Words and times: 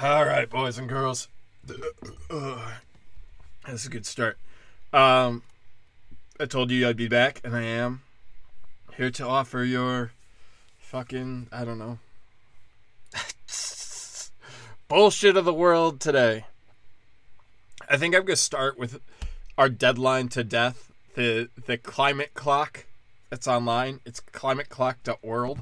All 0.00 0.24
right, 0.24 0.48
boys 0.48 0.78
and 0.78 0.88
girls. 0.88 1.26
Uh, 2.30 2.70
that's 3.66 3.84
a 3.84 3.88
good 3.88 4.06
start. 4.06 4.38
Um, 4.92 5.42
I 6.38 6.46
told 6.46 6.70
you 6.70 6.86
I'd 6.86 6.96
be 6.96 7.08
back, 7.08 7.40
and 7.42 7.56
I 7.56 7.62
am 7.62 8.02
here 8.96 9.10
to 9.10 9.26
offer 9.26 9.64
your 9.64 10.12
fucking 10.78 11.48
I 11.50 11.64
don't 11.64 11.80
know 11.80 11.98
bullshit 14.88 15.36
of 15.36 15.44
the 15.44 15.52
world 15.52 15.98
today. 15.98 16.44
I 17.90 17.96
think 17.96 18.14
I'm 18.14 18.24
gonna 18.24 18.36
start 18.36 18.78
with 18.78 19.00
our 19.58 19.68
deadline 19.68 20.28
to 20.28 20.44
death, 20.44 20.92
the 21.16 21.48
the 21.66 21.76
climate 21.76 22.34
clock 22.34 22.86
that's 23.30 23.48
online. 23.48 23.98
It's 24.06 24.20
climateclock.world. 24.20 25.58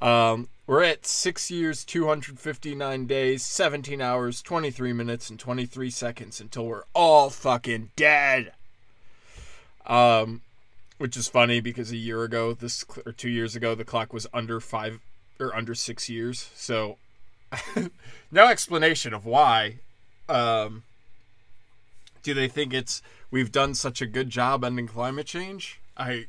Um, 0.00 0.50
we're 0.66 0.82
at 0.82 1.06
six 1.06 1.50
years, 1.50 1.84
259 1.84 3.06
days, 3.06 3.44
17 3.44 4.00
hours, 4.00 4.42
23 4.42 4.92
minutes, 4.92 5.30
and 5.30 5.38
23 5.38 5.90
seconds 5.90 6.40
until 6.40 6.66
we're 6.66 6.82
all 6.92 7.30
fucking 7.30 7.90
dead. 7.94 8.52
Um, 9.86 10.42
which 10.98 11.16
is 11.16 11.28
funny 11.28 11.60
because 11.60 11.92
a 11.92 11.96
year 11.96 12.24
ago, 12.24 12.52
this 12.52 12.84
or 13.04 13.12
two 13.12 13.28
years 13.28 13.54
ago, 13.54 13.74
the 13.74 13.84
clock 13.84 14.12
was 14.12 14.26
under 14.34 14.58
five 14.58 15.00
or 15.38 15.54
under 15.54 15.74
six 15.74 16.08
years. 16.08 16.50
So, 16.54 16.96
no 18.32 18.48
explanation 18.48 19.14
of 19.14 19.24
why. 19.24 19.76
Um, 20.28 20.82
do 22.24 22.34
they 22.34 22.48
think 22.48 22.74
it's 22.74 23.02
we've 23.30 23.52
done 23.52 23.74
such 23.74 24.02
a 24.02 24.06
good 24.06 24.30
job 24.30 24.64
ending 24.64 24.88
climate 24.88 25.26
change? 25.26 25.78
I, 25.96 26.26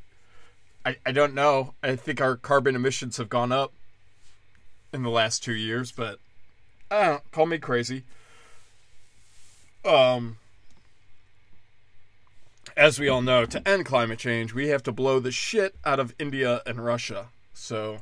I, 0.86 0.98
I 1.04 1.12
don't 1.12 1.34
know. 1.34 1.74
I 1.82 1.96
think 1.96 2.22
our 2.22 2.36
carbon 2.36 2.76
emissions 2.76 3.18
have 3.18 3.30
gone 3.30 3.52
up 3.52 3.74
in 4.94 5.04
the 5.04 5.10
last 5.10 5.44
two 5.44 5.54
years, 5.54 5.92
but 5.92 6.20
I 6.90 7.06
don't 7.06 7.32
call 7.32 7.46
me 7.46 7.58
crazy. 7.58 8.04
Um, 9.86 10.38
as 12.76 13.00
we 13.00 13.08
all 13.08 13.22
know, 13.22 13.46
to 13.46 13.68
end 13.68 13.86
climate 13.86 14.20
change, 14.20 14.54
we 14.54 14.68
have 14.70 14.84
to 14.84 14.92
blow 14.92 15.20
the 15.20 15.32
shit 15.32 15.76
out 15.86 16.00
of 16.00 16.14
India 16.20 16.62
and 16.66 16.84
Russia. 16.84 17.28
So 17.54 18.00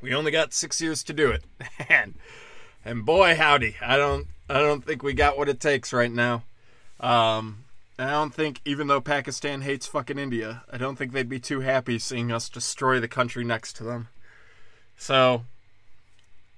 we 0.00 0.14
only 0.14 0.30
got 0.30 0.54
six 0.54 0.80
years 0.80 1.02
to 1.04 1.12
do 1.12 1.30
it, 1.30 1.44
and 1.88 2.14
and 2.84 3.04
boy 3.04 3.34
howdy, 3.34 3.76
I 3.80 3.96
don't 3.96 4.26
I 4.48 4.60
don't 4.60 4.84
think 4.84 5.02
we 5.02 5.14
got 5.14 5.36
what 5.36 5.48
it 5.48 5.60
takes 5.60 5.92
right 5.92 6.12
now. 6.12 6.44
Um, 7.00 7.64
I 7.98 8.10
don't 8.10 8.34
think, 8.34 8.60
even 8.64 8.88
though 8.88 9.00
Pakistan 9.00 9.62
hates 9.62 9.86
fucking 9.86 10.18
India, 10.18 10.64
I 10.70 10.76
don't 10.76 10.96
think 10.96 11.12
they'd 11.12 11.28
be 11.28 11.40
too 11.40 11.60
happy 11.60 11.98
seeing 11.98 12.30
us 12.30 12.48
destroy 12.48 13.00
the 13.00 13.08
country 13.08 13.42
next 13.42 13.74
to 13.76 13.84
them. 13.84 14.08
So, 14.96 15.44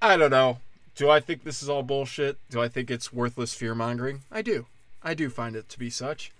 I 0.01 0.17
don't 0.17 0.31
know. 0.31 0.59
Do 0.95 1.11
I 1.11 1.21
think 1.21 1.45
this 1.45 1.63
is 1.63 1.69
all 1.69 1.83
bullshit? 1.83 2.39
Do 2.51 2.61
I 2.61 2.69
think 2.69 2.91
it's 2.91 3.13
worthless 3.13 3.55
fear 3.55 3.75
mongering? 3.75 4.23
I 4.33 4.43
do. 4.43 4.67
I 5.03 5.15
do 5.15 5.31
find 5.31 5.55
it 5.55 5.69
to 5.69 5.79
be 5.79 5.91
such. 5.91 6.33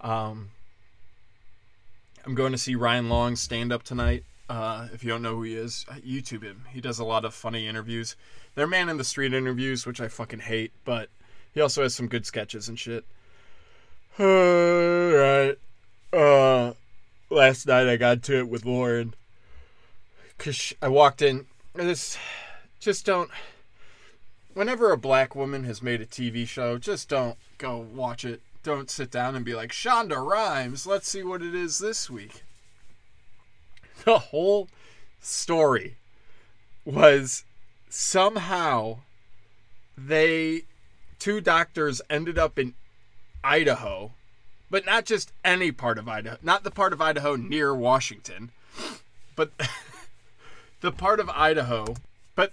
Um, 0.00 0.50
I'm 2.24 2.34
going 2.34 2.52
to 2.52 2.58
see 2.58 2.74
Ryan 2.74 3.08
Long 3.08 3.36
stand 3.36 3.72
up 3.72 3.82
tonight. 3.82 4.24
Uh, 4.48 4.88
if 4.94 5.04
you 5.04 5.10
don't 5.10 5.22
know 5.22 5.36
who 5.36 5.42
he 5.42 5.54
is, 5.54 5.84
YouTube 5.90 6.42
him. 6.42 6.64
He 6.70 6.80
does 6.80 6.98
a 6.98 7.04
lot 7.04 7.24
of 7.24 7.34
funny 7.34 7.66
interviews. 7.66 8.16
They're 8.54 8.66
man 8.66 8.88
in 8.88 8.96
the 8.96 9.04
street 9.04 9.34
interviews, 9.34 9.86
which 9.86 10.00
I 10.00 10.08
fucking 10.08 10.40
hate, 10.40 10.72
but 10.84 11.10
he 11.52 11.60
also 11.60 11.82
has 11.82 11.94
some 11.94 12.08
good 12.08 12.24
sketches 12.24 12.68
and 12.68 12.78
shit. 12.78 13.04
Alright. 14.20 15.58
Uh, 16.12 16.72
last 17.30 17.66
night 17.66 17.88
I 17.88 17.96
got 17.96 18.22
to 18.24 18.38
it 18.38 18.48
with 18.48 18.64
Lauren. 18.64 19.14
Cause 20.38 20.72
I 20.80 20.88
walked 20.88 21.20
in. 21.20 21.46
This, 21.74 22.16
just 22.78 23.04
don't. 23.04 23.30
Whenever 24.54 24.92
a 24.92 24.96
black 24.96 25.34
woman 25.34 25.64
has 25.64 25.82
made 25.82 26.00
a 26.00 26.06
TV 26.06 26.46
show, 26.46 26.78
just 26.78 27.08
don't 27.08 27.36
go 27.58 27.78
watch 27.78 28.24
it. 28.24 28.40
Don't 28.62 28.90
sit 28.90 29.10
down 29.10 29.34
and 29.34 29.44
be 29.44 29.54
like, 29.54 29.72
Shonda 29.72 30.24
Rhimes, 30.24 30.86
let's 30.86 31.08
see 31.08 31.22
what 31.22 31.42
it 31.42 31.54
is 31.54 31.78
this 31.78 32.08
week. 32.08 32.42
The 34.04 34.18
whole 34.18 34.68
story 35.20 35.96
was 36.84 37.44
somehow 37.88 38.98
they, 39.96 40.62
two 41.18 41.40
doctors 41.40 42.00
ended 42.08 42.38
up 42.38 42.60
in 42.60 42.74
Idaho, 43.42 44.12
but 44.70 44.86
not 44.86 45.04
just 45.04 45.32
any 45.44 45.72
part 45.72 45.98
of 45.98 46.08
Idaho, 46.08 46.36
not 46.42 46.62
the 46.62 46.70
part 46.70 46.92
of 46.92 47.00
Idaho 47.00 47.34
near 47.34 47.74
Washington, 47.74 48.52
but 49.34 49.50
the 50.80 50.92
part 50.92 51.20
of 51.20 51.28
Idaho, 51.30 51.96
but 52.34 52.52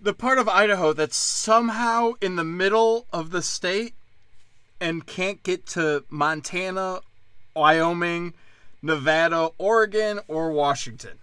the 0.00 0.14
part 0.14 0.38
of 0.38 0.48
Idaho 0.48 0.92
that's 0.92 1.16
somehow 1.16 2.12
in 2.20 2.36
the 2.36 2.44
middle 2.44 3.06
of 3.12 3.30
the 3.30 3.42
state 3.42 3.94
and 4.80 5.06
can't 5.06 5.42
get 5.42 5.66
to 5.66 6.04
Montana, 6.10 7.00
Wyoming, 7.54 8.34
Nevada, 8.82 9.50
Oregon, 9.56 10.20
or 10.28 10.50
Washington. 10.52 11.18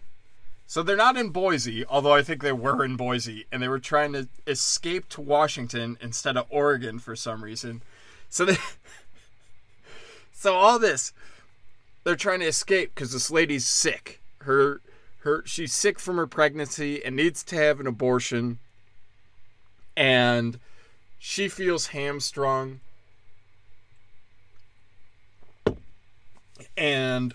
So 0.65 0.81
they're 0.81 0.95
not 0.95 1.17
in 1.17 1.29
Boise, 1.29 1.85
although 1.85 2.13
I 2.13 2.23
think 2.23 2.41
they 2.41 2.53
were 2.53 2.85
in 2.85 2.95
Boise, 2.95 3.45
and 3.51 3.61
they 3.61 3.67
were 3.67 3.77
trying 3.77 4.13
to 4.13 4.29
escape 4.47 5.09
to 5.09 5.21
Washington 5.21 5.97
instead 6.01 6.37
of 6.37 6.45
Oregon 6.49 6.97
for 6.97 7.15
some 7.15 7.43
reason. 7.43 7.81
So 8.29 8.45
they 8.45 8.57
So 10.33 10.55
all 10.55 10.79
this 10.79 11.13
they're 12.03 12.15
trying 12.15 12.39
to 12.39 12.47
escape 12.47 12.95
cuz 12.95 13.11
this 13.11 13.29
lady's 13.29 13.67
sick. 13.67 14.21
Her 14.39 14.81
her 15.21 15.43
she's 15.45 15.73
sick 15.73 15.99
from 15.99 16.17
her 16.17 16.27
pregnancy 16.27 17.03
and 17.03 17.15
needs 17.15 17.43
to 17.43 17.55
have 17.55 17.79
an 17.79 17.87
abortion. 17.87 18.59
And 19.95 20.59
she 21.19 21.47
feels 21.47 21.87
hamstrung. 21.87 22.79
And 26.75 27.33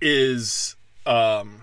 is 0.00 0.76
um 1.04 1.62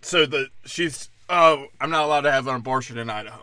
so 0.00 0.24
the 0.24 0.48
she's 0.64 1.08
oh 1.28 1.66
I'm 1.80 1.90
not 1.90 2.04
allowed 2.04 2.22
to 2.22 2.32
have 2.32 2.46
an 2.46 2.54
abortion 2.54 2.96
in 2.96 3.10
Idaho. 3.10 3.42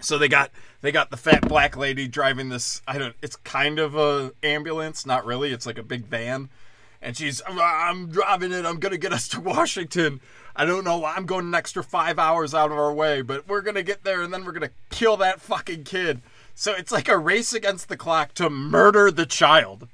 So 0.00 0.16
they 0.16 0.28
got 0.28 0.50
they 0.80 0.92
got 0.92 1.10
the 1.10 1.16
fat 1.16 1.48
black 1.48 1.76
lady 1.76 2.08
driving 2.08 2.48
this 2.48 2.80
I 2.86 2.96
don't 2.96 3.16
it's 3.20 3.36
kind 3.36 3.78
of 3.78 3.94
a 3.96 4.32
ambulance, 4.42 5.04
not 5.04 5.26
really. 5.26 5.52
It's 5.52 5.66
like 5.66 5.78
a 5.78 5.82
big 5.82 6.04
van. 6.04 6.48
And 7.04 7.14
she's 7.14 7.42
I'm 7.46 8.08
driving 8.08 8.50
it. 8.50 8.64
I'm 8.64 8.80
to 8.92 8.98
get 8.98 9.12
us 9.12 9.28
to 9.28 9.40
Washington. 9.40 10.20
I 10.56 10.64
don't 10.64 10.84
know. 10.84 11.04
I'm 11.04 11.26
going 11.26 11.46
an 11.46 11.54
extra 11.54 11.84
5 11.84 12.18
hours 12.18 12.54
out 12.54 12.72
of 12.72 12.78
our 12.78 12.92
way, 12.92 13.20
but 13.20 13.46
we're 13.46 13.60
to 13.74 13.82
get 13.82 14.04
there 14.04 14.22
and 14.22 14.32
then 14.32 14.44
we're 14.44 14.52
to 14.62 14.74
kill 14.88 15.18
that 15.18 15.42
fucking 15.42 15.84
kid. 15.84 16.22
So 16.54 16.72
it's 16.72 16.90
like 16.90 17.08
a 17.08 17.18
race 17.18 17.52
against 17.52 17.88
the 17.90 17.98
clock 17.98 18.32
to 18.34 18.48
murder 18.48 19.10
the 19.10 19.26
child. 19.26 19.86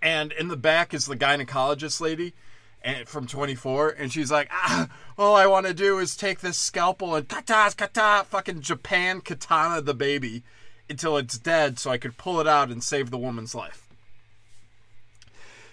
And 0.00 0.32
in 0.32 0.48
the 0.48 0.56
back 0.56 0.94
is 0.94 1.04
the 1.04 1.16
gynecologist 1.16 2.00
lady 2.00 2.32
and 2.80 3.08
from 3.08 3.26
24 3.26 3.90
and 3.90 4.12
she's 4.12 4.30
like 4.30 4.48
ah 4.52 4.88
all 5.18 5.34
i 5.34 5.46
want 5.46 5.66
to 5.66 5.74
do 5.74 5.98
is 5.98 6.16
take 6.16 6.38
this 6.38 6.56
scalpel 6.56 7.16
and 7.16 7.28
kata 7.28 7.74
kata 7.76 8.24
fucking 8.24 8.60
japan 8.60 9.20
katana 9.20 9.80
the 9.80 9.94
baby 9.94 10.44
until 10.88 11.16
it's 11.16 11.38
dead 11.38 11.76
so 11.76 11.90
i 11.90 11.98
could 11.98 12.16
pull 12.16 12.40
it 12.40 12.46
out 12.46 12.70
and 12.70 12.84
save 12.84 13.10
the 13.10 13.18
woman's 13.18 13.52
life 13.52 13.87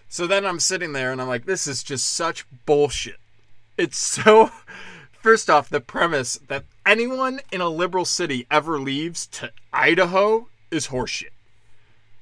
so 0.10 0.28
then 0.28 0.46
i'm 0.46 0.60
sitting 0.60 0.94
there 0.94 1.12
and 1.12 1.22
i'm 1.22 1.28
like 1.28 1.46
this 1.46 1.68
is 1.68 1.84
just 1.84 2.08
such 2.08 2.46
bullshit 2.66 3.20
it's 3.78 3.98
so 4.24 4.52
first 5.12 5.50
off 5.50 5.70
the 5.70 5.82
premise 5.82 6.40
that 6.48 6.64
anyone 6.86 7.40
in 7.52 7.62
a 7.62 7.70
liberal 7.70 8.06
city 8.06 8.46
ever 8.50 8.80
leaves 8.80 9.26
to 9.28 9.52
idaho 9.74 10.48
is 10.72 10.88
horseshit 10.88 11.34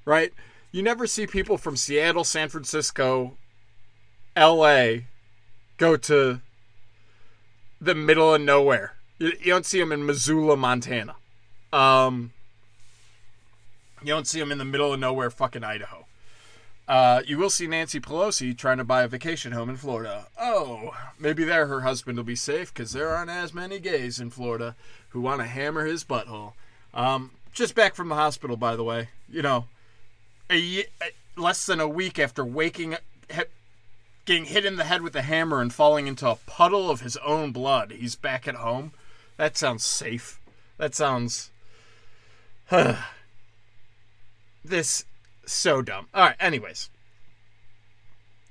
right 0.05 0.33
you 0.71 0.81
never 0.81 1.05
see 1.05 1.27
people 1.27 1.57
from 1.57 1.75
seattle 1.75 2.23
san 2.23 2.49
francisco 2.49 3.37
L.A. 4.35 5.05
go 5.77 5.95
to 5.95 6.41
the 7.79 7.95
middle 7.95 8.33
of 8.33 8.41
nowhere. 8.41 8.93
You, 9.19 9.33
don't 9.45 9.65
see 9.65 9.79
them 9.79 9.91
in 9.91 10.05
Missoula, 10.05 10.57
Montana. 10.57 11.15
Um, 11.71 12.33
you 14.01 14.07
don't 14.07 14.27
see 14.27 14.39
them 14.39 14.51
in 14.51 14.57
the 14.57 14.65
middle 14.65 14.91
of 14.91 14.99
nowhere, 14.99 15.29
fucking 15.29 15.63
Idaho. 15.63 16.02
Uh, 16.87 17.21
you 17.25 17.37
will 17.37 17.49
see 17.49 17.65
Nancy 17.65 17.99
Pelosi 17.99 18.57
trying 18.57 18.77
to 18.77 18.83
buy 18.83 19.03
a 19.03 19.07
vacation 19.07 19.53
home 19.53 19.69
in 19.69 19.77
Florida. 19.77 20.27
Oh, 20.39 20.91
maybe 21.17 21.45
there 21.45 21.67
her 21.67 21.81
husband 21.81 22.17
will 22.17 22.25
be 22.25 22.35
safe 22.35 22.73
because 22.73 22.91
there 22.91 23.09
aren't 23.09 23.29
as 23.29 23.53
many 23.53 23.79
gays 23.79 24.19
in 24.19 24.29
Florida 24.29 24.75
who 25.09 25.21
want 25.21 25.39
to 25.39 25.47
hammer 25.47 25.85
his 25.85 26.03
butthole. 26.03 26.53
Um, 26.93 27.31
just 27.53 27.73
back 27.73 27.95
from 27.95 28.09
the 28.09 28.15
hospital, 28.15 28.57
by 28.57 28.75
the 28.75 28.83
way. 28.83 29.09
You 29.29 29.41
know, 29.41 29.65
a, 30.49 30.81
a 31.01 31.11
less 31.37 31.65
than 31.65 31.79
a 31.79 31.87
week 31.87 32.19
after 32.19 32.43
waking 32.43 32.97
getting 34.25 34.45
hit 34.45 34.65
in 34.65 34.77
the 34.77 34.85
head 34.85 35.01
with 35.01 35.15
a 35.15 35.21
hammer 35.21 35.61
and 35.61 35.73
falling 35.73 36.07
into 36.07 36.29
a 36.29 36.37
puddle 36.45 36.89
of 36.89 37.01
his 37.01 37.17
own 37.17 37.51
blood. 37.51 37.91
He's 37.91 38.15
back 38.15 38.47
at 38.47 38.55
home. 38.55 38.93
That 39.37 39.57
sounds 39.57 39.85
safe. 39.85 40.39
That 40.77 40.95
sounds. 40.95 41.49
this 44.65 45.05
so 45.45 45.81
dumb. 45.81 46.07
All 46.13 46.25
right. 46.25 46.35
Anyways, 46.39 46.89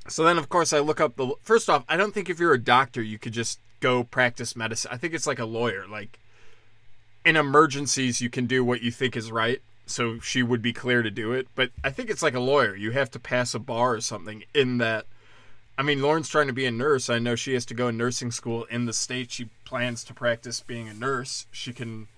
So 0.09 0.25
then, 0.25 0.39
of 0.39 0.49
course, 0.49 0.73
I 0.73 0.81
look 0.81 1.01
up 1.01 1.17
the. 1.17 1.35
First 1.43 1.71
off, 1.71 1.85
I 1.89 1.97
don't 1.97 2.13
think 2.13 2.29
if 2.29 2.39
you're 2.41 2.55
a 2.55 2.59
doctor, 2.63 3.03
you 3.03 3.19
could 3.19 3.33
just 3.33 3.61
go 3.81 4.05
practice 4.05 4.57
medicine. 4.57 4.91
I 4.93 4.97
think 4.97 5.15
it's 5.15 5.27
like 5.27 5.39
a 5.39 5.45
lawyer. 5.45 5.87
Like, 5.89 6.19
in 7.25 7.37
emergencies, 7.37 8.21
you 8.21 8.31
can 8.31 8.47
do 8.47 8.65
what 8.65 8.83
you 8.83 8.91
think 8.91 9.17
is 9.17 9.31
right. 9.31 9.61
So 9.87 10.19
she 10.21 10.43
would 10.43 10.63
be 10.63 10.73
clear 10.73 11.03
to 11.03 11.11
do 11.11 11.33
it. 11.33 11.49
But 11.55 11.71
I 11.85 11.91
think 11.91 12.11
it's 12.11 12.23
like 12.23 12.35
a 12.35 12.41
lawyer. 12.41 12.75
You 12.75 12.93
have 12.93 13.11
to 13.13 13.19
pass 13.21 13.55
a 13.55 13.59
bar 13.59 13.95
or 13.95 14.01
something 14.01 14.45
in 14.55 14.79
that. 14.79 15.07
I 15.79 15.83
mean, 15.83 16.03
Lauren's 16.03 16.29
trying 16.29 16.49
to 16.49 16.53
be 16.53 16.67
a 16.67 16.71
nurse. 16.71 17.09
I 17.09 17.19
know 17.19 17.35
she 17.35 17.55
has 17.55 17.65
to 17.67 17.75
go 17.75 17.89
in 17.89 17.97
nursing 17.97 18.31
school 18.31 18.65
in 18.65 18.85
the 18.87 18.93
state 18.93 19.31
she 19.31 19.49
plans 19.65 20.05
to 20.05 20.15
practice 20.15 20.61
being 20.61 20.89
a 20.89 20.95
nurse. 20.95 21.47
She 21.51 21.73
can 21.73 22.09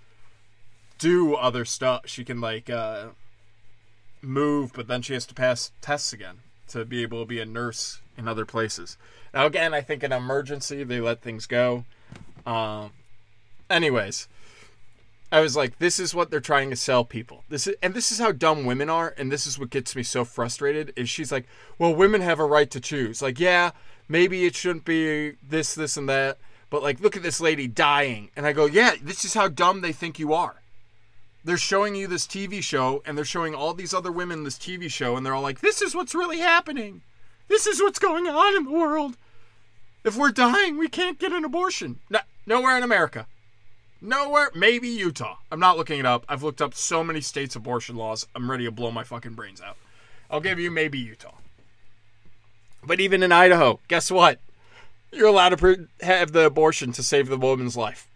do 0.98 1.34
other 1.34 1.64
stuff. 1.64 2.02
She 2.06 2.24
can, 2.24 2.40
like, 2.40 2.68
uh, 2.68 3.08
move, 4.24 4.72
but 4.72 4.88
then 4.88 5.02
she 5.02 5.14
has 5.14 5.26
to 5.26 5.34
pass 5.34 5.70
tests 5.80 6.12
again 6.12 6.38
to 6.68 6.84
be 6.84 7.02
able 7.02 7.20
to 7.20 7.26
be 7.26 7.40
a 7.40 7.46
nurse 7.46 8.00
in 8.16 8.28
other 8.28 8.44
places. 8.44 8.96
Now, 9.32 9.46
again, 9.46 9.74
I 9.74 9.80
think 9.80 10.02
in 10.02 10.12
emergency 10.12 10.84
they 10.84 11.00
let 11.00 11.20
things 11.20 11.46
go. 11.46 11.84
Um, 12.46 12.90
anyways, 13.68 14.28
I 15.32 15.40
was 15.40 15.56
like, 15.56 15.78
this 15.78 15.98
is 15.98 16.14
what 16.14 16.30
they're 16.30 16.40
trying 16.40 16.70
to 16.70 16.76
sell 16.76 17.04
people. 17.04 17.44
This 17.48 17.66
is, 17.66 17.74
and 17.82 17.94
this 17.94 18.12
is 18.12 18.18
how 18.18 18.32
dumb 18.32 18.64
women 18.64 18.88
are, 18.88 19.14
and 19.16 19.32
this 19.32 19.46
is 19.46 19.58
what 19.58 19.70
gets 19.70 19.96
me 19.96 20.02
so 20.02 20.24
frustrated. 20.24 20.92
Is 20.96 21.08
she's 21.08 21.32
like, 21.32 21.46
well, 21.78 21.94
women 21.94 22.20
have 22.20 22.38
a 22.38 22.44
right 22.44 22.70
to 22.70 22.80
choose. 22.80 23.20
Like, 23.20 23.40
yeah, 23.40 23.72
maybe 24.08 24.44
it 24.44 24.54
shouldn't 24.54 24.84
be 24.84 25.32
this, 25.42 25.74
this, 25.74 25.96
and 25.96 26.08
that, 26.08 26.38
but 26.70 26.82
like, 26.82 27.00
look 27.00 27.16
at 27.16 27.22
this 27.22 27.40
lady 27.40 27.66
dying, 27.66 28.30
and 28.36 28.46
I 28.46 28.52
go, 28.52 28.66
yeah, 28.66 28.94
this 29.02 29.24
is 29.24 29.34
how 29.34 29.48
dumb 29.48 29.80
they 29.80 29.92
think 29.92 30.18
you 30.18 30.32
are 30.32 30.56
they're 31.44 31.58
showing 31.58 31.94
you 31.94 32.06
this 32.06 32.26
TV 32.26 32.62
show 32.62 33.02
and 33.04 33.16
they're 33.16 33.24
showing 33.24 33.54
all 33.54 33.74
these 33.74 33.92
other 33.94 34.10
women 34.10 34.44
this 34.44 34.58
TV 34.58 34.90
show 34.90 35.16
and 35.16 35.24
they're 35.24 35.34
all 35.34 35.42
like, 35.42 35.60
this 35.60 35.82
is 35.82 35.94
what's 35.94 36.14
really 36.14 36.38
happening. 36.38 37.02
This 37.48 37.66
is 37.66 37.80
what's 37.82 37.98
going 37.98 38.26
on 38.26 38.56
in 38.56 38.64
the 38.64 38.70
world. 38.70 39.16
If 40.04 40.16
we're 40.16 40.30
dying, 40.30 40.78
we 40.78 40.88
can't 40.88 41.18
get 41.18 41.32
an 41.32 41.44
abortion. 41.44 42.00
No, 42.08 42.20
nowhere 42.46 42.76
in 42.76 42.82
America. 42.82 43.26
Nowhere. 44.00 44.50
Maybe 44.54 44.88
Utah. 44.88 45.36
I'm 45.50 45.60
not 45.60 45.76
looking 45.76 45.98
it 45.98 46.06
up. 46.06 46.24
I've 46.28 46.42
looked 46.42 46.60
up 46.60 46.74
so 46.74 47.02
many 47.02 47.20
states' 47.20 47.56
abortion 47.56 47.96
laws. 47.96 48.26
I'm 48.34 48.50
ready 48.50 48.64
to 48.64 48.70
blow 48.70 48.90
my 48.90 49.04
fucking 49.04 49.34
brains 49.34 49.60
out. 49.62 49.76
I'll 50.30 50.40
give 50.40 50.58
you 50.58 50.70
maybe 50.70 50.98
Utah. 50.98 51.34
But 52.82 53.00
even 53.00 53.22
in 53.22 53.32
Idaho, 53.32 53.80
guess 53.88 54.10
what? 54.10 54.40
You're 55.10 55.28
allowed 55.28 55.58
to 55.58 55.88
have 56.02 56.32
the 56.32 56.44
abortion 56.44 56.92
to 56.92 57.02
save 57.02 57.28
the 57.28 57.38
woman's 57.38 57.76
life. 57.76 58.08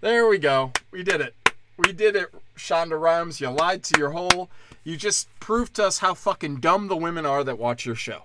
There 0.00 0.28
we 0.28 0.38
go. 0.38 0.72
We 0.92 1.02
did 1.02 1.20
it. 1.20 1.34
We 1.80 1.92
did 1.92 2.14
it, 2.14 2.28
Shonda 2.58 3.00
Rhimes. 3.00 3.40
You 3.40 3.48
lied 3.48 3.82
to 3.84 3.98
your 3.98 4.10
whole. 4.10 4.50
You 4.84 4.98
just 4.98 5.28
proved 5.40 5.74
to 5.76 5.86
us 5.86 6.00
how 6.00 6.12
fucking 6.12 6.56
dumb 6.56 6.88
the 6.88 6.96
women 6.96 7.24
are 7.24 7.42
that 7.42 7.58
watch 7.58 7.86
your 7.86 7.94
show. 7.94 8.24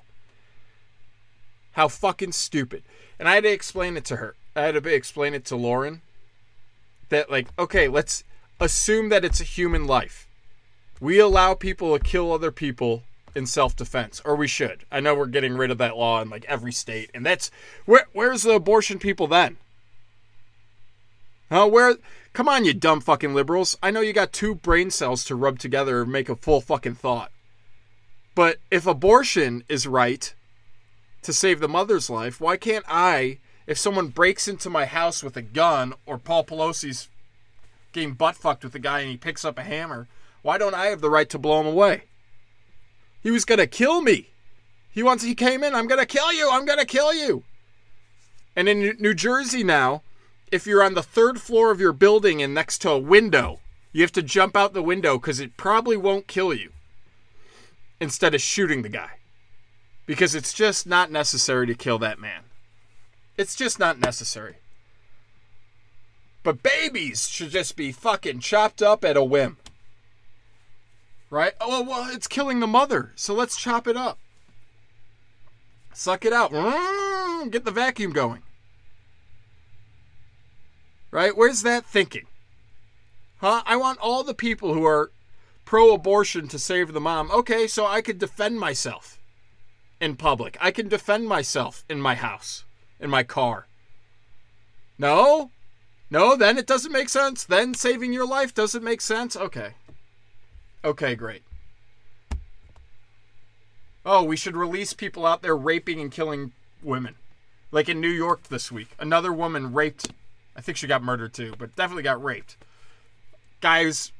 How 1.71 1.87
fucking 1.87 2.33
stupid. 2.33 2.83
And 3.17 3.29
I 3.29 3.35
had 3.35 3.43
to 3.43 3.51
explain 3.51 3.95
it 3.95 4.03
to 4.05 4.17
her. 4.17 4.35
I 4.57 4.63
had 4.63 4.83
to 4.83 4.93
explain 4.93 5.33
it 5.33 5.45
to 5.45 5.55
Lauren. 5.55 6.01
That, 7.07 7.31
like, 7.31 7.47
okay, 7.57 7.87
let's 7.87 8.25
assume 8.59 9.07
that 9.09 9.23
it's 9.23 9.39
a 9.39 9.45
human 9.45 9.87
life. 9.87 10.27
We 10.99 11.19
allow 11.19 11.53
people 11.53 11.97
to 11.97 12.03
kill 12.03 12.33
other 12.33 12.51
people 12.51 13.03
in 13.35 13.45
self-defense, 13.45 14.21
or 14.25 14.35
we 14.35 14.47
should. 14.47 14.83
I 14.91 14.99
know 14.99 15.15
we're 15.15 15.27
getting 15.27 15.55
rid 15.55 15.71
of 15.71 15.77
that 15.77 15.95
law 15.95 16.21
in 16.21 16.29
like 16.29 16.45
every 16.45 16.73
state, 16.73 17.09
and 17.13 17.25
that's 17.25 17.51
where. 17.85 18.07
Where's 18.11 18.43
the 18.43 18.53
abortion 18.53 18.99
people 18.99 19.27
then? 19.27 19.57
Huh? 21.51 21.67
Where? 21.67 21.95
Come 22.33 22.49
on, 22.49 22.65
you 22.65 22.73
dumb 22.73 23.01
fucking 23.01 23.33
liberals. 23.33 23.77
I 23.81 23.91
know 23.91 24.01
you 24.01 24.11
got 24.13 24.33
two 24.33 24.55
brain 24.55 24.89
cells 24.91 25.23
to 25.25 25.35
rub 25.35 25.59
together 25.59 26.01
and 26.01 26.11
make 26.11 26.27
a 26.27 26.35
full 26.35 26.59
fucking 26.59 26.95
thought. 26.95 27.31
But 28.35 28.57
if 28.69 28.85
abortion 28.85 29.63
is 29.69 29.87
right 29.87 30.33
to 31.21 31.31
save 31.31 31.61
the 31.61 31.69
mother's 31.69 32.09
life, 32.09 32.41
why 32.41 32.57
can't 32.57 32.83
I, 32.87 33.39
if 33.65 33.77
someone 33.77 34.09
breaks 34.09 34.47
into 34.47 34.69
my 34.69 34.85
house 34.85 35.23
with 35.23 35.37
a 35.37 35.41
gun 35.41 35.93
or 36.05 36.17
Paul 36.17 36.43
Pelosi's 36.43 37.07
getting 37.93 38.13
butt 38.13 38.35
fucked 38.35 38.65
with 38.65 38.75
a 38.75 38.79
guy 38.79 38.99
and 38.99 39.09
he 39.09 39.17
picks 39.17 39.45
up 39.45 39.57
a 39.57 39.63
hammer, 39.63 40.07
why 40.41 40.57
don't 40.57 40.75
I 40.75 40.87
have 40.87 40.99
the 40.99 41.09
right 41.09 41.29
to 41.29 41.39
blow 41.39 41.61
him 41.61 41.67
away? 41.67 42.03
He 43.23 43.31
was 43.31 43.45
gonna 43.45 43.65
kill 43.65 44.01
me. 44.01 44.31
He 44.91 45.01
wants 45.01 45.23
he 45.23 45.33
came 45.33 45.63
in, 45.63 45.73
I'm 45.73 45.87
gonna 45.87 46.05
kill 46.05 46.31
you, 46.33 46.49
I'm 46.51 46.65
gonna 46.65 46.85
kill 46.85 47.13
you. 47.13 47.43
And 48.55 48.67
in 48.69 48.95
New 48.99 49.13
Jersey 49.13 49.63
now, 49.63 50.03
if 50.55 50.65
you're 50.65 50.81
on 50.81 50.93
the 50.93 51.03
third 51.03 51.41
floor 51.41 51.69
of 51.69 51.81
your 51.81 51.91
building 51.91 52.41
and 52.41 52.53
next 52.53 52.79
to 52.79 52.89
a 52.89 52.97
window, 52.97 53.59
you 53.91 54.01
have 54.01 54.13
to 54.13 54.23
jump 54.23 54.55
out 54.55 54.73
the 54.73 54.81
window 54.81 55.17
because 55.17 55.41
it 55.41 55.57
probably 55.57 55.97
won't 55.97 56.27
kill 56.27 56.53
you 56.53 56.71
instead 57.99 58.33
of 58.33 58.41
shooting 58.41 58.81
the 58.81 58.89
guy. 58.89 59.19
Because 60.05 60.33
it's 60.33 60.53
just 60.53 60.87
not 60.87 61.11
necessary 61.11 61.67
to 61.67 61.75
kill 61.75 61.99
that 61.99 62.19
man. 62.19 62.43
It's 63.37 63.55
just 63.55 63.79
not 63.79 63.99
necessary. 63.99 64.55
But 66.41 66.63
babies 66.63 67.27
should 67.27 67.49
just 67.49 67.75
be 67.75 67.91
fucking 67.91 68.39
chopped 68.39 68.81
up 68.81 69.03
at 69.03 69.17
a 69.17 69.23
whim. 69.23 69.57
Right? 71.29 71.53
Oh, 71.59 71.83
well, 71.83 72.09
it's 72.13 72.27
killing 72.27 72.61
the 72.61 72.67
mother, 72.67 73.11
so 73.15 73.33
let's 73.33 73.57
chop 73.57 73.87
it 73.87 73.97
up. 73.97 74.19
Suck 75.91 76.23
it 76.23 76.31
out. 76.31 76.51
Get 77.51 77.65
the 77.65 77.71
vacuum 77.71 78.13
going. 78.13 78.44
Right? 81.15 81.37
Where's 81.37 81.61
that 81.61 81.85
thinking? 81.85 82.25
Huh? 83.37 83.63
I 83.65 83.77
want 83.77 83.99
all 83.99 84.25
the 84.25 84.33
people 84.33 84.73
who 84.73 84.85
are 84.85 85.11
pro 85.63 85.93
abortion 85.93 86.49
to 86.49 86.59
save 86.59 86.91
the 86.91 86.99
mom. 86.99 87.31
Okay, 87.31 87.67
so 87.67 87.85
I 87.85 88.01
could 88.01 88.19
defend 88.19 88.59
myself 88.59 89.17
in 90.01 90.17
public. 90.17 90.57
I 90.59 90.71
can 90.71 90.89
defend 90.89 91.29
myself 91.29 91.85
in 91.89 92.01
my 92.01 92.15
house, 92.15 92.65
in 92.99 93.09
my 93.09 93.23
car. 93.23 93.65
No? 94.99 95.51
No, 96.11 96.35
then 96.35 96.57
it 96.57 96.67
doesn't 96.67 96.91
make 96.91 97.07
sense. 97.07 97.45
Then 97.45 97.73
saving 97.75 98.11
your 98.11 98.27
life 98.27 98.53
doesn't 98.53 98.83
make 98.83 98.99
sense. 98.99 99.37
Okay. 99.37 99.75
Okay, 100.83 101.15
great. 101.15 101.43
Oh, 104.05 104.25
we 104.25 104.35
should 104.35 104.57
release 104.57 104.91
people 104.91 105.25
out 105.25 105.41
there 105.41 105.55
raping 105.55 106.01
and 106.01 106.11
killing 106.11 106.51
women. 106.83 107.15
Like 107.71 107.87
in 107.87 108.01
New 108.01 108.09
York 108.09 108.49
this 108.49 108.69
week. 108.69 108.89
Another 108.99 109.31
woman 109.31 109.71
raped 109.71 110.11
I 110.55 110.61
think 110.61 110.77
she 110.77 110.87
got 110.87 111.03
murdered 111.03 111.33
too, 111.33 111.53
but 111.57 111.75
definitely 111.75 112.03
got 112.03 112.23
raped. 112.23 112.57
Guy's 113.61 114.11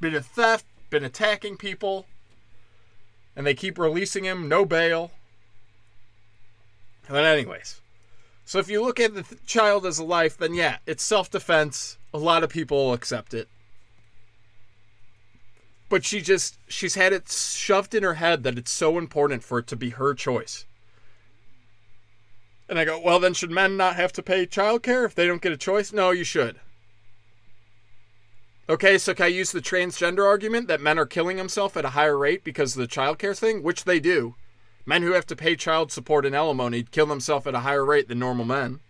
been 0.00 0.14
a 0.14 0.20
theft, 0.20 0.66
been 0.90 1.04
attacking 1.04 1.56
people, 1.56 2.06
and 3.36 3.46
they 3.46 3.54
keep 3.54 3.78
releasing 3.78 4.24
him, 4.24 4.48
no 4.48 4.64
bail. 4.64 5.12
But 7.08 7.24
anyways, 7.24 7.80
so 8.44 8.58
if 8.58 8.68
you 8.68 8.82
look 8.82 8.98
at 8.98 9.14
the 9.14 9.22
th- 9.22 9.44
child 9.46 9.86
as 9.86 9.98
a 9.98 10.04
life, 10.04 10.36
then 10.36 10.54
yeah, 10.54 10.78
it's 10.86 11.02
self-defense. 11.02 11.98
A 12.12 12.18
lot 12.18 12.42
of 12.42 12.50
people 12.50 12.92
accept 12.92 13.34
it. 13.34 13.48
But 15.88 16.04
she 16.04 16.20
just 16.20 16.56
she's 16.66 16.94
had 16.94 17.12
it 17.12 17.30
shoved 17.30 17.94
in 17.94 18.02
her 18.02 18.14
head 18.14 18.42
that 18.42 18.58
it's 18.58 18.70
so 18.70 18.98
important 18.98 19.44
for 19.44 19.58
it 19.58 19.66
to 19.68 19.76
be 19.76 19.90
her 19.90 20.14
choice. 20.14 20.64
And 22.68 22.78
I 22.78 22.84
go, 22.84 22.98
well, 22.98 23.20
then 23.20 23.34
should 23.34 23.50
men 23.50 23.76
not 23.76 23.96
have 23.96 24.12
to 24.14 24.22
pay 24.22 24.46
childcare 24.46 25.04
if 25.04 25.14
they 25.14 25.26
don't 25.26 25.42
get 25.42 25.52
a 25.52 25.56
choice? 25.56 25.92
No, 25.92 26.10
you 26.10 26.24
should. 26.24 26.60
Okay, 28.66 28.96
so 28.96 29.12
can 29.12 29.26
I 29.26 29.28
use 29.28 29.52
the 29.52 29.60
transgender 29.60 30.24
argument 30.24 30.68
that 30.68 30.80
men 30.80 30.98
are 30.98 31.04
killing 31.04 31.36
themselves 31.36 31.76
at 31.76 31.84
a 31.84 31.90
higher 31.90 32.16
rate 32.16 32.42
because 32.42 32.74
of 32.74 32.80
the 32.80 32.88
childcare 32.88 33.36
thing? 33.38 33.62
Which 33.62 33.84
they 33.84 34.00
do. 34.00 34.36
Men 34.86 35.02
who 35.02 35.12
have 35.12 35.26
to 35.26 35.36
pay 35.36 35.56
child 35.56 35.92
support 35.92 36.24
and 36.24 36.34
alimony 36.34 36.82
kill 36.82 37.06
themselves 37.06 37.46
at 37.46 37.54
a 37.54 37.60
higher 37.60 37.84
rate 37.84 38.08
than 38.08 38.18
normal 38.18 38.46
men. 38.46 38.80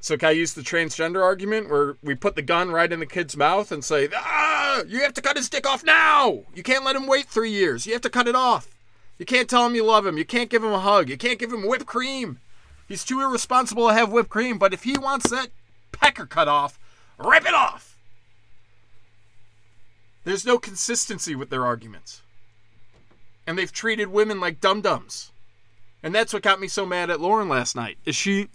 So 0.00 0.16
can 0.16 0.28
I 0.28 0.32
use 0.32 0.54
the 0.54 0.62
transgender 0.62 1.22
argument 1.22 1.70
where 1.70 1.96
we 2.02 2.14
put 2.14 2.34
the 2.36 2.42
gun 2.42 2.70
right 2.70 2.92
in 2.92 3.00
the 3.00 3.06
kid's 3.06 3.36
mouth 3.36 3.70
and 3.70 3.84
say, 3.84 4.08
ah, 4.14 4.82
you 4.86 5.00
have 5.00 5.14
to 5.14 5.22
cut 5.22 5.36
his 5.36 5.48
dick 5.48 5.66
off 5.66 5.84
now. 5.84 6.44
You 6.54 6.62
can't 6.62 6.84
let 6.84 6.96
him 6.96 7.06
wait 7.06 7.26
three 7.26 7.50
years. 7.50 7.86
You 7.86 7.92
have 7.94 8.02
to 8.02 8.10
cut 8.10 8.28
it 8.28 8.36
off. 8.36 8.77
You 9.18 9.26
can't 9.26 9.50
tell 9.50 9.66
him 9.66 9.74
you 9.74 9.84
love 9.84 10.06
him. 10.06 10.16
You 10.16 10.24
can't 10.24 10.48
give 10.48 10.62
him 10.62 10.72
a 10.72 10.78
hug. 10.78 11.08
You 11.08 11.16
can't 11.16 11.38
give 11.38 11.52
him 11.52 11.66
whipped 11.66 11.86
cream. 11.86 12.38
He's 12.86 13.04
too 13.04 13.20
irresponsible 13.20 13.88
to 13.88 13.94
have 13.94 14.12
whipped 14.12 14.30
cream, 14.30 14.58
but 14.58 14.72
if 14.72 14.84
he 14.84 14.96
wants 14.96 15.30
that 15.30 15.48
pecker 15.92 16.24
cut 16.24 16.48
off, 16.48 16.78
rip 17.18 17.44
it 17.44 17.54
off. 17.54 17.96
There's 20.24 20.46
no 20.46 20.58
consistency 20.58 21.34
with 21.34 21.50
their 21.50 21.66
arguments. 21.66 22.22
And 23.46 23.58
they've 23.58 23.72
treated 23.72 24.08
women 24.08 24.40
like 24.40 24.60
dum-dums. 24.60 25.32
And 26.02 26.14
that's 26.14 26.32
what 26.32 26.42
got 26.42 26.60
me 26.60 26.68
so 26.68 26.86
mad 26.86 27.10
at 27.10 27.20
Lauren 27.20 27.48
last 27.48 27.74
night. 27.74 27.98
Is 28.04 28.14
she 28.14 28.48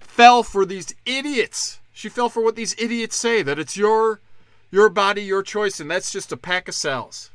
fell 0.00 0.42
for 0.42 0.66
these 0.66 0.94
idiots. 1.06 1.80
She 1.92 2.08
fell 2.08 2.28
for 2.28 2.42
what 2.42 2.56
these 2.56 2.74
idiots 2.78 3.16
say 3.16 3.42
that 3.42 3.58
it's 3.58 3.76
your 3.76 4.20
your 4.70 4.88
body, 4.88 5.22
your 5.22 5.42
choice 5.42 5.78
and 5.78 5.88
that's 5.90 6.10
just 6.10 6.32
a 6.32 6.36
pack 6.36 6.66
of 6.68 6.74
cells 6.74 7.30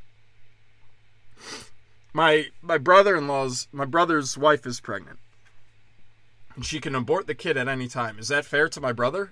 my 2.14 2.48
my 2.62 2.78
brother-in-law's 2.78 3.68
my 3.72 3.86
brother's 3.86 4.38
wife 4.38 4.66
is 4.66 4.80
pregnant 4.80 5.20
and 6.56 6.66
she 6.66 6.80
can 6.80 6.96
abort 6.96 7.28
the 7.28 7.36
kid 7.36 7.58
at 7.58 7.68
any 7.68 7.88
time 7.88 8.18
is 8.20 8.28
that 8.28 8.46
fair 8.46 8.68
to 8.68 8.82
my 8.82 8.92
brother 8.92 9.32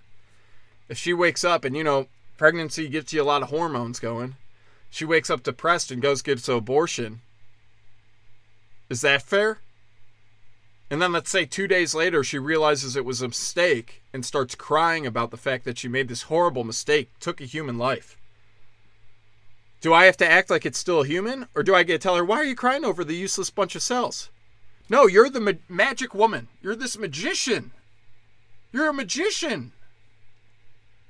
if 0.88 0.98
she 0.98 1.14
wakes 1.14 1.44
up 1.44 1.66
and 1.66 1.76
you 1.76 1.84
know 1.84 2.08
pregnancy 2.38 2.88
gets 2.88 3.12
you 3.14 3.22
a 3.22 3.24
lot 3.24 3.42
of 3.42 3.50
hormones 3.50 4.00
going 4.00 4.36
she 4.90 5.06
wakes 5.06 5.30
up 5.30 5.44
depressed 5.44 5.92
and 5.92 6.02
goes 6.02 6.22
gets 6.22 6.48
an 6.48 6.56
abortion 6.56 7.22
Is 8.90 9.02
that 9.02 9.22
fair? 9.22 9.60
And 10.90 11.02
then 11.02 11.12
let's 11.12 11.30
say 11.30 11.46
two 11.46 11.68
days 11.68 11.94
later, 11.94 12.24
she 12.24 12.40
realizes 12.40 12.96
it 12.96 13.04
was 13.04 13.22
a 13.22 13.28
mistake 13.28 14.02
and 14.14 14.26
starts 14.26 14.56
crying 14.56 15.06
about 15.06 15.32
the 15.32 15.38
fact 15.38 15.66
that 15.66 15.78
she 15.78 15.90
made 15.90 16.08
this 16.08 16.24
horrible 16.24 16.64
mistake, 16.64 17.12
took 17.20 17.42
a 17.42 17.46
human 17.46 17.78
life. 17.78 18.16
Do 19.80 19.94
I 19.94 20.06
have 20.06 20.18
to 20.18 20.30
act 20.30 20.50
like 20.50 20.66
it's 20.66 20.80
still 20.80 21.04
human? 21.04 21.48
Or 21.56 21.64
do 21.64 21.76
I 21.76 21.84
get 21.84 21.94
to 21.94 22.00
tell 22.00 22.16
her, 22.16 22.26
why 22.26 22.38
are 22.38 22.46
you 22.46 22.56
crying 22.56 22.84
over 22.84 23.04
the 23.04 23.16
useless 23.16 23.50
bunch 23.50 23.76
of 23.76 23.84
cells? 23.84 24.30
No, 24.90 25.06
you're 25.06 25.30
the 25.30 25.40
ma- 25.40 25.52
magic 25.70 26.16
woman. 26.16 26.48
You're 26.62 26.76
this 26.76 26.98
magician. 26.98 27.72
You're 28.72 28.90
a 28.90 28.94
magician 28.94 29.74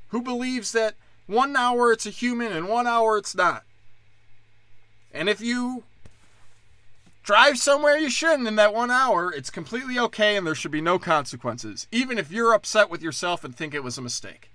who 0.09 0.21
believes 0.21 0.71
that 0.71 0.95
one 1.27 1.55
hour 1.55 1.91
it's 1.91 2.05
a 2.05 2.11
human 2.11 2.51
and 2.51 2.67
one 2.67 2.87
hour 2.87 3.17
it's 3.17 3.35
not. 3.35 3.63
And 5.13 5.29
if 5.29 5.41
you 5.41 5.83
drive 7.23 7.57
somewhere 7.57 7.97
you 7.97 8.09
shouldn't 8.09 8.47
in 8.47 8.55
that 8.55 8.73
one 8.73 8.91
hour, 8.91 9.31
it's 9.31 9.49
completely 9.49 9.97
okay 9.99 10.35
and 10.35 10.45
there 10.45 10.55
should 10.55 10.71
be 10.71 10.81
no 10.81 10.99
consequences, 10.99 11.87
even 11.91 12.17
if 12.17 12.31
you're 12.31 12.53
upset 12.53 12.89
with 12.89 13.01
yourself 13.01 13.43
and 13.43 13.55
think 13.55 13.73
it 13.73 13.83
was 13.83 13.97
a 13.97 14.01
mistake. 14.01 14.49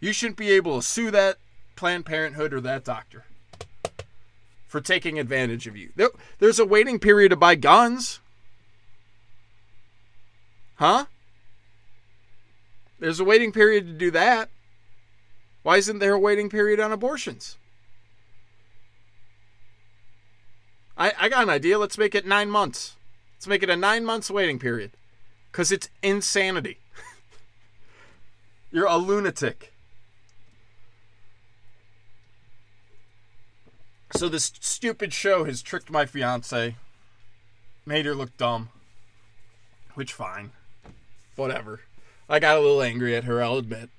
You 0.00 0.12
shouldn't 0.12 0.36
be 0.36 0.50
able 0.50 0.80
to 0.80 0.86
sue 0.86 1.10
that 1.12 1.36
Planned 1.74 2.06
Parenthood 2.06 2.52
or 2.52 2.60
that 2.60 2.84
doctor 2.84 3.24
for 4.66 4.80
taking 4.80 5.18
advantage 5.18 5.66
of 5.66 5.76
you. 5.76 5.90
There's 6.38 6.58
a 6.58 6.64
waiting 6.64 6.98
period 6.98 7.30
to 7.30 7.36
buy 7.36 7.54
guns. 7.54 8.20
Huh? 10.76 11.06
There's 12.98 13.20
a 13.20 13.24
waiting 13.24 13.52
period 13.52 13.86
to 13.86 13.92
do 13.92 14.10
that. 14.10 14.50
Why 15.62 15.76
isn't 15.78 15.98
there 15.98 16.14
a 16.14 16.18
waiting 16.18 16.48
period 16.48 16.80
on 16.80 16.92
abortions? 16.92 17.56
I, 20.96 21.12
I 21.18 21.28
got 21.28 21.42
an 21.42 21.50
idea. 21.50 21.78
Let's 21.78 21.98
make 21.98 22.14
it 22.14 22.26
nine 22.26 22.50
months. 22.50 22.96
Let's 23.36 23.46
make 23.46 23.62
it 23.62 23.70
a 23.70 23.76
nine 23.76 24.04
months 24.04 24.30
waiting 24.30 24.58
period. 24.58 24.92
Because 25.50 25.70
it's 25.70 25.90
insanity. 26.02 26.78
You're 28.70 28.86
a 28.86 28.96
lunatic. 28.96 29.72
So 34.16 34.30
this 34.30 34.50
stupid 34.60 35.12
show 35.12 35.44
has 35.44 35.60
tricked 35.60 35.90
my 35.90 36.06
fiance, 36.06 36.76
made 37.84 38.06
her 38.06 38.14
look 38.14 38.34
dumb. 38.38 38.70
Which 39.92 40.14
fine. 40.14 40.52
Whatever. 41.36 41.82
I 42.26 42.38
got 42.38 42.56
a 42.56 42.60
little 42.60 42.80
angry 42.80 43.14
at 43.14 43.24
her, 43.24 43.42
I'll 43.42 43.58
admit. 43.58 43.90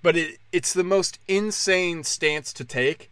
But 0.00 0.16
it 0.16 0.38
it's 0.52 0.72
the 0.72 0.84
most 0.84 1.18
insane 1.26 2.04
stance 2.04 2.52
to 2.52 2.64
take 2.64 3.10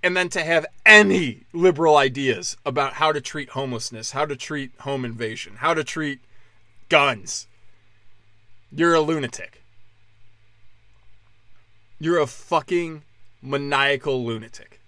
and 0.00 0.16
then 0.16 0.28
to 0.28 0.44
have 0.44 0.64
any 0.86 1.42
liberal 1.52 1.96
ideas 1.96 2.56
about 2.64 2.94
how 2.94 3.10
to 3.10 3.20
treat 3.20 3.50
homelessness, 3.50 4.12
how 4.12 4.26
to 4.26 4.36
treat 4.36 4.70
home 4.82 5.04
invasion, 5.04 5.56
how 5.56 5.74
to 5.74 5.82
treat 5.82 6.20
guns. 6.88 7.48
You're 8.70 8.94
a 8.94 9.00
lunatic. 9.00 9.64
You're 11.98 12.20
a 12.20 12.28
fucking 12.28 13.02
maniacal 13.42 14.24
lunatic. 14.24 14.80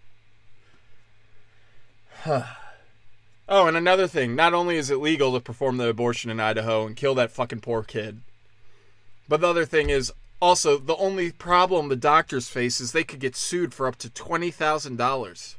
oh, 2.27 2.47
and 3.49 3.77
another 3.77 4.07
thing, 4.07 4.35
not 4.35 4.55
only 4.55 4.77
is 4.77 4.91
it 4.91 4.97
legal 4.97 5.33
to 5.33 5.41
perform 5.41 5.77
the 5.77 5.89
abortion 5.89 6.31
in 6.31 6.41
Idaho 6.41 6.87
and 6.87 6.97
kill 6.97 7.15
that 7.15 7.31
fucking 7.31 7.61
poor 7.61 7.83
kid, 7.83 8.21
but 9.29 9.41
the 9.41 9.49
other 9.49 9.65
thing 9.65 9.91
is 9.91 10.13
also, 10.41 10.79
the 10.79 10.97
only 10.97 11.33
problem 11.33 11.89
the 11.89 11.97
doctors 11.97 12.49
face 12.49 12.81
is 12.81 12.93
they 12.93 13.05
could 13.05 13.21
get 13.21 13.37
sued 13.37 13.75
for 13.75 13.87
up 13.87 13.97
to 13.97 14.09
$20,000. 14.09 15.55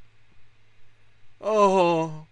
Oh. 1.40 2.26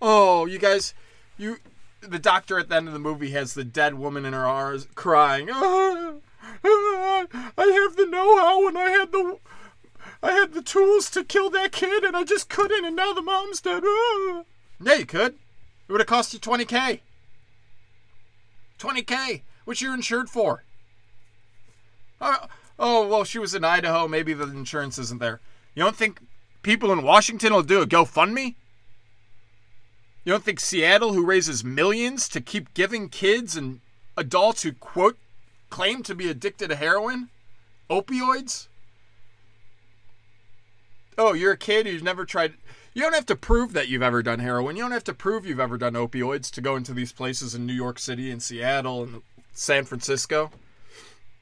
Oh, 0.00 0.46
you 0.46 0.58
guys, 0.58 0.94
you 1.38 1.58
the 2.00 2.18
doctor 2.18 2.58
at 2.58 2.68
the 2.68 2.74
end 2.74 2.88
of 2.88 2.92
the 2.92 2.98
movie 2.98 3.30
has 3.30 3.54
the 3.54 3.64
dead 3.64 3.94
woman 3.94 4.24
in 4.24 4.32
her 4.32 4.44
arms 4.44 4.88
crying. 4.94 5.48
I 5.52 6.18
have 6.64 7.96
the 7.96 8.06
know-how 8.10 8.66
and 8.68 8.76
I 8.78 8.90
had 8.90 9.12
the 9.12 9.38
I 10.22 10.32
had 10.32 10.52
the 10.52 10.62
tools 10.62 11.10
to 11.10 11.24
kill 11.24 11.50
that 11.50 11.72
kid 11.72 12.04
and 12.04 12.16
I 12.16 12.24
just 12.24 12.48
couldn't 12.48 12.84
and 12.84 12.94
now 12.94 13.12
the 13.12 13.22
mom's 13.22 13.60
dead. 13.60 13.82
Oh. 13.84 14.44
Yeah, 14.80 14.94
you 14.94 15.06
could. 15.06 15.34
It 15.88 15.92
would 15.92 16.00
have 16.00 16.06
cost 16.06 16.32
you 16.32 16.38
20k. 16.38 17.00
20k, 18.78 19.42
which 19.64 19.82
you're 19.82 19.94
insured 19.94 20.28
for. 20.28 20.64
Uh, 22.20 22.46
oh, 22.78 23.06
well, 23.06 23.24
she 23.24 23.38
was 23.38 23.54
in 23.54 23.64
Idaho. 23.64 24.06
Maybe 24.06 24.32
the 24.32 24.44
insurance 24.44 24.98
isn't 24.98 25.20
there. 25.20 25.40
You 25.74 25.82
don't 25.82 25.96
think 25.96 26.20
people 26.62 26.92
in 26.92 27.02
Washington 27.02 27.52
will 27.52 27.62
do 27.62 27.82
a 27.82 27.86
GoFundMe? 27.86 28.54
You 30.24 30.32
don't 30.32 30.44
think 30.44 30.60
Seattle, 30.60 31.14
who 31.14 31.26
raises 31.26 31.64
millions 31.64 32.28
to 32.28 32.40
keep 32.40 32.74
giving 32.74 33.08
kids 33.08 33.56
and 33.56 33.80
adults 34.16 34.62
who, 34.62 34.72
quote, 34.72 35.18
claim 35.68 36.04
to 36.04 36.14
be 36.14 36.28
addicted 36.28 36.68
to 36.68 36.76
heroin, 36.76 37.28
opioids? 37.90 38.68
Oh, 41.18 41.34
you're 41.34 41.52
a 41.52 41.58
kid 41.58 41.86
who's 41.86 42.02
never 42.02 42.24
tried. 42.24 42.54
You 42.94 43.02
don't 43.02 43.14
have 43.14 43.26
to 43.26 43.36
prove 43.36 43.72
that 43.72 43.88
you've 43.88 44.02
ever 44.02 44.22
done 44.22 44.38
heroin. 44.38 44.76
You 44.76 44.82
don't 44.82 44.92
have 44.92 45.04
to 45.04 45.14
prove 45.14 45.46
you've 45.46 45.60
ever 45.60 45.78
done 45.78 45.94
opioids 45.94 46.50
to 46.52 46.60
go 46.60 46.76
into 46.76 46.94
these 46.94 47.12
places 47.12 47.54
in 47.54 47.66
New 47.66 47.72
York 47.72 47.98
City 47.98 48.30
and 48.30 48.42
Seattle 48.42 49.02
and 49.02 49.22
San 49.52 49.84
Francisco. 49.84 50.50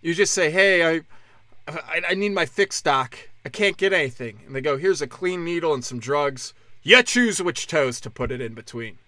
You 0.02 0.14
just 0.14 0.32
say, 0.32 0.50
"Hey, 0.50 0.84
I, 0.86 1.00
I, 1.68 2.02
I 2.10 2.14
need 2.14 2.32
my 2.32 2.46
fix, 2.46 2.80
doc. 2.82 3.16
I 3.44 3.48
can't 3.48 3.76
get 3.76 3.92
anything." 3.92 4.40
And 4.46 4.54
they 4.54 4.60
go, 4.60 4.76
"Here's 4.76 5.02
a 5.02 5.06
clean 5.06 5.44
needle 5.44 5.74
and 5.74 5.84
some 5.84 6.00
drugs. 6.00 6.52
You 6.82 7.02
choose 7.02 7.42
which 7.42 7.66
toes 7.66 8.00
to 8.00 8.10
put 8.10 8.32
it 8.32 8.40
in 8.40 8.54
between. 8.54 8.98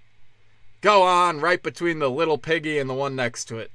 Go 0.81 1.03
on, 1.03 1.41
right 1.41 1.63
between 1.63 2.01
the 2.01 2.11
little 2.11 2.39
piggy 2.39 2.79
and 2.79 2.89
the 2.89 2.95
one 2.95 3.17
next 3.17 3.47
to 3.47 3.59
it." 3.59 3.71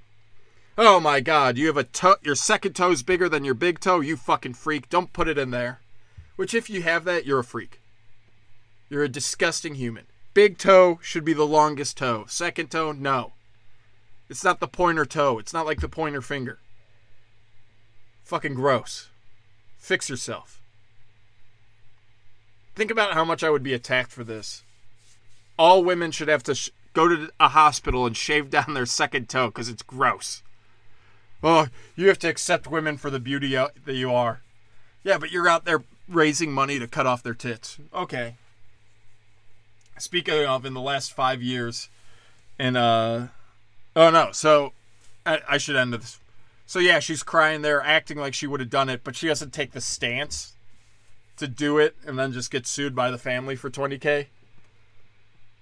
Oh 0.77 0.99
my 0.99 1.19
God! 1.19 1.57
You 1.57 1.67
have 1.67 1.77
a 1.77 1.83
toe. 1.83 2.17
Your 2.21 2.35
second 2.35 2.73
toe's 2.75 3.01
bigger 3.01 3.27
than 3.27 3.43
your 3.43 3.55
big 3.55 3.79
toe. 3.79 3.99
You 3.99 4.15
fucking 4.15 4.53
freak! 4.53 4.89
Don't 4.89 5.11
put 5.11 5.27
it 5.27 5.37
in 5.37 5.51
there. 5.51 5.79
Which, 6.37 6.53
if 6.53 6.69
you 6.69 6.83
have 6.83 7.03
that, 7.03 7.25
you're 7.25 7.39
a 7.39 7.43
freak. 7.43 7.81
You're 8.89 9.03
a 9.03 9.09
disgusting 9.09 9.75
human. 9.75 10.05
Big 10.33 10.57
toe 10.57 10.99
should 11.01 11.25
be 11.25 11.33
the 11.33 11.43
longest 11.43 11.97
toe. 11.97 12.25
Second 12.29 12.71
toe, 12.71 12.93
no. 12.93 13.33
It's 14.29 14.43
not 14.43 14.59
the 14.59 14.67
pointer 14.67 15.05
toe. 15.05 15.39
It's 15.39 15.53
not 15.53 15.65
like 15.65 15.81
the 15.81 15.89
pointer 15.89 16.21
finger. 16.21 16.59
Fucking 18.23 18.53
gross. 18.53 19.09
Fix 19.77 20.09
yourself. 20.09 20.61
Think 22.75 22.91
about 22.91 23.13
how 23.13 23.25
much 23.25 23.43
I 23.43 23.49
would 23.49 23.63
be 23.63 23.73
attacked 23.73 24.11
for 24.11 24.23
this. 24.23 24.63
All 25.57 25.83
women 25.83 26.11
should 26.11 26.27
have 26.27 26.43
to 26.43 26.53
sh- 26.53 26.69
go 26.93 27.07
to 27.07 27.31
a 27.39 27.49
hospital 27.49 28.05
and 28.05 28.15
shave 28.15 28.51
down 28.51 28.73
their 28.73 28.85
second 28.85 29.27
toe 29.29 29.47
because 29.47 29.69
it's 29.69 29.81
gross. 29.81 30.43
Oh, 31.41 31.67
you 31.95 32.07
have 32.09 32.19
to 32.19 32.29
accept 32.29 32.67
women 32.67 32.97
for 32.97 33.09
the 33.09 33.19
beauty 33.19 33.53
that 33.53 33.95
you 33.95 34.13
are. 34.13 34.41
Yeah, 35.03 35.17
but 35.17 35.31
you're 35.31 35.47
out 35.47 35.65
there 35.65 35.83
raising 36.07 36.51
money 36.51 36.79
to 36.79 36.87
cut 36.87 37.05
off 37.05 37.23
their 37.23 37.33
tits. 37.33 37.77
Okay. 37.93 38.35
Speaking 39.97 40.45
of, 40.45 40.65
in 40.65 40.73
the 40.73 40.81
last 40.81 41.13
five 41.13 41.41
years, 41.41 41.89
and 42.59 42.77
uh, 42.77 43.27
oh 43.95 44.09
no, 44.09 44.31
so 44.31 44.73
I, 45.25 45.41
I 45.49 45.57
should 45.57 45.75
end 45.75 45.93
this 45.93 46.19
so 46.67 46.79
yeah, 46.79 46.99
she's 46.99 47.23
crying 47.23 47.61
there, 47.61 47.81
acting 47.81 48.17
like 48.17 48.33
she 48.33 48.45
would 48.45 48.59
have 48.59 48.69
done 48.69 48.89
it, 48.89 49.01
but 49.05 49.15
she 49.15 49.27
doesn't 49.27 49.53
take 49.53 49.71
the 49.71 49.79
stance 49.79 50.53
to 51.37 51.47
do 51.47 51.77
it 51.77 51.95
and 52.05 52.19
then 52.19 52.33
just 52.33 52.51
get 52.51 52.67
sued 52.67 52.93
by 52.93 53.09
the 53.09 53.17
family 53.17 53.55
for 53.55 53.69
20k. 53.69 54.25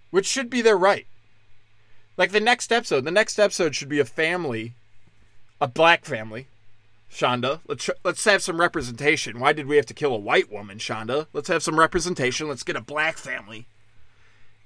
Which 0.09 0.25
should 0.25 0.49
be 0.49 0.63
their 0.63 0.77
right. 0.77 1.05
Like 2.17 2.31
the 2.31 2.39
next 2.39 2.71
episode, 2.71 3.03
the 3.03 3.11
next 3.11 3.37
episode 3.37 3.75
should 3.75 3.87
be 3.87 3.99
a 3.99 4.05
family, 4.05 4.73
a 5.61 5.67
black 5.67 6.05
family. 6.05 6.47
Shonda, 7.11 7.61
let's 7.67 7.89
let's 8.03 8.25
have 8.25 8.41
some 8.41 8.59
representation. 8.59 9.39
Why 9.39 9.53
did 9.53 9.67
we 9.67 9.77
have 9.77 9.85
to 9.85 9.93
kill 9.93 10.13
a 10.13 10.19
white 10.19 10.51
woman, 10.51 10.79
Shonda? 10.79 11.27
Let's 11.33 11.47
have 11.47 11.63
some 11.63 11.79
representation. 11.79 12.47
Let's 12.47 12.63
get 12.63 12.75
a 12.75 12.81
black 12.81 13.17
family 13.17 13.67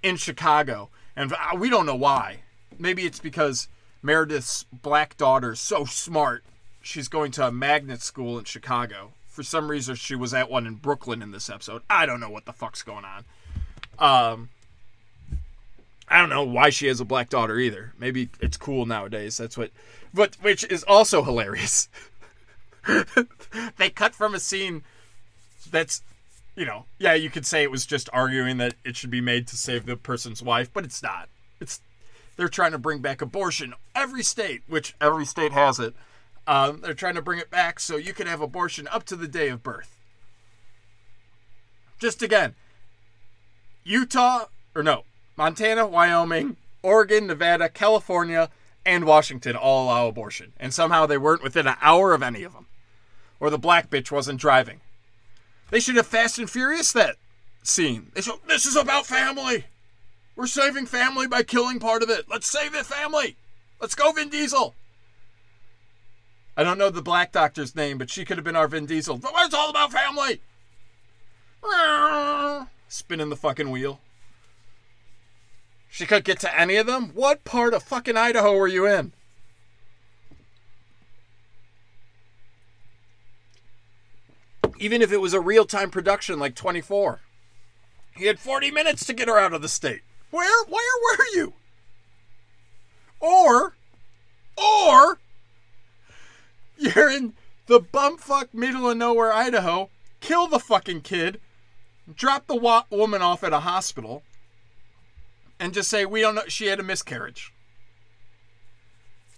in 0.01 0.17
Chicago. 0.17 0.89
And 1.15 1.34
uh, 1.34 1.58
we 1.58 1.69
don't 1.69 1.86
know 1.86 1.96
why. 1.96 2.39
Maybe 2.77 3.03
it's 3.03 3.19
because 3.19 3.67
Meredith's 4.01 4.63
black 4.72 5.17
daughter's 5.17 5.60
so 5.60 5.86
smart. 5.86 6.43
She's 6.81 7.08
going 7.08 7.31
to 7.34 7.48
a 7.48 7.51
magnet 7.51 8.01
school 8.01 8.39
in 8.39 8.46
Chicago. 8.46 9.12
For 9.27 9.43
some 9.43 9.69
reason, 9.69 9.96
she 9.96 10.15
was 10.15 10.34
at 10.34 10.50
one 10.50 10.65
in 10.65 10.75
Brooklyn 10.75 11.22
in 11.22 11.31
this 11.31 11.50
episode. 11.50 11.81
I 11.89 12.05
don't 12.05 12.19
know 12.19 12.29
what 12.29 12.46
the 12.46 12.53
fuck's 12.53 12.84
going 12.84 13.05
on. 13.05 13.25
Um, 14.00 14.50
I 16.08 16.19
don't 16.19 16.29
know 16.29 16.43
why 16.43 16.69
she 16.69 16.88
has 16.88 17.00
a 17.00 17.05
black 17.05 17.29
daughter 17.29 17.60
either. 17.60 17.93
Maybe 18.00 18.29
it's 18.39 18.58
cool 18.58 18.86
nowadays. 18.86 19.38
That's 19.38 19.58
what, 19.58 19.72
but 20.13 20.36
which 20.41 20.63
is 20.63 20.84
also 20.84 21.24
hilarious. 21.24 21.89
they 23.78 23.90
cut 23.90 24.16
from 24.16 24.34
a 24.34 24.40
scene 24.40 24.84
that's, 25.72 26.02
you 26.56 26.66
know, 26.66 26.86
yeah, 26.98 27.14
you 27.14 27.30
could 27.30 27.46
say 27.46 27.64
it 27.64 27.72
was 27.72 27.86
just 27.86 28.10
arguing 28.14 28.58
that 28.58 28.76
it 28.84 28.96
should 28.96 29.12
be 29.12 29.22
made 29.22 29.48
to 29.48 29.58
save 29.58 29.86
the 29.86 29.96
person's 29.96 30.42
wife, 30.42 30.72
but 30.74 30.84
it's 30.84 31.04
not. 31.04 31.30
It's 31.60 31.82
they're 32.38 32.48
trying 32.48 32.72
to 32.72 32.78
bring 32.78 33.00
back 33.00 33.22
abortion. 33.22 33.74
Every 33.94 34.24
state, 34.24 34.62
which 34.68 34.96
every 35.02 35.26
state 35.26 35.52
has 35.52 35.78
it, 35.78 35.94
um, 36.48 36.80
they're 36.82 36.94
trying 36.94 37.16
to 37.16 37.22
bring 37.22 37.40
it 37.40 37.52
back 37.52 37.80
so 37.80 37.98
you 37.98 38.14
can 38.14 38.28
have 38.28 38.42
abortion 38.42 38.88
up 38.88 39.04
to 39.06 39.16
the 39.16 39.28
day 39.28 39.50
of 39.50 39.62
birth. 39.62 39.98
Just 42.00 42.22
again, 42.22 42.56
Utah, 43.84 44.46
or 44.74 44.84
no, 44.84 45.04
Montana, 45.36 45.86
Wyoming, 45.86 46.56
Oregon, 46.82 47.28
Nevada, 47.28 47.68
California, 47.68 48.50
and 48.86 49.04
Washington 49.04 49.56
all 49.56 49.86
allow 49.86 50.08
abortion. 50.08 50.54
And 50.60 50.74
somehow 50.74 51.06
they 51.06 51.18
weren't 51.18 51.44
within 51.44 51.68
an 51.68 51.76
hour 51.82 52.14
of 52.14 52.24
any 52.24 52.44
of 52.44 52.54
them. 52.54 52.68
Or 53.39 53.50
the 53.50 53.58
black 53.58 53.89
bitch 53.89 54.12
wasn't 54.12 54.39
driving. 54.39 54.81
They 55.69 55.79
should 55.79 55.96
have 55.96 56.08
Fast 56.08 56.39
and 56.39 56.50
Furious 56.50 56.91
that 56.93 57.15
scene. 57.63 58.12
They 58.13 58.22
should, 58.22 58.36
this 58.48 58.65
is 58.65 58.75
about 58.75 59.05
family. 59.05 59.65
We're 60.36 60.48
saving 60.48 60.86
family 60.86 61.27
by 61.27 61.43
killing 61.43 61.79
part 61.79 62.01
of 62.01 62.10
it. 62.10 62.25
Let's 62.29 62.48
save 62.48 62.72
the 62.74 62.84
family. 62.84 63.36
Let's 63.79 63.96
go, 63.96 64.12
Vin 64.12 64.29
Diesel. 64.29 64.74
I 66.58 66.63
don't 66.63 66.77
know 66.77 66.89
the 66.89 67.01
black 67.01 67.31
doctor's 67.31 67.75
name, 67.75 67.98
but 67.98 68.10
she 68.10 68.25
could 68.25 68.38
have 68.38 68.43
been 68.43 68.55
our 68.55 68.67
Vin 68.67 68.86
Diesel. 68.86 69.17
But 69.17 69.31
it's 69.36 69.53
all 69.53 69.69
about 69.69 69.93
family. 69.93 70.41
Spinning 72.88 73.29
the 73.29 73.36
fucking 73.36 73.69
wheel. 73.69 74.00
She 75.89 76.05
couldn't 76.05 76.25
get 76.25 76.39
to 76.41 76.60
any 76.60 76.75
of 76.75 76.88
them? 76.88 77.12
What 77.13 77.43
part 77.43 77.74
of 77.74 77.84
fucking 77.84 78.17
Idaho 78.17 78.55
were 78.55 78.67
you 78.67 78.86
in? 78.86 79.13
Even 84.80 85.02
if 85.02 85.12
it 85.12 85.22
was 85.22 85.34
a 85.34 85.42
real 85.42 85.66
time 85.66 85.92
production 85.92 86.40
like 86.40 86.56
24, 86.56 87.20
he 88.16 88.26
had 88.26 88.40
40 88.40 88.72
minutes 88.72 89.06
to 89.06 89.14
get 89.14 89.28
her 89.28 89.38
out 89.38 89.54
of 89.54 89.62
the 89.62 89.68
state. 89.68 90.02
Where, 90.32 90.66
where 90.66 91.18
were 91.18 91.26
you? 91.34 91.54
Or, 93.20 93.76
or, 94.58 95.20
you're 96.78 97.12
in 97.12 97.34
the 97.68 97.82
bumfuck 97.82 98.54
middle 98.54 98.90
of 98.90 98.98
nowhere, 98.98 99.34
Idaho, 99.34 99.90
kill 100.22 100.48
the 100.48 100.60
fucking 100.60 101.02
kid, 101.02 101.42
drop 102.16 102.48
the 102.48 102.56
wa- 102.56 102.86
woman 102.90 103.22
off 103.22 103.44
at 103.44 103.52
a 103.52 103.60
hospital, 103.60 104.24
and 105.60 105.74
just 105.74 105.90
say, 105.90 106.06
we 106.06 106.22
don't 106.22 106.36
know, 106.36 106.44
she 106.48 106.68
had 106.68 106.80
a 106.80 106.84
miscarriage. 106.84 107.54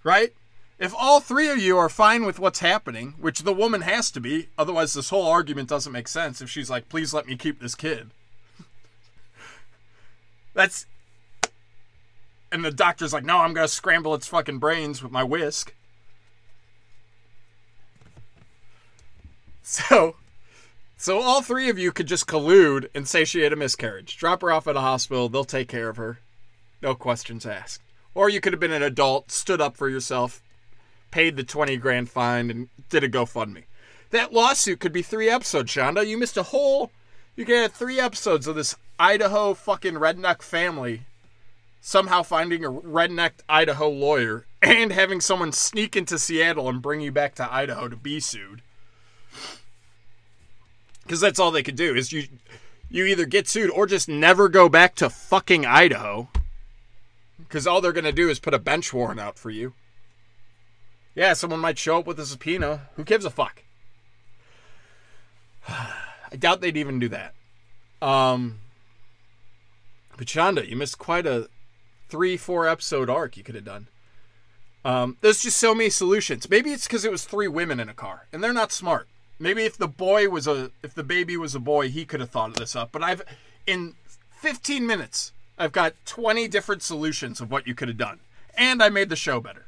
Right? 0.04 0.34
If 0.82 0.96
all 0.98 1.20
three 1.20 1.48
of 1.48 1.60
you 1.60 1.78
are 1.78 1.90
fine 1.90 2.26
with 2.26 2.40
what's 2.40 2.58
happening, 2.58 3.14
which 3.20 3.42
the 3.42 3.54
woman 3.54 3.82
has 3.82 4.10
to 4.10 4.20
be, 4.20 4.50
otherwise 4.58 4.96
this 4.96 5.12
whole 5.12 5.28
argument 5.28 5.70
doesn't 5.70 5.94
make 5.94 6.08
sense 6.08 6.42
if 6.42 6.50
she's 6.50 6.72
like, 6.72 6.90
please 6.90 7.14
let 7.14 7.28
me 7.28 7.36
keep 7.36 7.62
this 7.62 7.76
kid. 7.76 8.10
That's. 10.56 10.88
And 12.52 12.66
the 12.66 12.72
doctor's 12.72 13.14
like, 13.14 13.24
no, 13.24 13.38
I'm 13.38 13.54
going 13.54 13.68
to 13.68 13.72
scramble 13.72 14.16
its 14.16 14.26
fucking 14.28 14.58
brains 14.58 15.04
with 15.04 15.12
my 15.12 15.24
whisk. 15.24 15.76
So, 19.64 20.16
so 20.98 21.22
all 21.22 21.42
three 21.42 21.70
of 21.70 21.78
you 21.80 21.94
could 21.94 22.08
just 22.08 22.28
collude 22.28 22.90
and 22.94 23.08
say 23.08 23.24
she 23.24 23.42
had 23.42 23.54
a 23.54 23.56
miscarriage. 23.56 24.18
Drop 24.18 24.42
her 24.42 24.52
off 24.52 24.68
at 24.68 24.76
a 24.76 24.82
hospital. 24.82 25.30
They'll 25.30 25.46
take 25.46 25.70
care 25.70 25.88
of 25.88 25.96
her. 25.96 26.20
No 26.82 26.94
questions 26.94 27.46
asked. 27.46 27.82
Or 28.14 28.28
you 28.28 28.42
could 28.42 28.52
have 28.52 28.60
been 28.60 28.74
an 28.74 28.84
adult, 28.84 29.32
stood 29.32 29.62
up 29.62 29.78
for 29.78 29.88
yourself, 29.88 30.42
paid 31.12 31.36
the 31.36 31.44
20 31.44 31.78
grand 31.78 32.10
fine, 32.10 32.50
and 32.50 32.70
did 32.90 33.04
a 33.04 33.10
GoFundMe. 33.10 33.64
That 34.10 34.34
lawsuit 34.34 34.80
could 34.80 34.92
be 34.92 35.02
three 35.02 35.30
episodes, 35.30 35.72
Shonda. 35.72 36.06
You 36.06 36.18
missed 36.18 36.38
a 36.38 36.44
whole. 36.44 36.92
You 37.36 37.46
have 37.46 37.74
three 37.74 38.00
episodes 38.00 38.48
of 38.48 38.56
this 38.56 38.76
Idaho 39.00 39.54
fucking 39.54 39.96
redneck 39.96 40.42
family 40.42 41.06
somehow 41.82 42.22
finding 42.22 42.64
a 42.64 42.70
redneck 42.72 43.32
Idaho 43.50 43.90
lawyer 43.90 44.46
and 44.62 44.92
having 44.92 45.20
someone 45.20 45.52
sneak 45.52 45.96
into 45.96 46.20
Seattle 46.20 46.70
and 46.70 46.82
bring 46.82 47.02
you 47.02 47.12
back 47.12 47.36
to 47.36 47.54
Idaho 47.54 47.90
to 47.90 47.96
be 47.96 48.20
sued. 48.20 48.62
Because 51.04 51.20
that's 51.20 51.40
all 51.40 51.52
they 51.52 51.64
could 51.64 51.76
do 51.76 51.96
is 51.96 52.14
you 52.14 52.28
you 52.90 53.06
either 53.06 53.26
get 53.26 53.48
sued 53.48 53.72
or 53.72 53.88
just 53.88 54.08
never 54.08 54.50
go 54.50 54.70
back 54.70 54.96
to 54.96 55.10
fucking 55.10 55.66
Idaho. 55.66 56.30
Because 57.40 57.66
all 57.66 57.82
they're 57.82 57.92
gonna 57.92 58.12
do 58.12 58.30
is 58.30 58.40
put 58.40 58.54
a 58.54 58.60
bench 58.60 58.94
warrant 58.94 59.20
out 59.20 59.40
for 59.40 59.50
you. 59.50 59.74
Yeah, 61.14 61.34
someone 61.34 61.60
might 61.60 61.78
show 61.78 62.00
up 62.00 62.08
with 62.08 62.20
a 62.20 62.26
subpoena. 62.26 62.90
Who 62.96 63.04
gives 63.04 63.26
a 63.26 63.30
fuck? 63.30 63.64
I 65.68 66.36
doubt 66.38 66.62
they'd 66.62 66.78
even 66.78 67.00
do 67.00 67.10
that. 67.10 67.34
Um, 68.02 68.60
but 70.18 70.28
Shonda, 70.28 70.68
you 70.68 70.76
missed 70.76 70.98
quite 70.98 71.26
a 71.26 71.50
three, 72.10 72.38
four 72.38 72.68
episode 72.68 73.10
arc 73.10 73.38
you 73.38 73.44
could 73.44 73.56
have 73.56 73.66
done. 73.66 73.88
Um, 74.84 75.18
there's 75.22 75.44
just 75.44 75.58
so 75.58 75.76
many 75.76 75.90
solutions. 75.90 76.50
Maybe 76.50 76.72
it's 76.72 76.88
because 76.88 77.06
it 77.06 77.12
was 77.12 77.26
three 77.26 77.48
women 77.48 77.80
in 77.80 77.90
a 77.90 77.94
car, 77.94 78.28
and 78.34 78.44
they're 78.44 78.54
not 78.54 78.72
smart. 78.72 79.08
Maybe 79.38 79.64
if 79.64 79.78
the 79.78 79.88
boy 79.88 80.30
was 80.30 80.48
a, 80.48 80.72
if 80.82 80.94
the 80.94 81.04
baby 81.04 81.38
was 81.38 81.54
a 81.56 81.60
boy, 81.60 81.90
he 81.90 82.06
could 82.06 82.20
have 82.20 82.30
thought 82.30 82.52
of 82.52 82.56
this 82.56 82.76
up. 82.76 82.92
But 82.92 83.04
I've, 83.04 83.22
in 83.68 83.96
15 84.40 84.86
minutes, 84.86 85.34
I've 85.58 85.72
got 85.72 85.94
20 86.06 86.48
different 86.48 86.82
solutions 86.82 87.42
of 87.42 87.52
what 87.52 87.68
you 87.68 87.76
could 87.76 87.88
have 87.88 87.98
done, 87.98 88.20
and 88.56 88.82
I 88.82 88.90
made 88.90 89.10
the 89.10 89.16
show 89.16 89.40
better. 89.40 89.66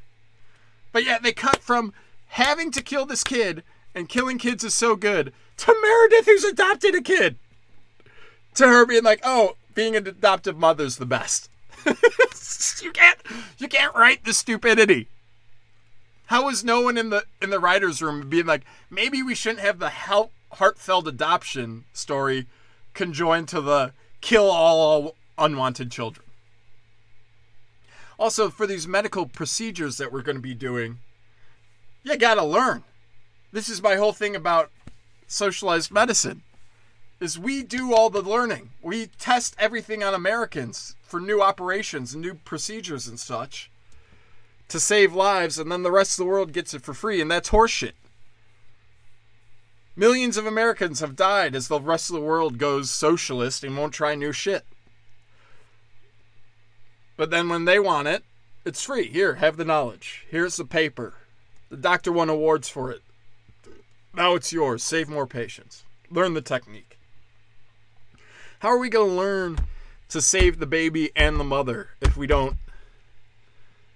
But 0.94 1.04
yet 1.04 1.24
they 1.24 1.34
cut 1.34 1.58
from 1.58 1.92
having 2.28 2.72
to 2.72 2.82
kill 2.82 3.06
this 3.06 3.24
kid 3.26 3.64
and 3.94 4.08
killing 4.08 4.38
kids 4.38 4.64
is 4.64 4.74
so 4.74 4.96
good 4.96 5.34
to 5.58 5.76
Meredith 5.82 6.26
who's 6.26 6.46
adopted 6.46 6.96
a 6.96 7.02
kid. 7.02 7.36
To 8.56 8.68
her 8.68 8.86
being 8.86 9.04
like, 9.04 9.20
oh, 9.24 9.58
being 9.76 9.96
an 9.96 10.08
adoptive 10.08 10.58
mother's 10.58 10.98
the 10.98 11.06
best. 11.06 11.50
you 12.82 12.92
can't 12.92 13.20
you 13.58 13.68
can't 13.68 13.96
write 13.96 14.24
the 14.24 14.34
stupidity. 14.34 15.08
How 16.28 16.48
is 16.50 16.64
no 16.64 16.82
one 16.82 16.98
in 16.98 17.10
the 17.10 17.26
in 17.42 17.50
the 17.50 17.60
writers' 17.60 18.02
room 18.02 18.30
being 18.30 18.46
like, 18.46 18.64
maybe 18.90 19.22
we 19.22 19.36
shouldn't 19.36 19.66
have 19.66 19.80
the 19.80 19.90
help, 19.90 20.32
heartfelt 20.54 21.08
adoption 21.08 21.84
story 21.94 22.46
conjoined 22.94 23.50
to 23.50 23.60
the 23.60 23.94
kill 24.22 24.50
all 24.50 25.16
unwanted 25.38 25.92
children? 25.92 26.26
Also, 28.24 28.50
for 28.50 28.66
these 28.66 28.88
medical 28.88 29.26
procedures 29.26 29.98
that 29.98 30.10
we're 30.10 30.22
going 30.22 30.38
to 30.38 30.42
be 30.42 30.54
doing, 30.54 31.00
you 32.04 32.16
got 32.16 32.36
to 32.36 32.44
learn. 32.46 32.86
This 33.52 33.68
is 33.68 33.84
my 33.84 33.98
whole 33.98 34.14
thing 34.14 34.34
about 34.34 34.72
socialized 35.28 35.92
medicine. 35.92 36.42
Is 37.20 37.38
we 37.38 37.64
do 37.64 37.94
all 37.94 38.10
the 38.10 38.22
learning. 38.22 38.70
We 38.82 39.08
test 39.08 39.58
everything 39.60 40.06
on 40.06 40.14
Americans 40.14 40.96
for 41.02 41.20
new 41.20 41.42
operations 41.42 42.16
new 42.16 42.36
procedures 42.36 43.10
and 43.10 43.20
such 43.20 43.70
to 44.70 44.80
save 44.80 45.14
lives, 45.14 45.60
and 45.60 45.70
then 45.70 45.84
the 45.84 45.92
rest 45.92 46.14
of 46.14 46.24
the 46.24 46.32
world 46.32 46.54
gets 46.54 46.74
it 46.74 46.82
for 46.82 46.94
free, 46.94 47.20
and 47.20 47.30
that's 47.30 47.50
horseshit. 47.50 47.92
Millions 49.98 50.38
of 50.38 50.46
Americans 50.46 51.02
have 51.02 51.18
died 51.18 51.56
as 51.56 51.68
the 51.68 51.82
rest 51.82 52.10
of 52.10 52.16
the 52.16 52.22
world 52.22 52.58
goes 52.58 52.90
socialist 52.90 53.66
and 53.66 53.78
won't 53.78 53.94
try 53.94 54.16
new 54.16 54.32
shit. 54.32 54.64
But 57.16 57.30
then 57.30 57.50
when 57.50 57.66
they 57.66 57.80
want 57.80 58.08
it, 58.08 58.24
it's 58.66 58.84
free. 58.84 59.08
Here, 59.08 59.36
have 59.36 59.58
the 59.58 59.66
knowledge. 59.66 60.26
Here's 60.30 60.58
the 60.58 60.66
paper. 60.66 61.14
The 61.70 61.78
doctor 61.78 62.12
won 62.12 62.30
awards 62.30 62.70
for 62.70 62.92
it. 62.92 63.02
Now 64.14 64.36
it's 64.36 64.54
yours. 64.54 64.84
Save 64.84 65.10
more 65.10 65.28
patients. 65.28 65.84
Learn 66.10 66.34
the 66.34 66.42
technique. 66.42 66.98
How 68.60 68.70
are 68.70 68.78
we 68.78 68.90
going 68.90 69.10
to 69.10 69.16
learn 69.16 69.58
to 70.10 70.22
save 70.22 70.60
the 70.60 70.66
baby 70.66 71.12
and 71.16 71.40
the 71.40 71.44
mother 71.44 71.90
if 72.00 72.16
we 72.16 72.28
don't 72.28 72.58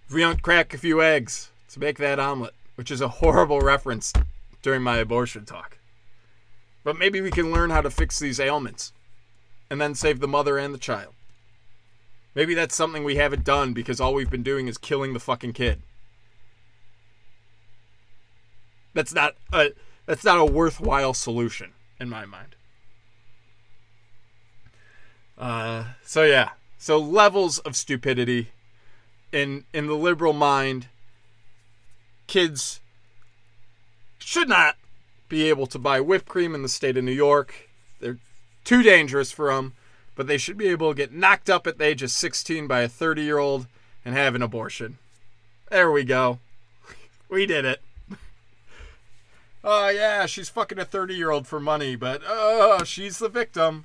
if 0.08 0.14
we 0.14 0.22
don't 0.22 0.42
crack 0.42 0.74
a 0.74 0.78
few 0.78 1.02
eggs 1.02 1.52
to 1.70 1.80
make 1.80 1.98
that 1.98 2.20
omelet, 2.20 2.54
which 2.76 2.90
is 2.90 3.02
a 3.02 3.08
horrible 3.20 3.62
reference 3.62 4.14
during 4.62 4.82
my 4.82 4.98
abortion 4.98 5.46
talk. 5.46 5.78
But 6.84 6.98
maybe 6.98 7.22
we 7.22 7.32
can 7.32 7.52
learn 7.52 7.70
how 7.70 7.82
to 7.82 7.92
fix 7.92 8.18
these 8.18 8.40
ailments 8.40 8.94
and 9.70 9.80
then 9.80 9.96
save 9.96 10.20
the 10.20 10.28
mother 10.28 10.58
and 10.58 10.74
the 10.74 10.80
child. 10.80 11.14
Maybe 12.38 12.54
that's 12.54 12.76
something 12.76 13.04
we 13.04 13.16
haven't 13.16 13.44
done 13.44 13.74
because 13.74 14.00
all 14.00 14.14
we've 14.14 14.30
been 14.30 14.44
doing 14.44 14.68
is 14.68 14.78
killing 14.78 15.14
the 15.14 15.20
fucking 15.20 15.54
kid. 15.54 15.82
That's 18.94 19.12
not 19.12 19.34
a 19.52 19.72
that's 20.06 20.24
not 20.24 20.38
a 20.38 20.46
worthwhile 20.46 21.16
solution 21.16 21.72
in 22.00 22.10
my 22.10 22.28
mind. 22.28 22.56
Uh, 25.36 25.86
so 26.04 26.22
yeah, 26.22 26.52
so 26.78 27.00
levels 27.00 27.58
of 27.58 27.76
stupidity 27.76 28.52
in 29.32 29.64
in 29.74 29.88
the 29.88 29.96
liberal 29.96 30.34
mind. 30.34 30.90
Kids 32.28 32.82
should 34.20 34.48
not 34.48 34.76
be 35.28 35.50
able 35.50 35.66
to 35.66 35.80
buy 35.80 36.00
whipped 36.00 36.28
cream 36.28 36.54
in 36.54 36.62
the 36.62 36.70
state 36.70 36.98
of 36.98 37.04
New 37.04 37.12
York. 37.12 37.68
They're 38.00 38.20
too 38.64 38.84
dangerous 38.84 39.32
for 39.32 39.52
them, 39.52 39.74
but 40.18 40.26
they 40.26 40.38
should 40.38 40.58
be 40.58 40.68
able 40.68 40.90
to 40.90 40.98
get 40.98 41.14
knocked 41.14 41.50
up 41.50 41.68
at 41.68 41.78
the 41.78 41.86
age 41.86 42.02
of 42.02 42.10
16 42.10 42.68
by 42.68 42.82
a 42.82 42.90
30 42.90 43.22
year 43.22 43.38
old 43.38 43.68
and 44.04 44.16
have 44.16 44.36
an 44.36 44.42
abortion. 44.42 44.98
There 45.70 45.90
we 45.90 46.04
go. 46.04 46.40
We 47.30 47.46
did 47.46 47.64
it. 47.64 47.82
Oh, 49.64 49.90
yeah, 49.90 50.28
she's 50.28 50.48
fucking 50.48 50.80
a 50.80 50.86
30 50.86 51.14
year 51.14 51.30
old 51.30 51.46
for 51.46 51.60
money, 51.60 51.98
but 51.98 52.22
oh, 52.26 52.84
she's 52.86 53.20
the 53.20 53.28
victim. 53.28 53.84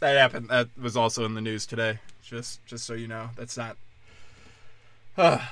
That 0.00 0.16
happened. 0.16 0.48
That 0.48 0.68
was 0.80 0.96
also 0.96 1.26
in 1.26 1.34
the 1.34 1.42
news 1.42 1.66
today. 1.66 1.98
Just, 2.24 2.64
just 2.64 2.86
so 2.86 2.94
you 2.94 3.08
know, 3.08 3.28
that's 3.36 3.58
not. 3.58 3.76
Uh, 5.18 5.44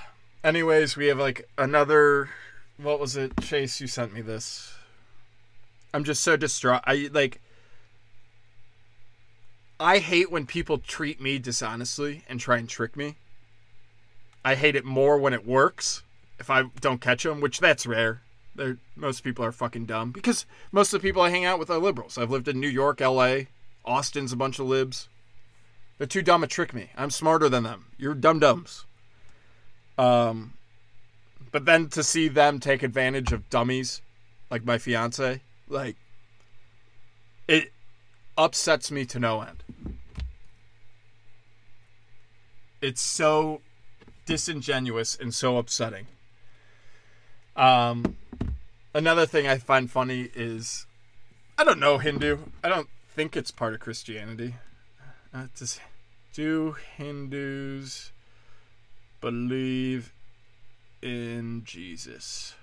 anyways, 0.42 0.96
we 0.96 1.08
have 1.08 1.18
like 1.18 1.46
another. 1.58 2.30
What 2.78 2.98
was 2.98 3.16
it, 3.18 3.38
Chase? 3.42 3.82
You 3.82 3.86
sent 3.86 4.14
me 4.14 4.22
this. 4.22 4.72
I'm 5.92 6.04
just 6.04 6.22
so 6.22 6.38
distraught. 6.38 6.82
I 6.86 7.10
like. 7.12 7.42
I 9.80 9.98
hate 9.98 10.30
when 10.30 10.44
people 10.44 10.76
treat 10.76 11.22
me 11.22 11.38
dishonestly 11.38 12.22
and 12.28 12.38
try 12.38 12.58
and 12.58 12.68
trick 12.68 12.98
me. 12.98 13.16
I 14.44 14.54
hate 14.54 14.76
it 14.76 14.84
more 14.84 15.16
when 15.16 15.32
it 15.32 15.46
works. 15.46 16.02
If 16.38 16.50
I 16.50 16.64
don't 16.80 17.00
catch 17.00 17.22
them, 17.22 17.40
which 17.40 17.60
that's 17.60 17.86
rare. 17.86 18.20
They're, 18.54 18.76
most 18.94 19.24
people 19.24 19.44
are 19.44 19.52
fucking 19.52 19.86
dumb 19.86 20.10
because 20.10 20.44
most 20.70 20.92
of 20.92 21.00
the 21.00 21.08
people 21.08 21.22
I 21.22 21.30
hang 21.30 21.46
out 21.46 21.58
with 21.58 21.70
are 21.70 21.78
liberals. 21.78 22.18
I've 22.18 22.30
lived 22.30 22.48
in 22.48 22.60
New 22.60 22.68
York, 22.68 23.00
L.A., 23.00 23.48
Austin's 23.84 24.32
a 24.32 24.36
bunch 24.36 24.58
of 24.58 24.66
libs. 24.66 25.08
They're 25.96 26.06
too 26.06 26.22
dumb 26.22 26.42
to 26.42 26.46
trick 26.46 26.74
me. 26.74 26.90
I'm 26.96 27.10
smarter 27.10 27.48
than 27.48 27.62
them. 27.62 27.86
You're 27.96 28.14
dum 28.14 28.38
dums. 28.38 28.84
Um, 29.96 30.54
but 31.52 31.64
then 31.64 31.88
to 31.90 32.02
see 32.02 32.28
them 32.28 32.60
take 32.60 32.82
advantage 32.82 33.32
of 33.32 33.48
dummies, 33.48 34.02
like 34.50 34.64
my 34.64 34.78
fiance, 34.78 35.40
like 35.68 35.96
it 37.48 37.72
upsets 38.40 38.90
me 38.90 39.04
to 39.04 39.18
no 39.18 39.42
end. 39.42 39.62
It's 42.80 43.02
so 43.02 43.60
disingenuous 44.24 45.14
and 45.14 45.34
so 45.34 45.58
upsetting. 45.58 46.06
Um, 47.54 48.16
another 48.94 49.26
thing 49.26 49.46
I 49.46 49.58
find 49.58 49.90
funny 49.90 50.30
is 50.34 50.86
I 51.58 51.64
don't 51.64 51.78
know 51.78 51.98
Hindu. 51.98 52.38
I 52.64 52.70
don't 52.70 52.88
think 53.14 53.36
it's 53.36 53.50
part 53.50 53.74
of 53.74 53.80
Christianity. 53.80 54.54
Uh, 55.34 55.48
does, 55.54 55.78
do 56.32 56.76
Hindus 56.96 58.12
believe 59.20 60.14
in 61.02 61.62
Jesus? 61.64 62.54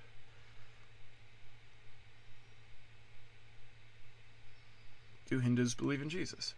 Do 5.30 5.40
Hindus 5.40 5.74
believe 5.74 6.02
in 6.02 6.10
Jesus? 6.10 6.54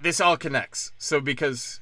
This 0.00 0.20
all 0.20 0.36
connects. 0.36 0.92
So 0.98 1.20
because 1.20 1.80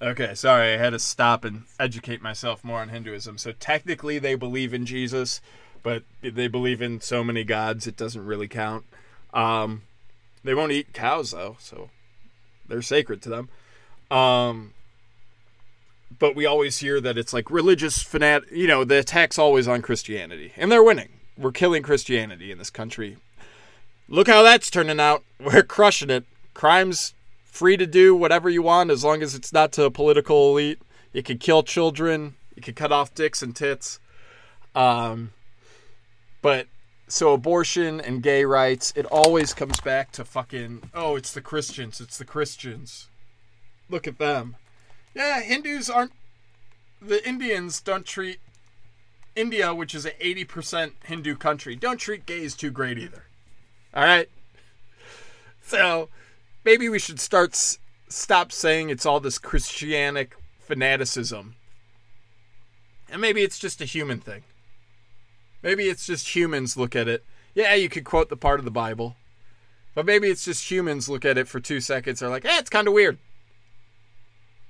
Okay, 0.00 0.34
sorry, 0.34 0.74
I 0.74 0.76
had 0.76 0.90
to 0.90 0.98
stop 0.98 1.42
and 1.44 1.62
educate 1.80 2.20
myself 2.20 2.62
more 2.62 2.80
on 2.80 2.90
Hinduism. 2.90 3.38
So 3.38 3.52
technically 3.52 4.18
they 4.18 4.34
believe 4.34 4.74
in 4.74 4.84
Jesus, 4.84 5.40
but 5.82 6.02
they 6.20 6.48
believe 6.48 6.82
in 6.82 7.00
so 7.00 7.24
many 7.24 7.44
gods 7.44 7.86
it 7.86 7.96
doesn't 7.96 8.24
really 8.24 8.48
count. 8.48 8.84
Um, 9.32 9.82
they 10.44 10.54
won't 10.54 10.72
eat 10.72 10.92
cows 10.92 11.30
though, 11.30 11.56
so 11.58 11.88
they're 12.68 12.82
sacred 12.82 13.22
to 13.22 13.30
them. 13.30 13.48
Um, 14.10 14.74
but 16.18 16.36
we 16.36 16.44
always 16.44 16.78
hear 16.78 17.00
that 17.00 17.16
it's 17.16 17.32
like 17.32 17.50
religious 17.50 18.04
fanat. 18.04 18.50
You 18.52 18.66
know, 18.66 18.84
the 18.84 18.98
attack's 18.98 19.38
always 19.38 19.66
on 19.66 19.80
Christianity, 19.80 20.52
and 20.58 20.70
they're 20.70 20.82
winning. 20.84 21.20
We're 21.38 21.52
killing 21.52 21.82
Christianity 21.82 22.52
in 22.52 22.58
this 22.58 22.70
country. 22.70 23.16
Look 24.08 24.28
how 24.28 24.42
that's 24.42 24.70
turning 24.70 25.00
out. 25.00 25.24
We're 25.40 25.62
crushing 25.62 26.10
it. 26.10 26.24
Crimes 26.54 27.14
free 27.44 27.76
to 27.76 27.86
do 27.86 28.14
whatever 28.14 28.48
you 28.48 28.62
want 28.62 28.90
as 28.90 29.04
long 29.04 29.22
as 29.22 29.34
it's 29.34 29.52
not 29.52 29.72
to 29.72 29.84
a 29.84 29.90
political 29.90 30.50
elite. 30.50 30.80
You 31.12 31.22
can 31.22 31.38
kill 31.38 31.62
children. 31.62 32.34
You 32.54 32.62
can 32.62 32.74
cut 32.74 32.92
off 32.92 33.14
dicks 33.14 33.42
and 33.42 33.54
tits. 33.54 33.98
Um, 34.74 35.32
but 36.42 36.66
so 37.08 37.32
abortion 37.32 38.00
and 38.00 38.22
gay 38.22 38.44
rights, 38.44 38.92
it 38.96 39.06
always 39.06 39.54
comes 39.54 39.80
back 39.80 40.12
to 40.12 40.24
fucking 40.24 40.90
oh, 40.94 41.16
it's 41.16 41.32
the 41.32 41.40
Christians, 41.40 42.00
it's 42.00 42.18
the 42.18 42.24
Christians. 42.24 43.08
Look 43.88 44.06
at 44.06 44.18
them. 44.18 44.56
Yeah, 45.14 45.40
Hindus 45.40 45.88
aren't 45.88 46.12
the 47.00 47.26
Indians 47.26 47.80
don't 47.80 48.04
treat 48.04 48.40
India, 49.34 49.74
which 49.74 49.94
is 49.94 50.06
an 50.06 50.12
80% 50.20 50.92
Hindu 51.04 51.36
country, 51.36 51.76
don't 51.76 51.98
treat 51.98 52.26
gays 52.26 52.54
too 52.54 52.70
great 52.70 52.98
either. 52.98 53.24
All 53.96 54.04
right? 54.04 54.28
So, 55.62 56.10
maybe 56.64 56.88
we 56.88 56.98
should 56.98 57.18
start 57.18 57.56
stop 58.08 58.52
saying 58.52 58.90
it's 58.90 59.06
all 59.06 59.20
this 59.20 59.38
Christianic 59.38 60.36
fanaticism. 60.60 61.56
And 63.10 63.20
maybe 63.20 63.42
it's 63.42 63.58
just 63.58 63.80
a 63.80 63.86
human 63.86 64.20
thing. 64.20 64.42
Maybe 65.62 65.84
it's 65.84 66.06
just 66.06 66.36
humans 66.36 66.76
look 66.76 66.94
at 66.94 67.08
it. 67.08 67.24
Yeah, 67.54 67.74
you 67.74 67.88
could 67.88 68.04
quote 68.04 68.28
the 68.28 68.36
part 68.36 68.58
of 68.58 68.66
the 68.66 68.70
Bible. 68.70 69.16
But 69.94 70.04
maybe 70.04 70.28
it's 70.28 70.44
just 70.44 70.70
humans 70.70 71.08
look 71.08 71.24
at 71.24 71.38
it 71.38 71.48
for 71.48 71.58
two 71.58 71.80
seconds 71.80 72.22
are 72.22 72.28
like, 72.28 72.44
eh, 72.44 72.58
it's 72.58 72.70
kind 72.70 72.86
of 72.86 72.92
weird. 72.92 73.16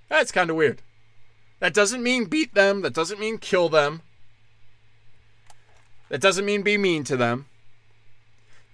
That's 0.08 0.30
kind 0.30 0.50
of 0.50 0.56
weird. 0.56 0.82
That 1.58 1.74
doesn't 1.74 2.02
mean 2.02 2.26
beat 2.26 2.54
them. 2.54 2.82
That 2.82 2.94
doesn't 2.94 3.18
mean 3.18 3.38
kill 3.38 3.68
them. 3.68 4.02
That 6.10 6.20
doesn't 6.20 6.44
mean 6.44 6.62
be 6.62 6.78
mean 6.78 7.02
to 7.04 7.16
them. 7.16 7.46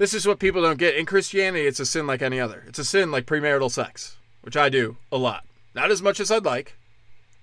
This 0.03 0.15
is 0.15 0.27
what 0.27 0.41
people 0.41 0.63
don't 0.63 0.81
get. 0.81 0.97
In 0.97 1.07
Christianity, 1.07 1.65
it's 1.65 1.79
a 1.79 1.87
sin 1.87 2.09
like 2.09 2.23
any 2.23 2.41
other. 2.41 2.65
It's 2.67 2.81
a 2.81 2.85
sin 2.85 3.13
like 3.13 3.25
premarital 3.25 3.71
sex, 3.71 4.17
which 4.41 4.57
I 4.57 4.69
do 4.69 4.97
a 5.13 5.17
lot. 5.17 5.45
Not 5.77 5.93
as 5.93 6.03
much 6.03 6.19
as 6.19 6.29
I'd 6.29 6.45
like, 6.45 6.77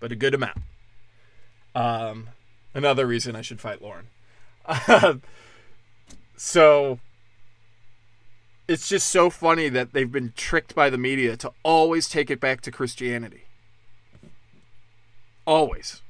but 0.01 0.11
a 0.11 0.15
good 0.17 0.33
amount. 0.33 0.57
Um, 1.73 2.27
another 2.73 3.07
reason 3.07 3.33
I 3.33 3.41
should 3.43 3.61
fight 3.61 3.81
Lauren. 3.81 4.07
so 6.35 6.99
it's 8.67 8.89
just 8.89 9.07
so 9.07 9.29
funny 9.29 9.69
that 9.69 9.93
they've 9.93 10.11
been 10.11 10.33
tricked 10.35 10.75
by 10.75 10.89
the 10.89 10.97
media 10.97 11.37
to 11.37 11.53
always 11.63 12.09
take 12.09 12.29
it 12.29 12.41
back 12.41 12.59
to 12.59 12.71
Christianity. 12.71 13.45
Always. 15.47 16.01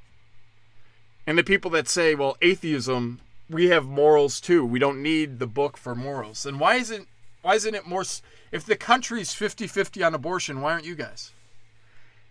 And 1.27 1.37
the 1.37 1.43
people 1.43 1.69
that 1.69 1.87
say, 1.87 2.15
well, 2.15 2.37
atheism, 2.41 3.19
we 3.49 3.67
have 3.69 3.85
morals 3.85 4.39
too. 4.39 4.63
We 4.63 4.79
don't 4.79 5.01
need 5.01 5.39
the 5.39 5.47
book 5.47 5.77
for 5.77 5.95
morals. 5.95 6.45
And 6.45 6.59
why 6.59 6.75
isn't 6.75 7.07
why 7.41 7.55
isn't 7.55 7.75
it 7.75 7.87
more 7.87 8.03
if 8.51 8.65
the 8.65 8.75
country's 8.75 9.33
50-50 9.33 10.05
on 10.05 10.13
abortion, 10.13 10.61
why 10.61 10.73
aren't 10.73 10.85
you 10.85 10.95
guys? 10.95 11.31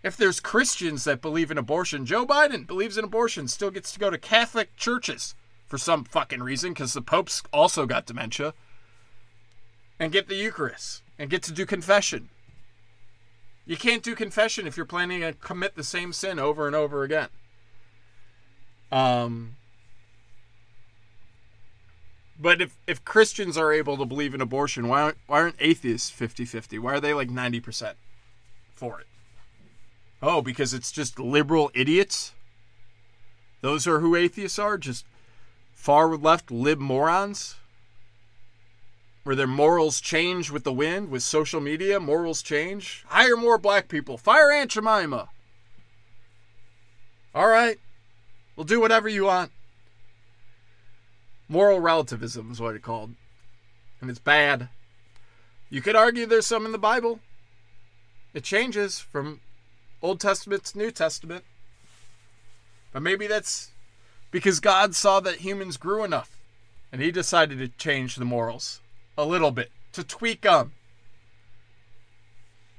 If 0.03 0.15
there's 0.15 0.39
Christians 0.39 1.03
that 1.03 1.21
believe 1.21 1.51
in 1.51 1.57
abortion, 1.57 2.05
Joe 2.05 2.25
Biden 2.25 2.67
believes 2.67 2.97
in 2.97 3.03
abortion, 3.03 3.47
still 3.47 3.71
gets 3.71 3.91
to 3.93 3.99
go 3.99 4.09
to 4.09 4.17
Catholic 4.17 4.75
churches 4.77 5.35
for 5.65 5.77
some 5.77 6.03
fucking 6.03 6.41
reason 6.41 6.73
because 6.73 6.93
the 6.93 7.01
Pope's 7.01 7.43
also 7.51 7.85
got 7.85 8.05
dementia 8.05 8.53
and 9.99 10.11
get 10.11 10.27
the 10.27 10.35
Eucharist 10.35 11.03
and 11.17 11.29
get 11.29 11.43
to 11.43 11.51
do 11.51 11.65
confession. 11.65 12.29
You 13.65 13.77
can't 13.77 14.03
do 14.03 14.15
confession 14.15 14.67
if 14.67 14.77
you're 14.77 14.85
planning 14.85 15.21
to 15.21 15.33
commit 15.33 15.75
the 15.75 15.83
same 15.83 16.13
sin 16.13 16.39
over 16.39 16.65
and 16.65 16.75
over 16.75 17.03
again. 17.03 17.29
Um, 18.91 19.57
but 22.39 22.61
if, 22.61 22.77
if 22.87 23.03
Christians 23.03 23.57
are 23.57 23.73
able 23.73 23.97
to 23.97 24.05
believe 24.05 24.33
in 24.33 24.39
abortion, 24.39 24.87
why 24.87 25.01
aren't, 25.01 25.17
why 25.27 25.41
aren't 25.41 25.55
atheists 25.59 26.09
50 26.09 26.45
50? 26.45 26.79
Why 26.79 26.93
are 26.93 26.99
they 27.01 27.13
like 27.13 27.29
90% 27.29 27.93
for 28.75 29.01
it? 29.01 29.07
Oh, 30.21 30.41
because 30.41 30.73
it's 30.73 30.91
just 30.91 31.19
liberal 31.19 31.69
idiots? 31.73 32.33
Those 33.61 33.87
are 33.87 33.99
who 33.99 34.15
atheists 34.15 34.57
are? 34.57 34.77
Just 34.77 35.05
far 35.73 36.15
left 36.15 36.49
lib 36.49 36.79
morons? 36.79 37.55
Where 39.23 39.35
their 39.35 39.47
morals 39.47 39.99
change 39.99 40.49
with 40.49 40.63
the 40.63 40.73
wind, 40.73 41.09
with 41.09 41.23
social 41.23 41.59
media, 41.59 41.99
morals 41.99 42.41
change? 42.41 43.03
Hire 43.07 43.35
more 43.35 43.57
black 43.57 43.89
people. 43.89 44.17
Fire 44.17 44.49
Aunt 44.51 44.71
Jemima. 44.71 45.29
All 47.35 47.47
right. 47.47 47.77
We'll 48.55 48.63
do 48.63 48.79
whatever 48.79 49.09
you 49.09 49.25
want. 49.25 49.51
Moral 51.49 51.79
relativism 51.79 52.51
is 52.51 52.61
what 52.61 52.75
it's 52.75 52.85
called. 52.85 53.15
And 53.99 54.09
it's 54.09 54.19
bad. 54.19 54.69
You 55.69 55.81
could 55.81 55.95
argue 55.95 56.25
there's 56.25 56.45
some 56.45 56.65
in 56.65 56.71
the 56.71 56.77
Bible. 56.77 57.19
It 58.33 58.43
changes 58.43 58.99
from 58.99 59.41
Old 60.01 60.19
Testament 60.19 60.63
to 60.65 60.77
New 60.77 60.91
Testament. 60.91 61.43
But 62.93 63.01
maybe 63.01 63.27
that's 63.27 63.71
because 64.31 64.59
God 64.59 64.95
saw 64.95 65.19
that 65.21 65.37
humans 65.37 65.77
grew 65.77 66.03
enough 66.03 66.37
and 66.91 67.01
he 67.01 67.11
decided 67.11 67.57
to 67.59 67.67
change 67.67 68.15
the 68.15 68.25
morals 68.25 68.79
a 69.17 69.25
little 69.25 69.51
bit, 69.51 69.71
to 69.93 70.03
tweak 70.03 70.41
them. 70.41 70.73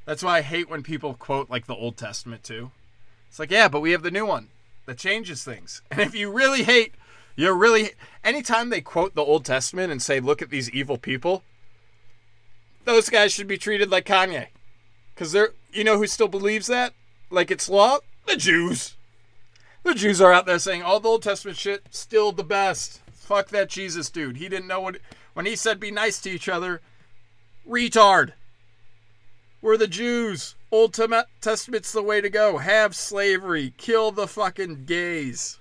That's 0.05 0.23
why 0.23 0.39
I 0.39 0.43
hate 0.43 0.71
when 0.71 0.83
people 0.83 1.15
quote 1.15 1.51
like 1.51 1.67
the 1.67 1.75
Old 1.75 1.97
Testament 1.97 2.43
too. 2.43 2.71
It's 3.29 3.39
like, 3.39 3.51
yeah, 3.51 3.69
but 3.69 3.81
we 3.81 3.93
have 3.93 4.03
the 4.03 4.11
new 4.11 4.27
one 4.27 4.49
that 4.87 4.99
changes 4.99 5.45
things. 5.45 5.83
And 5.91 6.01
if 6.01 6.15
you 6.15 6.33
really 6.33 6.65
hate 6.65 6.95
you're 7.41 7.55
really 7.55 7.93
anytime 8.23 8.71
they 8.71 8.81
quote 8.81 9.15
the 9.15 9.23
Old 9.23 9.45
Testament 9.45 9.91
and 9.91 10.03
say, 10.03 10.21
"Look 10.21 10.43
at 10.43 10.51
these 10.51 10.71
evil 10.71 10.99
people," 10.99 11.43
those 12.85 13.09
guys 13.09 13.33
should 13.33 13.49
be 13.49 13.59
treated 13.59 13.91
like 13.91 14.07
Kanye, 14.07 14.49
because 15.15 15.33
they're 15.33 15.53
you 15.73 15.85
know 15.85 15.97
who 15.97 16.07
still 16.07 16.29
believes 16.29 16.67
that 16.67 16.93
like 17.31 17.51
it's 17.51 17.69
law? 17.69 17.99
The 18.27 18.37
Jews. 18.37 18.97
The 19.83 19.95
Jews 19.95 20.21
are 20.21 20.33
out 20.33 20.45
there 20.45 20.59
saying 20.59 20.83
all 20.83 21.01
the 21.01 21.09
Old 21.09 21.23
Testament 21.23 21.57
shit 21.57 21.85
still 21.91 22.33
the 22.33 22.45
best. 22.45 23.01
Fuck 23.13 23.49
that 23.49 23.71
Jesus 23.71 24.11
dude. 24.11 24.37
He 24.37 24.49
didn't 24.49 24.67
know 24.67 24.81
what 24.81 24.99
when 25.33 25.47
he 25.47 25.57
said 25.57 25.79
be 25.81 25.91
nice 25.91 26.21
to 26.23 26.31
each 26.31 26.49
other. 26.49 26.81
Retard. 27.67 28.33
We're 29.63 29.77
the 29.77 29.87
Jews. 29.87 30.57
Old 30.73 30.93
Testament's 31.41 31.93
the 31.93 32.03
way 32.03 32.21
to 32.21 32.29
go. 32.29 32.59
Have 32.59 32.97
slavery. 32.97 33.73
Kill 33.77 34.11
the 34.11 34.27
fucking 34.27 34.85
gays. 34.87 35.60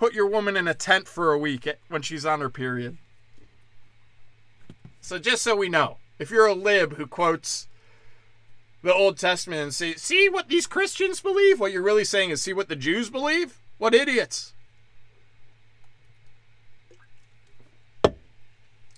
Put 0.00 0.14
your 0.14 0.28
woman 0.28 0.56
in 0.56 0.66
a 0.66 0.72
tent 0.72 1.06
for 1.06 1.30
a 1.30 1.36
week 1.36 1.66
eh, 1.66 1.74
when 1.88 2.00
she's 2.00 2.24
on 2.24 2.40
her 2.40 2.48
period. 2.48 2.96
So 5.02 5.18
just 5.18 5.42
so 5.42 5.54
we 5.54 5.68
know, 5.68 5.98
if 6.18 6.30
you're 6.30 6.46
a 6.46 6.54
lib 6.54 6.94
who 6.94 7.06
quotes 7.06 7.68
the 8.82 8.94
Old 8.94 9.18
Testament 9.18 9.60
and 9.60 9.74
say, 9.74 9.92
see 9.96 10.26
what 10.30 10.48
these 10.48 10.66
Christians 10.66 11.20
believe? 11.20 11.60
What 11.60 11.70
you're 11.70 11.82
really 11.82 12.06
saying 12.06 12.30
is 12.30 12.40
see 12.40 12.54
what 12.54 12.70
the 12.70 12.76
Jews 12.76 13.10
believe? 13.10 13.58
What 13.76 13.94
idiots. 13.94 14.54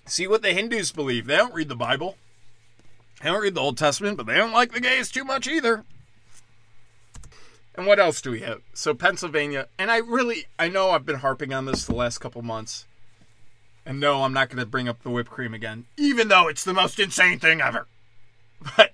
See 0.05 0.25
what 0.25 0.41
the 0.41 0.53
Hindus 0.53 0.93
believe. 0.93 1.25
They 1.25 1.35
don't 1.35 1.53
read 1.53 1.67
the 1.67 1.75
Bible. 1.75 2.15
They 3.21 3.27
don't 3.27 3.41
read 3.41 3.55
the 3.55 3.59
Old 3.59 3.77
Testament, 3.77 4.15
but 4.15 4.25
they 4.25 4.35
don't 4.35 4.53
like 4.53 4.71
the 4.71 4.79
gays 4.79 5.11
too 5.11 5.25
much 5.25 5.49
either. 5.49 5.83
And 7.75 7.87
what 7.87 7.99
else 7.99 8.21
do 8.21 8.31
we 8.31 8.41
have? 8.41 8.61
So 8.73 8.93
Pennsylvania, 8.93 9.67
and 9.79 9.89
I 9.89 9.97
really, 9.97 10.45
I 10.59 10.69
know 10.69 10.91
I've 10.91 11.05
been 11.05 11.19
harping 11.19 11.53
on 11.53 11.65
this 11.65 11.85
the 11.85 11.95
last 11.95 12.19
couple 12.19 12.41
months. 12.41 12.85
And 13.85 13.99
no, 13.99 14.23
I'm 14.23 14.33
not 14.33 14.49
going 14.49 14.59
to 14.59 14.65
bring 14.65 14.87
up 14.87 15.01
the 15.03 15.09
whipped 15.09 15.31
cream 15.31 15.53
again, 15.53 15.85
even 15.97 16.29
though 16.29 16.47
it's 16.47 16.63
the 16.63 16.73
most 16.73 16.99
insane 16.99 17.39
thing 17.39 17.61
ever. 17.61 17.87
But 18.77 18.93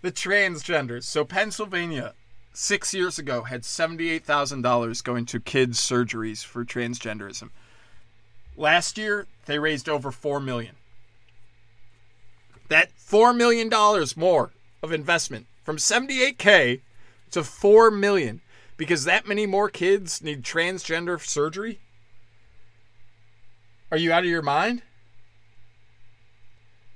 the 0.00 0.12
transgenders. 0.12 1.02
So 1.02 1.24
Pennsylvania, 1.24 2.14
six 2.52 2.94
years 2.94 3.18
ago, 3.18 3.42
had 3.42 3.62
$78,000 3.62 5.02
going 5.02 5.26
to 5.26 5.40
kids' 5.40 5.80
surgeries 5.80 6.44
for 6.44 6.64
transgenderism. 6.64 7.50
Last 8.56 8.96
year, 8.96 9.26
they 9.46 9.58
raised 9.58 9.88
over 9.88 10.12
4 10.12 10.38
million. 10.38 10.76
That 12.68 12.90
$4 12.96 13.36
million 13.36 13.68
more 14.16 14.52
of 14.82 14.92
investment 14.92 15.46
from 15.64 15.78
78K 15.78 16.80
to 17.30 17.42
4 17.42 17.90
million 17.90 18.40
because 18.76 19.04
that 19.04 19.26
many 19.26 19.46
more 19.46 19.68
kids 19.68 20.22
need 20.22 20.42
transgender 20.42 21.20
surgery? 21.20 21.80
Are 23.90 23.98
you 23.98 24.12
out 24.12 24.24
of 24.24 24.30
your 24.30 24.42
mind? 24.42 24.82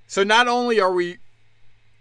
So 0.07 0.25
not 0.25 0.49
only 0.49 0.81
are 0.81 0.93
we 0.93 1.19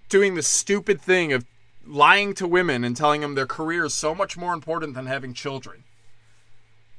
doing 0.10 0.34
the 0.34 0.42
stupid 0.42 1.00
thing 1.00 1.32
of 1.32 1.46
lying 1.86 2.34
to 2.36 2.48
women 2.48 2.84
and 2.84 2.98
telling 2.98 3.22
them 3.22 3.36
their 3.36 3.46
career 3.46 3.86
is 3.86 3.94
so 3.94 4.16
much 4.16 4.36
more 4.36 4.54
important 4.54 4.96
than 4.96 5.06
having 5.06 5.34
children, 5.34 5.84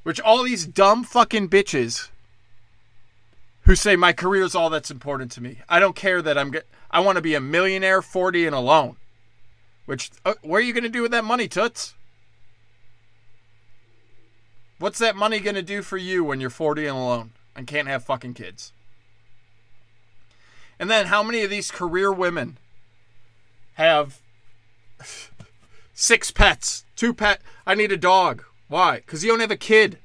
which 0.03 0.19
all 0.21 0.43
these 0.43 0.65
dumb 0.65 1.03
fucking 1.03 1.49
bitches 1.49 2.09
who 3.63 3.75
say 3.75 3.95
my 3.95 4.13
career 4.13 4.43
is 4.43 4.55
all 4.55 4.69
that's 4.69 4.91
important 4.91 5.31
to 5.33 5.41
me. 5.41 5.59
I 5.69 5.79
don't 5.79 5.95
care 5.95 6.21
that 6.21 6.37
I'm 6.37 6.53
I 6.89 6.99
want 7.01 7.17
to 7.17 7.21
be 7.21 7.35
a 7.35 7.41
millionaire, 7.41 8.01
40 8.01 8.47
and 8.47 8.55
alone. 8.55 8.97
Which 9.91 10.09
uh, 10.23 10.35
what 10.41 10.55
are 10.55 10.61
you 10.61 10.71
going 10.71 10.85
to 10.85 10.89
do 10.89 11.01
with 11.01 11.11
that 11.11 11.25
money, 11.25 11.49
toots? 11.49 11.95
What's 14.79 14.99
that 14.99 15.17
money 15.17 15.41
going 15.41 15.57
to 15.57 15.61
do 15.61 15.81
for 15.81 15.97
you 15.97 16.23
when 16.23 16.39
you're 16.39 16.49
40 16.49 16.87
and 16.87 16.95
alone 16.95 17.31
and 17.57 17.67
can't 17.67 17.89
have 17.89 18.05
fucking 18.05 18.35
kids? 18.35 18.71
And 20.79 20.89
then 20.89 21.07
how 21.07 21.21
many 21.21 21.43
of 21.43 21.49
these 21.49 21.71
career 21.71 22.09
women 22.09 22.57
have 23.73 24.21
six 25.93 26.31
pets, 26.31 26.85
two 26.95 27.13
pet? 27.13 27.41
I 27.67 27.75
need 27.75 27.91
a 27.91 27.97
dog. 27.97 28.45
Why? 28.69 29.01
Cuz 29.05 29.25
you 29.25 29.31
don't 29.31 29.41
have 29.41 29.51
a 29.51 29.57
kid. 29.57 29.99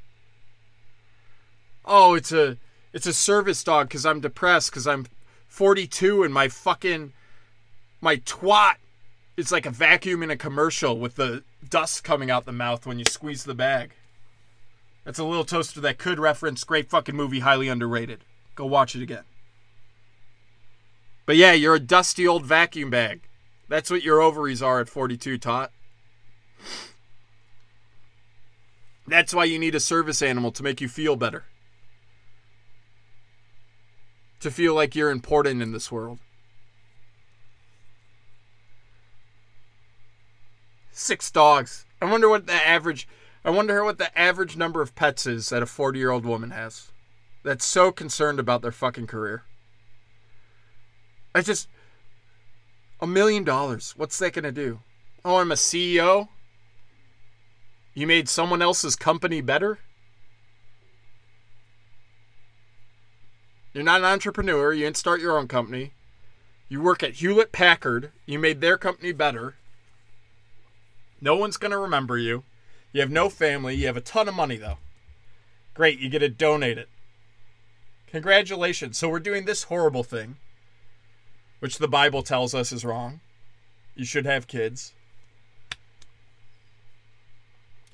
Oh, 1.85 2.15
it's 2.15 2.33
a 2.33 2.59
it's 2.93 3.07
a 3.07 3.15
service 3.15 3.63
dog 3.63 3.91
cuz 3.91 4.05
I'm 4.05 4.19
depressed 4.19 4.73
cuz 4.73 4.89
I'm 4.89 5.07
42 5.47 6.25
and 6.25 6.35
my 6.35 6.49
fucking 6.49 7.13
my 8.01 8.17
twat 8.17 8.79
it's 9.37 9.53
like 9.53 9.67
a 9.67 9.71
vacuum 9.71 10.23
in 10.23 10.31
a 10.31 10.37
commercial 10.37 10.99
with 10.99 11.17
the 11.17 11.45
dust 11.69 12.03
coming 12.03 12.31
out 12.31 12.47
the 12.47 12.53
mouth 12.53 12.87
when 12.87 12.99
you 12.99 13.05
squeeze 13.05 13.45
the 13.45 13.55
bag. 13.55 13.93
That's 15.05 15.19
a 15.19 15.25
little 15.25 15.45
toaster 15.45 15.81
that 15.83 15.99
could 15.99 16.19
reference 16.19 16.65
great 16.65 16.91
fucking 16.91 17.15
movie, 17.15 17.41
highly 17.41 17.69
underrated. 17.69 18.25
Go 18.55 18.67
watch 18.67 18.97
it 18.97 19.03
again. 19.03 19.25
But 21.27 21.37
yeah, 21.37 21.53
you're 21.53 21.75
a 21.75 21.81
dusty 21.81 22.27
old 22.27 22.45
vacuum 22.45 22.91
bag. 22.91 23.23
That's 23.69 23.91
what 23.91 24.03
your 24.03 24.21
ovaries 24.21 24.63
are 24.63 24.81
at 24.81 24.89
42, 24.89 25.39
Tot. 25.39 25.73
That's 29.07 29.35
why 29.35 29.45
you 29.45 29.59
need 29.59 29.75
a 29.75 29.81
service 29.81 30.23
animal 30.23 30.51
to 30.53 30.63
make 30.63 30.81
you 30.81 30.89
feel 30.89 31.15
better. 31.17 31.45
To 34.41 34.51
feel 34.51 34.75
like 34.75 34.95
you're 34.95 35.11
important 35.11 35.63
in 35.63 35.73
this 35.73 35.93
world. 35.93 36.19
Six 40.99 41.31
dogs. 41.31 41.85
I 42.01 42.07
wonder 42.07 42.27
what 42.27 42.47
the 42.47 42.55
average 42.55 43.07
I 43.45 43.51
wonder 43.51 43.85
what 43.85 43.99
the 43.99 44.19
average 44.19 44.57
number 44.57 44.81
of 44.81 44.95
pets 44.95 45.27
is 45.27 45.51
that 45.51 45.63
a 45.63 45.67
40-year-old 45.67 46.25
woman 46.25 46.53
has. 46.53 46.91
That's 47.45 47.67
so 47.67 47.93
concerned 47.93 48.41
about 48.41 48.63
their 48.63 48.73
fucking 48.73 49.07
career. 49.07 49.45
I 51.35 51.43
just 51.43 51.69
a 52.99 53.07
million 53.07 53.45
dollars. 53.45 53.93
What's 53.99 54.19
that 54.21 54.33
going 54.33 54.45
to 54.45 54.53
do? 54.53 54.81
Oh, 55.23 55.37
I'm 55.37 55.53
a 55.53 55.57
CEO? 55.57 56.29
You 57.93 58.07
made 58.07 58.27
someone 58.31 58.63
else's 58.63 58.97
company 58.97 59.43
better? 59.43 59.79
You're 63.75 63.85
not 63.85 64.01
an 64.01 64.07
entrepreneur. 64.07 64.73
You 64.73 64.87
didn't 64.87 64.97
start 64.97 65.21
your 65.21 65.39
own 65.39 65.47
company. 65.47 65.93
You 66.71 66.81
work 66.81 67.03
at 67.03 67.17
Hewlett 67.17 67.53
Packard. 67.53 68.13
You 68.25 68.39
made 68.39 68.63
their 68.63 68.79
company 68.79 69.13
better. 69.13 69.57
No 71.21 71.37
one's 71.37 71.57
going 71.57 71.71
to 71.71 71.79
remember 71.79 72.19
you. 72.19 72.45
You 72.93 73.01
have 73.01 73.11
no 73.11 73.29
family. 73.29 73.75
You 73.75 73.87
have 73.87 73.97
a 73.97 74.01
ton 74.01 74.29
of 74.29 74.35
money, 74.35 74.57
though. 74.57 74.79
Great, 75.75 75.99
you 75.99 76.09
get 76.09 76.21
to 76.21 76.29
donate 76.29 76.79
it. 76.79 76.89
Congratulations. 78.07 78.97
So 78.97 79.09
we're 79.09 79.21
doing 79.21 79.45
this 79.45 79.65
horrible 79.65 80.03
thing, 80.03 80.37
which 81.59 81.79
the 81.79 81.89
Bible 81.89 82.23
tells 82.23 82.55
us 82.55 82.73
is 82.73 82.85
wrong. 82.85 83.21
You 83.95 84.05
should 84.05 84.27
have 84.27 84.47
kids. 84.47 84.93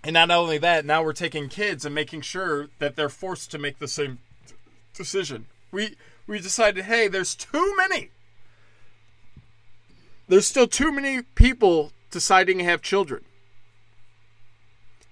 And 0.05 0.15
not 0.15 0.31
only 0.31 0.59
that, 0.59 0.85
now 0.85 1.03
we're 1.03 1.13
taking 1.13 1.49
kids 1.49 1.85
and 1.85 1.95
making 1.95 2.23
sure 2.23 2.69
that 2.79 2.97
they're 2.97 3.09
forced 3.09 3.51
to 3.53 3.59
make 3.59 3.79
the 3.79 3.89
same 3.89 4.19
decision. 4.95 5.47
We 5.71 5.97
we 6.27 6.39
decided, 6.41 6.85
hey, 6.85 7.09
there's 7.09 7.35
too 7.35 7.75
many. 7.77 8.11
There's 10.29 10.47
still 10.47 10.67
too 10.67 10.93
many 10.93 11.23
people 11.23 11.93
deciding 12.13 12.59
to 12.59 12.65
have 12.65 12.83
children. 12.83 13.25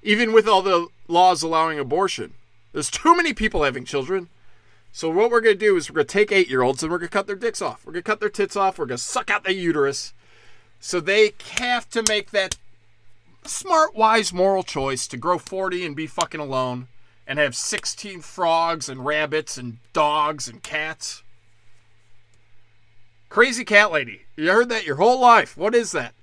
Even 0.02 0.32
with 0.32 0.46
all 0.46 0.62
the 0.62 0.86
laws 1.08 1.42
allowing 1.42 1.78
abortion, 1.78 2.34
there's 2.72 2.90
too 2.90 3.16
many 3.16 3.32
people 3.32 3.64
having 3.64 3.84
children. 3.84 4.28
So 4.92 5.10
what 5.10 5.30
we're 5.30 5.40
going 5.40 5.58
to 5.58 5.66
do 5.66 5.76
is 5.76 5.90
we're 5.90 5.96
going 5.96 6.06
to 6.06 6.12
take 6.12 6.30
8-year-olds 6.30 6.82
and 6.82 6.90
we're 6.90 6.98
going 6.98 7.08
to 7.08 7.12
cut 7.12 7.26
their 7.26 7.36
dicks 7.36 7.60
off. 7.60 7.84
We're 7.84 7.92
going 7.92 8.02
to 8.02 8.10
cut 8.10 8.20
their 8.20 8.28
tits 8.28 8.56
off. 8.56 8.78
We're 8.78 8.86
going 8.86 8.98
to 8.98 9.02
suck 9.02 9.30
out 9.30 9.44
their 9.44 9.52
uterus. 9.52 10.14
So 10.78 11.00
they 11.00 11.32
have 11.56 11.88
to 11.90 12.02
make 12.02 12.30
that 12.30 12.56
smart, 13.44 13.94
wise, 13.94 14.32
moral 14.32 14.62
choice 14.62 15.06
to 15.08 15.16
grow 15.16 15.38
40 15.38 15.84
and 15.84 15.94
be 15.96 16.06
fucking 16.06 16.40
alone 16.40 16.88
and 17.26 17.38
have 17.38 17.54
16 17.54 18.22
frogs 18.22 18.88
and 18.88 19.04
rabbits 19.04 19.56
and 19.56 19.78
dogs 19.92 20.48
and 20.48 20.62
cats. 20.62 21.22
Crazy 23.28 23.64
cat 23.64 23.92
lady. 23.92 24.22
You 24.36 24.50
heard 24.50 24.68
that 24.70 24.86
your 24.86 24.96
whole 24.96 25.20
life. 25.20 25.56
What 25.56 25.74
is 25.74 25.92
that? 25.92 26.14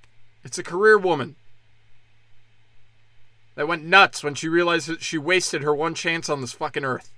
It's 0.47 0.57
a 0.57 0.63
career 0.63 0.97
woman 0.97 1.35
that 3.55 3.67
went 3.67 3.83
nuts 3.83 4.23
when 4.23 4.33
she 4.33 4.47
realized 4.47 4.87
that 4.87 5.01
she 5.01 5.17
wasted 5.17 5.61
her 5.61 5.75
one 5.75 5.93
chance 5.93 6.29
on 6.29 6.39
this 6.39 6.53
fucking 6.53 6.85
earth. 6.85 7.11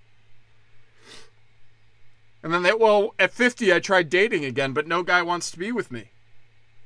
And 2.42 2.52
then 2.52 2.64
that, 2.64 2.80
well, 2.80 3.14
at 3.20 3.32
50, 3.32 3.72
I 3.72 3.80
tried 3.82 4.10
dating 4.10 4.46
again, 4.46 4.74
but 4.74 4.88
no 4.88 5.04
guy 5.04 5.22
wants 5.22 5.52
to 5.52 5.60
be 5.60 5.72
with 5.72 5.92
me. 5.92 6.10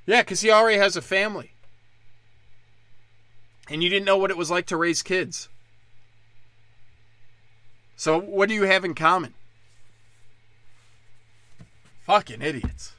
Yeah, 0.06 0.21
because 0.21 0.41
he 0.41 0.51
already 0.51 0.77
has 0.77 0.97
a 0.97 1.01
family. 1.01 1.53
And 3.69 3.82
you 3.82 3.89
didn't 3.89 4.06
know 4.06 4.17
what 4.17 4.29
it 4.29 4.38
was 4.38 4.51
like 4.51 4.65
to 4.65 4.75
raise 4.75 5.01
kids. 5.01 5.47
So, 7.95 8.19
what 8.19 8.49
do 8.49 8.56
you 8.56 8.63
have 8.63 8.84
in 8.84 8.95
common? 8.95 9.34
Fucking 12.06 12.41
idiots. 12.41 12.95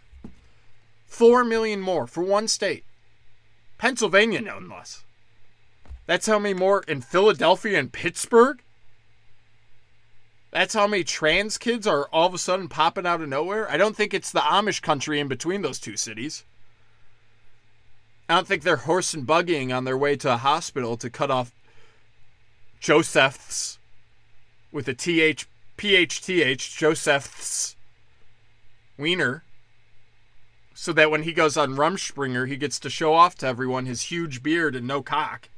Four 1.05 1.45
million 1.45 1.83
more 1.83 2.07
for 2.07 2.23
one 2.25 2.49
state. 2.49 2.87
Pennsylvania, 3.79 4.41
no 4.41 4.59
less. 4.59 5.05
That's 6.07 6.27
how 6.27 6.39
many 6.39 6.55
more 6.55 6.83
in 6.87 7.01
Philadelphia 7.01 7.79
and 7.79 7.93
Pittsburgh? 7.93 8.61
That's 10.51 10.75
how 10.75 10.87
many 10.87 11.03
trans 11.03 11.59
kids 11.59 11.87
are 11.87 12.09
all 12.13 12.29
of 12.29 12.35
a 12.35 12.39
sudden 12.39 12.69
popping 12.69 13.07
out 13.07 13.21
of 13.21 13.29
nowhere? 13.29 13.69
I 13.69 13.77
don't 13.77 13.97
think 13.97 14.15
it's 14.15 14.31
the 14.31 14.41
Amish 14.41 14.83
country 14.83 15.19
in 15.19 15.27
between 15.27 15.63
those 15.63 15.81
two 15.81 15.97
cities. 15.97 16.45
I 18.29 18.37
don't 18.37 18.47
think 18.47 18.63
they're 18.63 18.77
horse 18.77 19.15
and 19.15 19.27
buggying 19.27 19.77
on 19.77 19.85
their 19.85 19.99
way 19.99 20.17
to 20.17 20.33
a 20.33 20.37
hospital 20.37 20.97
to 20.99 21.11
cut 21.11 21.31
off 21.31 21.53
Joseph's 22.81 23.79
with 24.71 24.89
a 24.89 24.95
TH, 24.95 25.47
PHTH, 25.77 26.77
Joseph's 26.77 27.77
wiener 28.97 29.43
so 30.75 30.93
that 30.93 31.11
when 31.11 31.23
he 31.23 31.33
goes 31.33 31.57
on 31.57 31.77
Rumspringa, 31.77 32.49
he 32.49 32.57
gets 32.57 32.79
to 32.81 32.91
show 32.91 33.15
off 33.15 33.37
to 33.37 33.47
everyone 33.47 33.87
his 33.87 34.03
huge 34.03 34.43
beard 34.43 34.75
and 34.75 34.87
no 34.87 35.03
cock. 35.03 35.49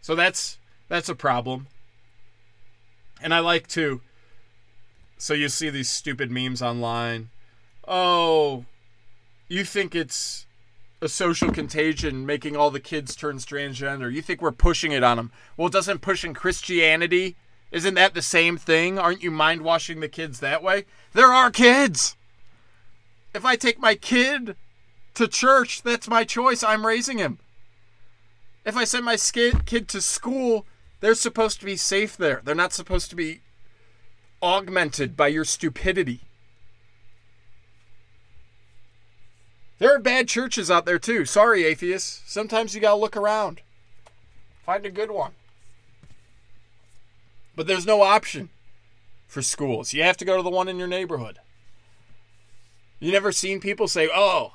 So 0.00 0.14
that's 0.14 0.58
that's 0.88 1.08
a 1.08 1.14
problem. 1.14 1.68
And 3.22 3.32
I 3.32 3.38
like 3.38 3.68
to 3.68 4.00
So 5.18 5.34
you 5.34 5.48
see 5.50 5.68
these 5.70 5.88
stupid 5.88 6.30
memes 6.30 6.62
online. 6.62 7.28
Oh, 7.86 8.64
you 9.48 9.64
think 9.64 9.94
it's 9.94 10.46
a 11.02 11.08
social 11.08 11.50
contagion 11.52 12.24
making 12.24 12.56
all 12.56 12.70
the 12.70 12.80
kids 12.80 13.14
turn 13.14 13.36
transgender. 13.36 14.12
You 14.12 14.22
think 14.22 14.40
we're 14.40 14.50
pushing 14.50 14.92
it 14.92 15.02
on 15.02 15.18
them. 15.18 15.30
Well, 15.56 15.68
it 15.68 15.72
doesn't 15.72 16.00
pushing 16.00 16.32
Christianity, 16.34 17.36
isn't 17.70 17.94
that 17.94 18.14
the 18.14 18.22
same 18.22 18.56
thing? 18.56 18.98
Aren't 18.98 19.22
you 19.22 19.30
mind 19.30 19.62
washing 19.62 20.00
the 20.00 20.08
kids 20.08 20.40
that 20.40 20.62
way? 20.62 20.84
There 21.12 21.32
are 21.32 21.50
kids. 21.50 22.16
If 23.32 23.44
I 23.44 23.56
take 23.56 23.78
my 23.78 23.94
kid 23.94 24.56
to 25.14 25.28
church, 25.28 25.82
that's 25.82 26.08
my 26.08 26.24
choice. 26.24 26.62
I'm 26.62 26.86
raising 26.86 27.18
him. 27.18 27.38
If 28.64 28.76
I 28.76 28.84
send 28.84 29.04
my 29.04 29.16
kid 29.16 29.88
to 29.88 30.00
school, 30.00 30.66
they're 31.00 31.14
supposed 31.14 31.60
to 31.60 31.66
be 31.66 31.76
safe 31.76 32.16
there. 32.16 32.42
They're 32.44 32.54
not 32.54 32.72
supposed 32.72 33.08
to 33.10 33.16
be 33.16 33.40
augmented 34.42 35.16
by 35.16 35.28
your 35.28 35.44
stupidity. 35.44 36.20
There 39.78 39.94
are 39.94 39.98
bad 39.98 40.28
churches 40.28 40.70
out 40.70 40.84
there 40.84 40.98
too. 40.98 41.24
Sorry, 41.24 41.64
atheists. 41.64 42.22
Sometimes 42.26 42.74
you 42.74 42.80
gotta 42.80 43.00
look 43.00 43.16
around. 43.16 43.62
Find 44.66 44.84
a 44.84 44.90
good 44.90 45.10
one. 45.10 45.32
But 47.60 47.66
there's 47.66 47.84
no 47.84 48.00
option 48.00 48.48
for 49.26 49.42
schools. 49.42 49.92
You 49.92 50.02
have 50.02 50.16
to 50.16 50.24
go 50.24 50.34
to 50.34 50.42
the 50.42 50.48
one 50.48 50.66
in 50.66 50.78
your 50.78 50.88
neighborhood. 50.88 51.40
You 52.98 53.12
never 53.12 53.32
seen 53.32 53.60
people 53.60 53.86
say, 53.86 54.08
oh, 54.10 54.54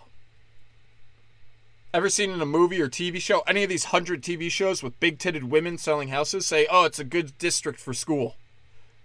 ever 1.93 2.09
seen 2.09 2.31
in 2.31 2.41
a 2.41 2.47
movie 2.47 2.81
or 2.81 2.89
TV 2.89 3.21
show, 3.21 3.41
any 3.41 3.61
of 3.61 3.69
these 3.69 3.83
hundred 3.83 4.23
TV 4.23 4.49
shows 4.49 4.81
with 4.81 4.99
big 4.99 5.19
titted 5.19 5.43
women 5.43 5.77
selling 5.77 6.07
houses 6.07 6.47
say, 6.47 6.65
oh, 6.67 6.85
it's 6.85 6.97
a 6.97 7.03
good 7.03 7.37
district 7.37 7.79
for 7.79 7.93
school. 7.93 8.37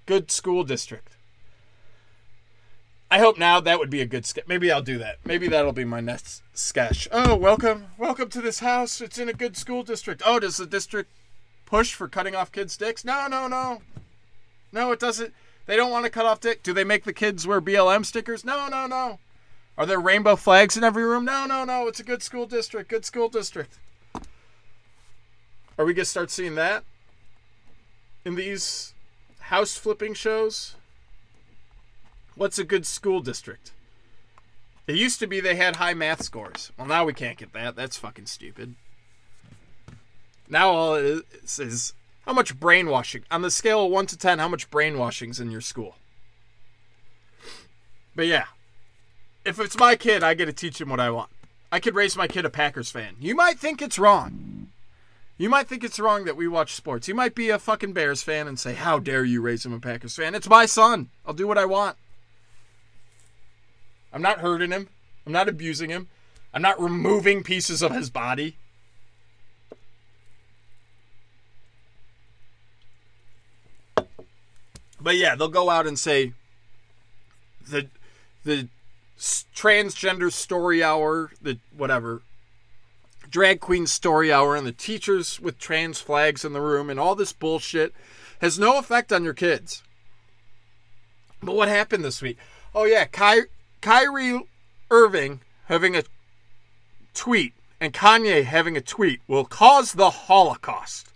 Good 0.06 0.30
school 0.30 0.64
district. 0.64 1.18
I 3.10 3.18
hope 3.18 3.36
now 3.36 3.60
that 3.60 3.78
would 3.78 3.90
be 3.90 4.00
a 4.00 4.06
good 4.06 4.24
sketch. 4.24 4.46
Maybe 4.48 4.72
I'll 4.72 4.80
do 4.80 4.96
that. 4.96 5.18
Maybe 5.26 5.46
that'll 5.46 5.74
be 5.74 5.84
my 5.84 6.00
next 6.00 6.40
sketch. 6.54 7.06
Oh, 7.12 7.36
welcome, 7.36 7.88
welcome 7.98 8.30
to 8.30 8.40
this 8.40 8.60
house. 8.60 9.02
It's 9.02 9.18
in 9.18 9.28
a 9.28 9.34
good 9.34 9.58
school 9.58 9.82
district. 9.82 10.22
Oh, 10.24 10.40
does 10.40 10.56
the 10.56 10.64
district 10.64 11.10
push 11.70 11.94
for 11.94 12.08
cutting 12.08 12.34
off 12.34 12.52
kids' 12.52 12.76
dicks? 12.76 13.04
No, 13.04 13.28
no, 13.28 13.46
no, 13.46 13.80
no. 14.72 14.92
It 14.92 15.00
doesn't. 15.00 15.32
They 15.66 15.76
don't 15.76 15.92
want 15.92 16.04
to 16.04 16.10
cut 16.10 16.26
off 16.26 16.40
dick. 16.40 16.62
Do 16.62 16.72
they 16.72 16.84
make 16.84 17.04
the 17.04 17.12
kids 17.12 17.46
wear 17.46 17.60
BLM 17.60 18.04
stickers? 18.04 18.44
No, 18.44 18.68
no, 18.68 18.86
no. 18.86 19.20
Are 19.78 19.86
there 19.86 20.00
rainbow 20.00 20.36
flags 20.36 20.76
in 20.76 20.84
every 20.84 21.04
room? 21.04 21.24
No, 21.24 21.46
no, 21.46 21.64
no. 21.64 21.86
It's 21.86 22.00
a 22.00 22.04
good 22.04 22.22
school 22.22 22.44
district. 22.44 22.90
Good 22.90 23.04
school 23.04 23.28
district. 23.28 23.78
Are 25.78 25.84
we 25.84 25.94
gonna 25.94 26.04
start 26.04 26.30
seeing 26.30 26.56
that 26.56 26.84
in 28.24 28.34
these 28.34 28.92
house 29.38 29.76
flipping 29.76 30.12
shows? 30.12 30.74
What's 32.34 32.58
a 32.58 32.64
good 32.64 32.84
school 32.84 33.20
district? 33.20 33.72
It 34.86 34.96
used 34.96 35.20
to 35.20 35.26
be 35.26 35.40
they 35.40 35.54
had 35.54 35.76
high 35.76 35.94
math 35.94 36.22
scores. 36.22 36.72
Well, 36.76 36.86
now 36.88 37.04
we 37.04 37.14
can't 37.14 37.38
get 37.38 37.52
that. 37.52 37.76
That's 37.76 37.96
fucking 37.96 38.26
stupid. 38.26 38.74
Now 40.50 40.70
all 40.70 40.94
it 40.96 41.24
is 41.42 41.58
is 41.60 41.92
how 42.26 42.32
much 42.32 42.58
brainwashing 42.58 43.22
on 43.30 43.42
the 43.42 43.50
scale 43.50 43.86
of 43.86 43.92
1 43.92 44.06
to 44.06 44.18
10, 44.18 44.40
how 44.40 44.48
much 44.48 44.68
brainwashing's 44.68 45.40
in 45.40 45.50
your 45.50 45.60
school? 45.60 45.94
But 48.16 48.26
yeah, 48.26 48.46
if 49.44 49.60
it's 49.60 49.78
my 49.78 49.94
kid, 49.94 50.22
I 50.24 50.34
get 50.34 50.46
to 50.46 50.52
teach 50.52 50.80
him 50.80 50.90
what 50.90 51.00
I 51.00 51.10
want. 51.10 51.30
I 51.72 51.78
could 51.78 51.94
raise 51.94 52.16
my 52.16 52.26
kid 52.26 52.44
a 52.44 52.50
Packers 52.50 52.90
fan. 52.90 53.14
You 53.20 53.36
might 53.36 53.58
think 53.58 53.80
it's 53.80 53.98
wrong. 53.98 54.68
You 55.38 55.48
might 55.48 55.68
think 55.68 55.84
it's 55.84 56.00
wrong 56.00 56.24
that 56.24 56.36
we 56.36 56.48
watch 56.48 56.74
sports. 56.74 57.08
You 57.08 57.14
might 57.14 57.34
be 57.34 57.48
a 57.48 57.58
fucking 57.58 57.92
Bears 57.92 58.22
fan 58.22 58.46
and 58.46 58.58
say, 58.58 58.74
How 58.74 58.98
dare 58.98 59.24
you 59.24 59.40
raise 59.40 59.64
him 59.64 59.72
a 59.72 59.80
Packers 59.80 60.16
fan? 60.16 60.34
It's 60.34 60.48
my 60.48 60.66
son. 60.66 61.08
I'll 61.24 61.32
do 61.32 61.46
what 61.46 61.56
I 61.56 61.64
want. 61.64 61.96
I'm 64.12 64.20
not 64.20 64.40
hurting 64.40 64.72
him. 64.72 64.88
I'm 65.24 65.32
not 65.32 65.48
abusing 65.48 65.88
him. 65.88 66.08
I'm 66.52 66.60
not 66.60 66.80
removing 66.80 67.44
pieces 67.44 67.80
of 67.80 67.94
his 67.94 68.10
body. 68.10 68.56
But 75.00 75.16
yeah, 75.16 75.34
they'll 75.34 75.48
go 75.48 75.70
out 75.70 75.86
and 75.86 75.98
say 75.98 76.32
the 77.68 77.88
the 78.44 78.68
transgender 79.18 80.32
story 80.32 80.82
hour, 80.82 81.30
the 81.40 81.58
whatever 81.76 82.22
drag 83.30 83.60
queen 83.60 83.86
story 83.86 84.32
hour 84.32 84.56
and 84.56 84.66
the 84.66 84.72
teachers 84.72 85.38
with 85.40 85.58
trans 85.58 86.00
flags 86.00 86.44
in 86.44 86.52
the 86.52 86.60
room 86.60 86.90
and 86.90 86.98
all 86.98 87.14
this 87.14 87.32
bullshit 87.32 87.94
has 88.40 88.58
no 88.58 88.78
effect 88.78 89.12
on 89.12 89.24
your 89.24 89.34
kids. 89.34 89.82
But 91.42 91.54
what 91.54 91.68
happened 91.68 92.04
this 92.04 92.20
week? 92.20 92.38
Oh 92.74 92.84
yeah, 92.84 93.04
Ky- 93.04 93.48
Kyrie 93.80 94.46
Irving 94.90 95.40
having 95.66 95.96
a 95.96 96.02
tweet 97.14 97.54
and 97.80 97.94
Kanye 97.94 98.44
having 98.44 98.76
a 98.76 98.80
tweet 98.80 99.20
will 99.26 99.44
cause 99.44 99.92
the 99.92 100.10
Holocaust. 100.10 101.09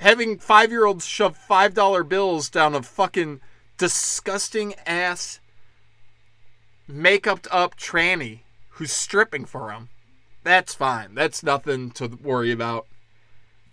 Having 0.00 0.38
five 0.38 0.70
year 0.70 0.86
olds 0.86 1.06
shove 1.06 1.38
$5 1.38 2.08
bills 2.08 2.48
down 2.48 2.74
a 2.74 2.82
fucking 2.82 3.40
disgusting 3.76 4.74
ass, 4.86 5.40
makeuped 6.90 7.46
up 7.50 7.76
tranny 7.76 8.40
who's 8.70 8.92
stripping 8.92 9.44
for 9.44 9.70
him. 9.70 9.90
That's 10.42 10.74
fine. 10.74 11.14
That's 11.14 11.42
nothing 11.42 11.90
to 11.92 12.06
worry 12.06 12.50
about. 12.50 12.86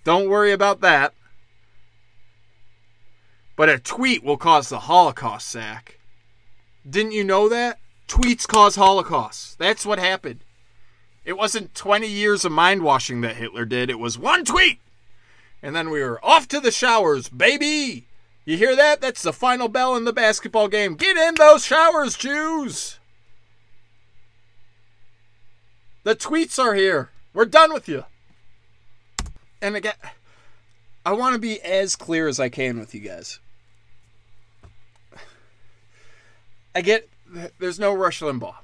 Don't 0.03 0.29
worry 0.29 0.51
about 0.51 0.81
that. 0.81 1.13
But 3.55 3.69
a 3.69 3.79
tweet 3.79 4.21
will 4.21 4.35
cause 4.35 4.67
the 4.67 4.79
Holocaust, 4.79 5.49
Zach. 5.49 5.97
Didn't 6.87 7.13
you 7.13 7.23
know 7.23 7.47
that? 7.47 7.79
Tweets 8.09 8.45
cause 8.45 8.75
Holocausts. 8.75 9.55
That's 9.55 9.85
what 9.85 9.97
happened. 9.97 10.41
It 11.23 11.37
wasn't 11.37 11.73
20 11.73 12.05
years 12.05 12.43
of 12.43 12.51
mind 12.51 12.81
washing 12.81 13.21
that 13.21 13.37
Hitler 13.37 13.63
did, 13.63 13.89
it 13.89 13.99
was 13.99 14.19
one 14.19 14.43
tweet. 14.43 14.79
And 15.61 15.75
then 15.75 15.89
we 15.89 16.01
were 16.01 16.23
off 16.23 16.47
to 16.49 16.59
the 16.59 16.71
showers, 16.71 17.29
baby. 17.29 18.07
You 18.45 18.57
hear 18.57 18.75
that? 18.75 19.01
That's 19.01 19.23
the 19.23 19.33
final 19.33 19.67
bell 19.67 19.95
in 19.95 20.05
the 20.05 20.13
basketball 20.13 20.67
game. 20.67 20.95
Get 20.95 21.17
in 21.17 21.35
those 21.35 21.65
showers, 21.65 22.15
Jews. 22.15 22.99
The 26.03 26.15
tweets 26.15 26.57
are 26.57 26.73
here. 26.73 27.09
We're 27.33 27.45
done 27.45 27.73
with 27.73 27.89
you. 27.89 28.05
And 29.61 29.75
again, 29.75 29.95
I 31.05 31.13
want 31.13 31.33
to 31.33 31.39
be 31.39 31.59
as 31.61 31.95
clear 31.95 32.27
as 32.27 32.39
I 32.39 32.49
can 32.49 32.79
with 32.79 32.93
you 32.93 33.01
guys. 33.01 33.39
I 36.73 36.81
get 36.81 37.09
there's 37.59 37.79
no 37.79 37.93
Rush 37.93 38.21
Limbaugh. 38.21 38.55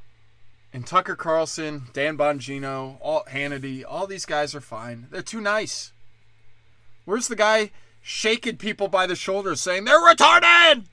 And 0.72 0.88
Tucker 0.88 1.16
Carlson, 1.16 1.84
Dan 1.94 2.18
Bongino, 2.18 2.98
all 3.02 3.26
Hannity, 3.30 3.84
all 3.88 4.08
these 4.08 4.26
guys 4.26 4.56
are 4.56 4.62
fine. 4.62 5.08
They're 5.12 5.22
too 5.22 5.42
nice. 5.42 5.92
Where's 7.06 7.28
the 7.28 7.36
guy 7.36 7.72
shaking 8.02 8.58
people 8.58 8.88
by 8.88 9.08
the 9.08 9.16
shoulders 9.16 9.62
saying 9.62 9.86
they're 9.86 10.00
retarded? 10.00 10.86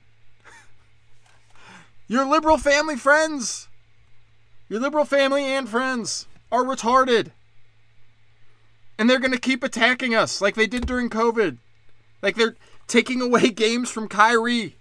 Your 2.08 2.26
liberal 2.26 2.58
family 2.58 2.96
friends, 2.96 3.68
your 4.68 4.80
liberal 4.80 5.04
family 5.04 5.44
and 5.44 5.68
friends 5.68 6.26
are 6.50 6.64
retarded. 6.64 7.30
And 8.98 9.08
they're 9.08 9.20
going 9.20 9.32
to 9.32 9.38
keep 9.38 9.62
attacking 9.62 10.14
us 10.14 10.40
like 10.40 10.56
they 10.56 10.66
did 10.66 10.86
during 10.86 11.08
COVID. 11.08 11.58
Like 12.20 12.36
they're 12.36 12.56
taking 12.86 13.22
away 13.22 13.48
games 13.50 13.90
from 13.90 14.08
Kyrie. 14.08 14.76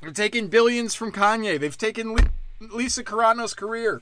They're 0.00 0.12
taking 0.12 0.48
billions 0.48 0.94
from 0.94 1.12
Kanye. 1.12 1.58
They've 1.58 1.76
taken 1.76 2.16
Lisa 2.60 3.04
Carano's 3.04 3.52
career. 3.52 4.00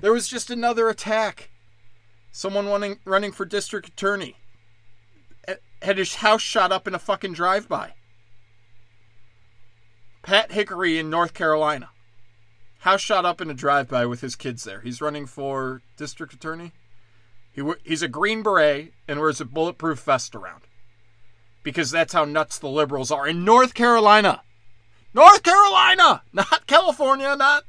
There 0.00 0.12
was 0.12 0.28
just 0.28 0.50
another 0.50 0.88
attack. 0.88 1.50
Someone 2.36 2.66
running 2.66 2.98
running 3.06 3.32
for 3.32 3.46
district 3.46 3.88
attorney 3.88 4.36
had 5.80 5.96
his 5.96 6.16
house 6.16 6.42
shot 6.42 6.70
up 6.70 6.86
in 6.86 6.94
a 6.94 6.98
fucking 6.98 7.32
drive-by. 7.32 7.94
Pat 10.20 10.52
Hickory 10.52 10.98
in 10.98 11.08
North 11.08 11.32
Carolina. 11.32 11.88
House 12.80 13.00
shot 13.00 13.24
up 13.24 13.40
in 13.40 13.48
a 13.48 13.54
drive-by 13.54 14.04
with 14.04 14.20
his 14.20 14.36
kids 14.36 14.64
there. 14.64 14.82
He's 14.82 15.00
running 15.00 15.24
for 15.24 15.80
district 15.96 16.34
attorney. 16.34 16.72
He 17.52 17.62
he's 17.84 18.02
a 18.02 18.06
green 18.06 18.42
beret 18.42 18.92
and 19.08 19.18
wears 19.18 19.40
a 19.40 19.46
bulletproof 19.46 20.00
vest 20.00 20.34
around. 20.34 20.64
Because 21.62 21.90
that's 21.90 22.12
how 22.12 22.26
nuts 22.26 22.58
the 22.58 22.68
liberals 22.68 23.10
are 23.10 23.26
in 23.26 23.46
North 23.46 23.72
Carolina. 23.72 24.42
North 25.14 25.42
Carolina, 25.42 26.22
not 26.34 26.66
California, 26.66 27.34
not. 27.34 27.64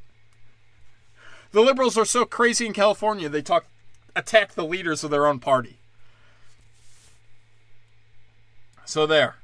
The 1.51 1.61
liberals 1.61 1.97
are 1.97 2.03
so 2.03 2.25
crazy 2.25 2.65
in 2.65 2.73
California, 2.73 3.29
they 3.29 3.41
talk 3.41 3.67
attack 4.17 4.53
the 4.53 4.65
leaders 4.65 5.03
of 5.03 5.11
their 5.11 5.27
own 5.27 5.39
party. 5.39 5.77
So 8.85 9.05
there. 9.05 9.35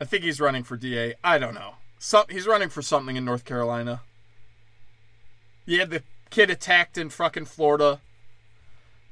I 0.00 0.04
think 0.04 0.24
he's 0.24 0.40
running 0.40 0.64
for 0.64 0.76
DA. 0.76 1.14
I 1.22 1.38
don't 1.38 1.54
know. 1.54 1.74
He's 2.28 2.46
running 2.46 2.68
for 2.68 2.82
something 2.82 3.16
in 3.16 3.24
North 3.24 3.44
Carolina. 3.44 4.00
You 5.64 5.78
had 5.78 5.90
the 5.90 6.02
kid 6.30 6.50
attacked 6.50 6.98
in 6.98 7.10
fucking 7.10 7.44
Florida. 7.44 8.00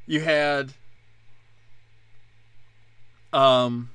You 0.07 0.20
had 0.20 0.72
um 3.32 3.91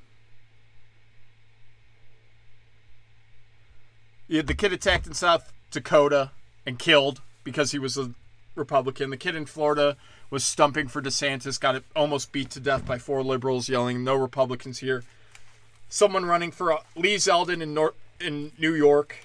you 4.27 4.37
had 4.37 4.47
the 4.47 4.53
kid 4.53 4.71
attacked 4.71 5.07
in 5.07 5.13
South 5.13 5.51
Dakota 5.71 6.31
and 6.65 6.79
killed 6.79 7.21
because 7.43 7.71
he 7.71 7.79
was 7.79 7.97
a 7.97 8.11
Republican. 8.55 9.09
The 9.09 9.17
kid 9.17 9.35
in 9.35 9.45
Florida 9.45 9.97
was 10.29 10.45
stumping 10.45 10.87
for 10.87 11.01
DeSantis, 11.01 11.59
got 11.59 11.83
almost 11.95 12.31
beat 12.31 12.49
to 12.51 12.59
death 12.59 12.85
by 12.85 12.97
four 12.97 13.23
liberals 13.23 13.69
yelling, 13.69 14.03
"No 14.03 14.15
Republicans 14.15 14.79
here." 14.79 15.03
Someone 15.89 16.25
running 16.25 16.51
for 16.51 16.73
uh, 16.73 16.77
Lee 16.95 17.15
Zeldin 17.15 17.61
in 17.61 18.25
in 18.25 18.51
New 18.57 18.73
York 18.73 19.17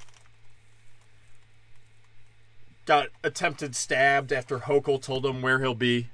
got 2.86 3.08
attempted 3.22 3.76
stabbed 3.76 4.32
after 4.32 4.58
Hochul 4.58 5.00
told 5.00 5.24
him 5.24 5.42
where 5.42 5.60
he'll 5.60 5.74
be. 5.74 6.08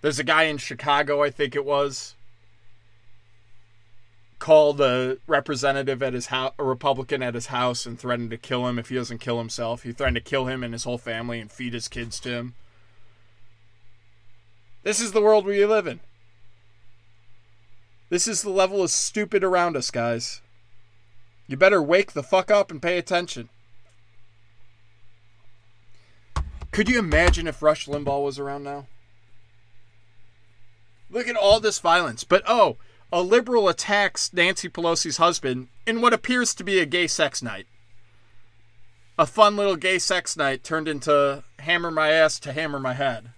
There's 0.00 0.18
a 0.18 0.24
guy 0.24 0.44
in 0.44 0.58
Chicago, 0.58 1.22
I 1.22 1.30
think 1.30 1.56
it 1.56 1.64
was, 1.64 2.14
called 4.38 4.80
a 4.80 5.18
representative 5.26 6.02
at 6.02 6.12
his 6.12 6.26
house, 6.26 6.52
a 6.58 6.62
Republican 6.62 7.22
at 7.22 7.34
his 7.34 7.46
house, 7.46 7.86
and 7.86 7.98
threatened 7.98 8.30
to 8.30 8.36
kill 8.36 8.68
him 8.68 8.78
if 8.78 8.90
he 8.90 8.94
doesn't 8.94 9.18
kill 9.18 9.38
himself. 9.38 9.82
He 9.82 9.92
threatened 9.92 10.16
to 10.16 10.20
kill 10.20 10.46
him 10.46 10.62
and 10.62 10.72
his 10.72 10.84
whole 10.84 10.98
family 10.98 11.40
and 11.40 11.50
feed 11.50 11.72
his 11.72 11.88
kids 11.88 12.20
to 12.20 12.30
him. 12.30 12.54
This 14.86 15.00
is 15.00 15.10
the 15.10 15.20
world 15.20 15.44
we 15.44 15.66
live 15.66 15.88
in. 15.88 15.98
This 18.08 18.28
is 18.28 18.42
the 18.42 18.50
level 18.50 18.84
of 18.84 18.92
stupid 18.92 19.42
around 19.42 19.76
us, 19.76 19.90
guys. 19.90 20.42
You 21.48 21.56
better 21.56 21.82
wake 21.82 22.12
the 22.12 22.22
fuck 22.22 22.52
up 22.52 22.70
and 22.70 22.80
pay 22.80 22.96
attention. 22.96 23.48
Could 26.70 26.88
you 26.88 27.00
imagine 27.00 27.48
if 27.48 27.62
Rush 27.62 27.88
Limbaugh 27.88 28.22
was 28.22 28.38
around 28.38 28.62
now? 28.62 28.86
Look 31.10 31.26
at 31.26 31.34
all 31.34 31.58
this 31.58 31.80
violence. 31.80 32.22
But 32.22 32.44
oh, 32.46 32.76
a 33.12 33.22
liberal 33.22 33.68
attacks 33.68 34.32
Nancy 34.32 34.68
Pelosi's 34.68 35.16
husband 35.16 35.66
in 35.84 36.00
what 36.00 36.14
appears 36.14 36.54
to 36.54 36.62
be 36.62 36.78
a 36.78 36.86
gay 36.86 37.08
sex 37.08 37.42
night. 37.42 37.66
A 39.18 39.26
fun 39.26 39.56
little 39.56 39.74
gay 39.74 39.98
sex 39.98 40.36
night 40.36 40.62
turned 40.62 40.86
into 40.86 41.42
hammer 41.58 41.90
my 41.90 42.12
ass 42.12 42.38
to 42.38 42.52
hammer 42.52 42.78
my 42.78 42.94
head. 42.94 43.30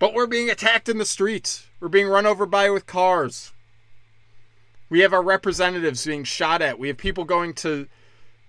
But 0.00 0.14
we're 0.14 0.26
being 0.26 0.50
attacked 0.50 0.88
in 0.88 0.96
the 0.98 1.04
streets. 1.04 1.68
We're 1.78 1.88
being 1.88 2.08
run 2.08 2.26
over 2.26 2.46
by 2.46 2.70
with 2.70 2.86
cars. 2.86 3.52
We 4.88 5.00
have 5.00 5.12
our 5.12 5.22
representatives 5.22 6.06
being 6.06 6.24
shot 6.24 6.62
at. 6.62 6.78
We 6.78 6.88
have 6.88 6.96
people 6.96 7.24
going 7.24 7.52
to 7.54 7.86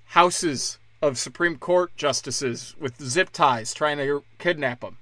houses 0.06 0.80
of 1.02 1.20
Supreme 1.20 1.58
Court 1.58 1.96
justices 1.98 2.74
with 2.80 3.04
zip 3.04 3.32
ties 3.32 3.74
trying 3.74 3.98
to 3.98 4.24
kidnap 4.40 4.80
them. 4.80 4.98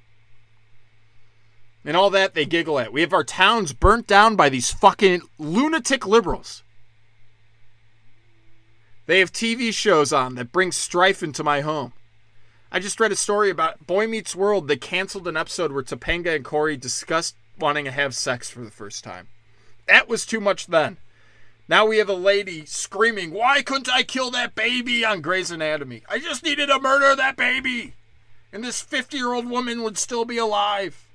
And 1.86 1.96
all 1.96 2.10
that 2.10 2.34
they 2.34 2.46
giggle 2.46 2.80
at. 2.80 2.92
We 2.92 3.02
have 3.02 3.14
our 3.14 3.24
towns 3.24 3.72
burnt 3.72 4.08
down 4.08 4.36
by 4.36 4.50
these 4.50 4.72
fucking 4.72 5.22
lunatic 5.38 6.06
liberals. 6.08 6.64
They 9.06 9.20
have 9.20 9.32
TV 9.32 9.72
shows 9.72 10.12
on 10.12 10.34
that 10.36 10.52
bring 10.52 10.72
strife 10.72 11.22
into 11.22 11.44
my 11.44 11.62
home. 11.62 11.94
I 12.72 12.80
just 12.80 13.00
read 13.00 13.12
a 13.12 13.16
story 13.16 13.50
about 13.50 13.88
Boy 13.88 14.06
Meets 14.06 14.36
World. 14.36 14.68
They 14.68 14.78
canceled 14.78 15.28
an 15.28 15.36
episode 15.36 15.72
where 15.72 15.82
Topanga 15.82 16.36
and 16.36 16.46
Corey 16.46 16.78
discussed 16.78 17.36
wanting 17.58 17.86
to 17.86 17.92
have 17.92 18.14
sex 18.14 18.50
for 18.50 18.64
the 18.64 18.70
first 18.70 19.04
time. 19.04 19.28
That 19.88 20.08
was 20.08 20.26
too 20.26 20.40
much 20.40 20.68
then. 20.68 20.98
Now 21.68 21.86
we 21.86 21.98
have 21.98 22.10
a 22.10 22.14
lady 22.14 22.66
screaming, 22.66 23.32
Why 23.32 23.62
couldn't 23.62 23.90
I 23.90 24.04
kill 24.04 24.32
that 24.32 24.56
baby 24.56 25.04
on 25.04 25.22
Grey's 25.22 25.52
Anatomy? 25.52 26.04
I 26.08 26.20
just 26.20 26.44
needed 26.44 26.68
to 26.68 26.80
murder 26.80 27.16
that 27.16 27.36
baby. 27.36 27.96
And 28.54 28.64
this 28.64 28.82
50 28.82 29.18
year 29.18 29.34
old 29.34 29.50
woman 29.50 29.82
would 29.84 29.98
still 29.98 30.26
be 30.26 30.38
alive. 30.38 31.08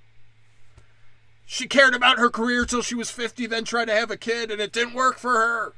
She 1.46 1.66
cared 1.66 1.94
about 1.94 2.18
her 2.18 2.30
career 2.30 2.64
till 2.64 2.82
she 2.82 2.94
was 2.94 3.10
50, 3.10 3.46
then 3.46 3.64
tried 3.64 3.86
to 3.86 3.94
have 3.94 4.10
a 4.10 4.16
kid, 4.16 4.50
and 4.50 4.60
it 4.60 4.72
didn't 4.72 4.94
work 4.94 5.18
for 5.18 5.34
her. 5.34 5.74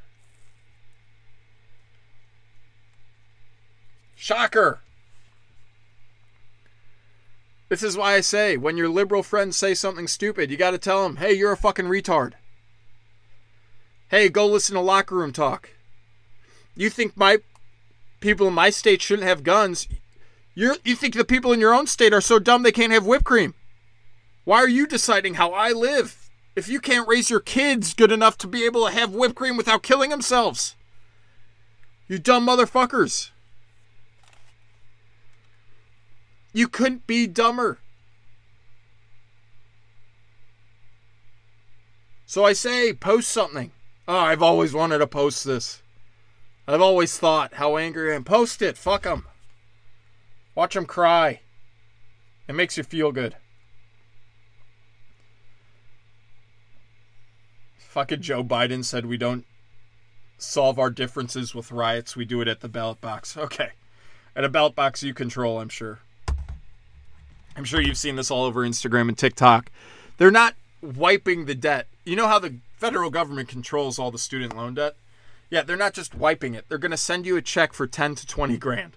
Shocker. 4.15 4.81
This 7.69 7.83
is 7.83 7.97
why 7.97 8.15
I 8.15 8.21
say 8.21 8.57
when 8.57 8.77
your 8.77 8.89
liberal 8.89 9.23
friends 9.23 9.57
say 9.57 9.75
something 9.75 10.07
stupid, 10.07 10.51
you 10.51 10.57
got 10.57 10.71
to 10.71 10.79
tell 10.79 11.03
them, 11.03 11.17
hey, 11.17 11.33
you're 11.33 11.53
a 11.53 11.57
fucking 11.57 11.87
retard. 11.87 12.35
Hey, 14.09 14.29
go 14.29 14.47
listen 14.47 14.75
to 14.75 14.81
locker 14.81 15.17
room 15.17 15.33
talk. 15.33 15.71
You 16.77 16.91
think 16.91 17.17
my 17.17 17.39
people 18.21 18.47
in 18.47 18.55
my 18.55 18.71
state 18.71 19.03
shouldn't 19.03 19.27
have 19.27 19.43
guns? 19.43 19.89
You 20.55 20.77
you 20.85 20.95
think 20.95 21.15
the 21.15 21.25
people 21.25 21.53
in 21.53 21.61
your 21.61 21.75
own 21.75 21.87
state 21.87 22.13
are 22.13 22.21
so 22.21 22.39
dumb 22.39 22.63
they 22.63 22.73
can't 22.73 22.93
have 22.93 23.05
whipped 23.05 23.25
cream? 23.25 23.55
Why 24.45 24.59
are 24.59 24.69
you 24.69 24.87
deciding 24.87 25.35
how 25.35 25.53
I 25.53 25.73
live? 25.73 26.31
If 26.55 26.69
you 26.69 26.81
can't 26.81 27.09
raise 27.09 27.31
your 27.31 27.41
kids 27.41 27.95
good 27.95 28.13
enough 28.13 28.39
to 28.39 28.47
be 28.47 28.65
able 28.65 28.87
to 28.87 28.93
have 28.93 29.13
whipped 29.13 29.35
cream 29.35 29.57
without 29.57 29.83
killing 29.83 30.11
themselves, 30.11 30.77
you 32.07 32.19
dumb 32.19 32.47
motherfuckers. 32.47 33.31
You 36.57 36.69
couldn't 36.69 37.07
be 37.07 37.27
dumber. 37.27 37.81
So 42.25 42.47
I 42.47 42.55
say, 42.55 42.95
post 42.95 43.29
something. 43.29 43.73
Oh, 44.09 44.17
I've 44.17 44.43
always 44.43 44.73
wanted 44.73 45.01
to 45.01 45.07
post 45.07 45.45
this. 45.45 45.83
I've 46.67 46.81
always 46.81 47.19
thought 47.19 47.53
how 47.53 47.77
angry 47.77 48.11
I 48.11 48.17
am. 48.17 48.25
Post 48.25 48.63
it. 48.63 48.79
Fuck 48.79 49.03
them. 49.03 49.27
Watch 50.55 50.73
them 50.73 50.87
cry. 50.87 51.41
It 52.49 52.55
makes 52.55 52.79
you 52.79 52.85
feel 52.85 53.13
good. 53.13 53.37
Fucking 57.77 58.23
Joe 58.23 58.43
Biden 58.43 58.83
said 58.83 59.05
we 59.05 59.19
don't 59.19 59.45
solve 60.39 60.79
our 60.79 60.89
differences 60.89 61.55
with 61.55 61.71
riots. 61.71 62.17
We 62.17 62.25
do 62.25 62.41
it 62.41 62.49
at 62.49 62.61
the 62.61 62.69
ballot 62.71 63.03
box. 63.03 63.37
Okay. 63.37 63.73
At 64.35 64.45
a 64.45 64.49
ballot 64.49 64.75
box 64.75 65.03
you 65.03 65.13
control, 65.13 65.61
I'm 65.61 65.69
sure. 65.69 66.01
I'm 67.57 67.65
sure 67.65 67.81
you've 67.81 67.97
seen 67.97 68.17
this 68.17 68.31
all 68.31 68.45
over 68.45 68.61
Instagram 68.67 69.09
and 69.09 69.17
TikTok. 69.17 69.71
They're 70.19 70.31
not 70.31 70.55
wiping 70.83 71.47
the 71.47 71.55
debt. 71.55 71.87
You 72.05 72.15
know 72.15 72.29
how 72.29 72.39
the 72.39 72.57
federal 72.77 73.11
government 73.11 73.49
controls 73.49 73.99
all 73.99 74.11
the 74.11 74.19
student 74.19 74.55
loan 74.57 74.75
debt? 74.75 74.97
Yeah, 75.49 75.63
they're 75.63 75.77
not 75.77 75.95
just 75.95 76.15
wiping 76.15 76.55
it. 76.55 76.67
They're 76.69 76.79
going 76.79 76.91
to 76.91 76.97
send 76.97 77.25
you 77.25 77.37
a 77.37 77.43
check 77.43 77.73
for 77.73 77.87
10 77.87 78.17
to 78.17 78.27
20 78.27 78.57
grand. 78.59 78.97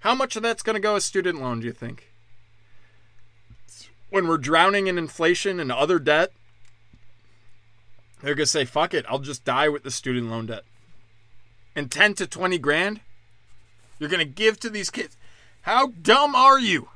How 0.00 0.14
much 0.14 0.36
of 0.36 0.42
that's 0.42 0.62
going 0.62 0.74
to 0.74 0.80
go 0.80 0.96
as 0.96 1.04
student 1.04 1.40
loan, 1.40 1.60
do 1.60 1.66
you 1.66 1.72
think? 1.72 2.12
When 4.10 4.26
we're 4.26 4.38
drowning 4.38 4.88
in 4.88 4.98
inflation 4.98 5.58
and 5.58 5.72
other 5.72 5.98
debt, 5.98 6.32
they're 8.20 8.34
going 8.34 8.44
to 8.44 8.50
say, 8.50 8.64
fuck 8.64 8.92
it, 8.92 9.06
I'll 9.08 9.20
just 9.20 9.44
die 9.44 9.68
with 9.68 9.84
the 9.84 9.90
student 9.90 10.28
loan 10.28 10.46
debt. 10.46 10.64
And 11.74 11.90
10 11.90 12.14
to 12.14 12.26
20 12.26 12.58
grand, 12.58 13.00
you're 13.98 14.10
going 14.10 14.18
to 14.18 14.24
give 14.24 14.60
to 14.60 14.68
these 14.68 14.90
kids. 14.90 15.16
How 15.62 15.88
dumb 16.02 16.34
are 16.34 16.58
you? 16.58 16.88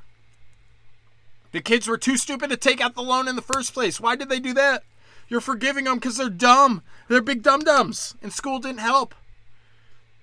The 1.51 1.61
kids 1.61 1.87
were 1.87 1.97
too 1.97 2.17
stupid 2.17 2.49
to 2.49 2.57
take 2.57 2.81
out 2.81 2.95
the 2.95 3.01
loan 3.01 3.27
in 3.27 3.35
the 3.35 3.41
first 3.41 3.73
place. 3.73 3.99
Why 3.99 4.15
did 4.15 4.29
they 4.29 4.39
do 4.39 4.53
that? 4.53 4.83
You're 5.29 5.41
forgiving 5.41 5.85
them 5.85 5.95
because 5.95 6.17
they're 6.17 6.29
dumb. 6.29 6.83
They're 7.07 7.21
big 7.21 7.43
dum 7.43 7.61
dums, 7.61 8.15
and 8.21 8.31
school 8.31 8.59
didn't 8.59 8.79
help 8.79 9.15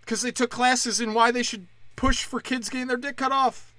because 0.00 0.22
they 0.22 0.30
took 0.30 0.50
classes 0.50 1.00
in 1.00 1.14
why 1.14 1.30
they 1.30 1.42
should 1.42 1.66
push 1.96 2.24
for 2.24 2.40
kids 2.40 2.68
getting 2.68 2.88
their 2.88 2.96
dick 2.96 3.16
cut 3.16 3.32
off. 3.32 3.74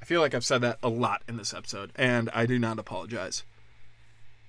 I 0.00 0.04
feel 0.04 0.20
like 0.20 0.34
I've 0.34 0.44
said 0.44 0.60
that 0.62 0.78
a 0.82 0.88
lot 0.88 1.22
in 1.28 1.36
this 1.36 1.52
episode, 1.52 1.92
and 1.96 2.30
I 2.32 2.46
do 2.46 2.58
not 2.58 2.78
apologize. 2.78 3.44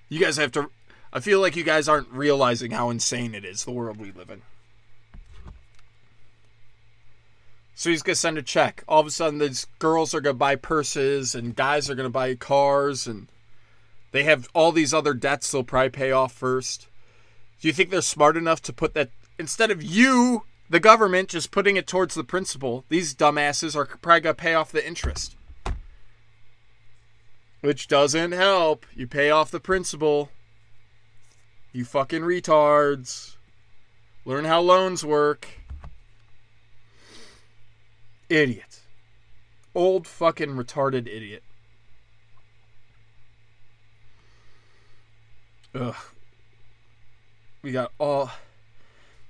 You 0.08 0.20
guys 0.20 0.38
have 0.38 0.52
to. 0.54 0.70
I 1.12 1.20
feel 1.20 1.42
like 1.42 1.56
you 1.56 1.64
guys 1.64 1.88
aren't 1.88 2.10
realizing 2.12 2.72
how 2.72 2.90
insane 2.90 3.34
it 3.34 3.44
is, 3.44 3.66
the 3.66 3.72
world 3.72 3.98
we 3.98 4.12
live 4.12 4.30
in. 4.30 4.44
So 7.80 7.90
he's 7.90 8.04
gonna 8.04 8.16
send 8.18 8.38
a 8.38 8.42
check. 8.42 8.84
All 8.90 9.00
of 9.00 9.08
a 9.08 9.10
sudden, 9.10 9.40
these 9.40 9.66
girls 9.80 10.14
are 10.14 10.20
gonna 10.20 10.34
buy 10.34 10.58
purses, 10.58 11.34
and 11.34 11.56
guys 11.56 11.90
are 11.90 11.96
gonna 11.96 12.10
buy 12.10 12.36
cars, 12.36 13.08
and 13.08 13.30
they 14.12 14.26
have 14.26 14.50
all 14.54 14.74
these 14.74 14.94
other 14.94 15.14
debts 15.14 15.50
they'll 15.50 15.64
probably 15.64 15.90
pay 15.90 16.12
off 16.12 16.34
first. 16.34 16.90
Do 17.62 17.70
you 17.70 17.74
think 17.74 17.90
they're 17.90 18.02
smart 18.02 18.36
enough 18.36 18.62
to 18.64 18.74
put 18.74 18.96
that 18.96 19.12
instead 19.38 19.72
of 19.72 19.82
you, 19.82 20.44
the 20.70 20.82
government, 20.82 21.30
just 21.30 21.52
putting 21.52 21.78
it 21.78 21.88
towards 21.88 22.16
the 22.16 22.24
principal? 22.26 22.84
These 22.90 23.16
dumbasses 23.16 23.78
are 23.78 23.86
probably 23.86 24.20
gonna 24.20 24.34
pay 24.34 24.56
off 24.56 24.74
the 24.74 24.86
interest, 24.86 25.38
which 27.62 27.88
doesn't 27.88 28.34
help. 28.34 28.86
You 28.94 29.08
pay 29.08 29.30
off 29.30 29.52
the 29.52 29.62
principal. 29.62 30.32
You 31.72 31.86
fucking 31.86 32.24
retards. 32.24 33.38
Learn 34.26 34.44
how 34.44 34.60
loans 34.60 35.06
work. 35.06 35.48
Idiot. 38.30 38.82
Old 39.74 40.08
fucking 40.08 40.52
retarded 40.52 41.08
idiot. 41.08 41.44
Ugh. 45.74 45.96
We 47.62 47.72
got 47.72 47.92
all. 48.00 48.32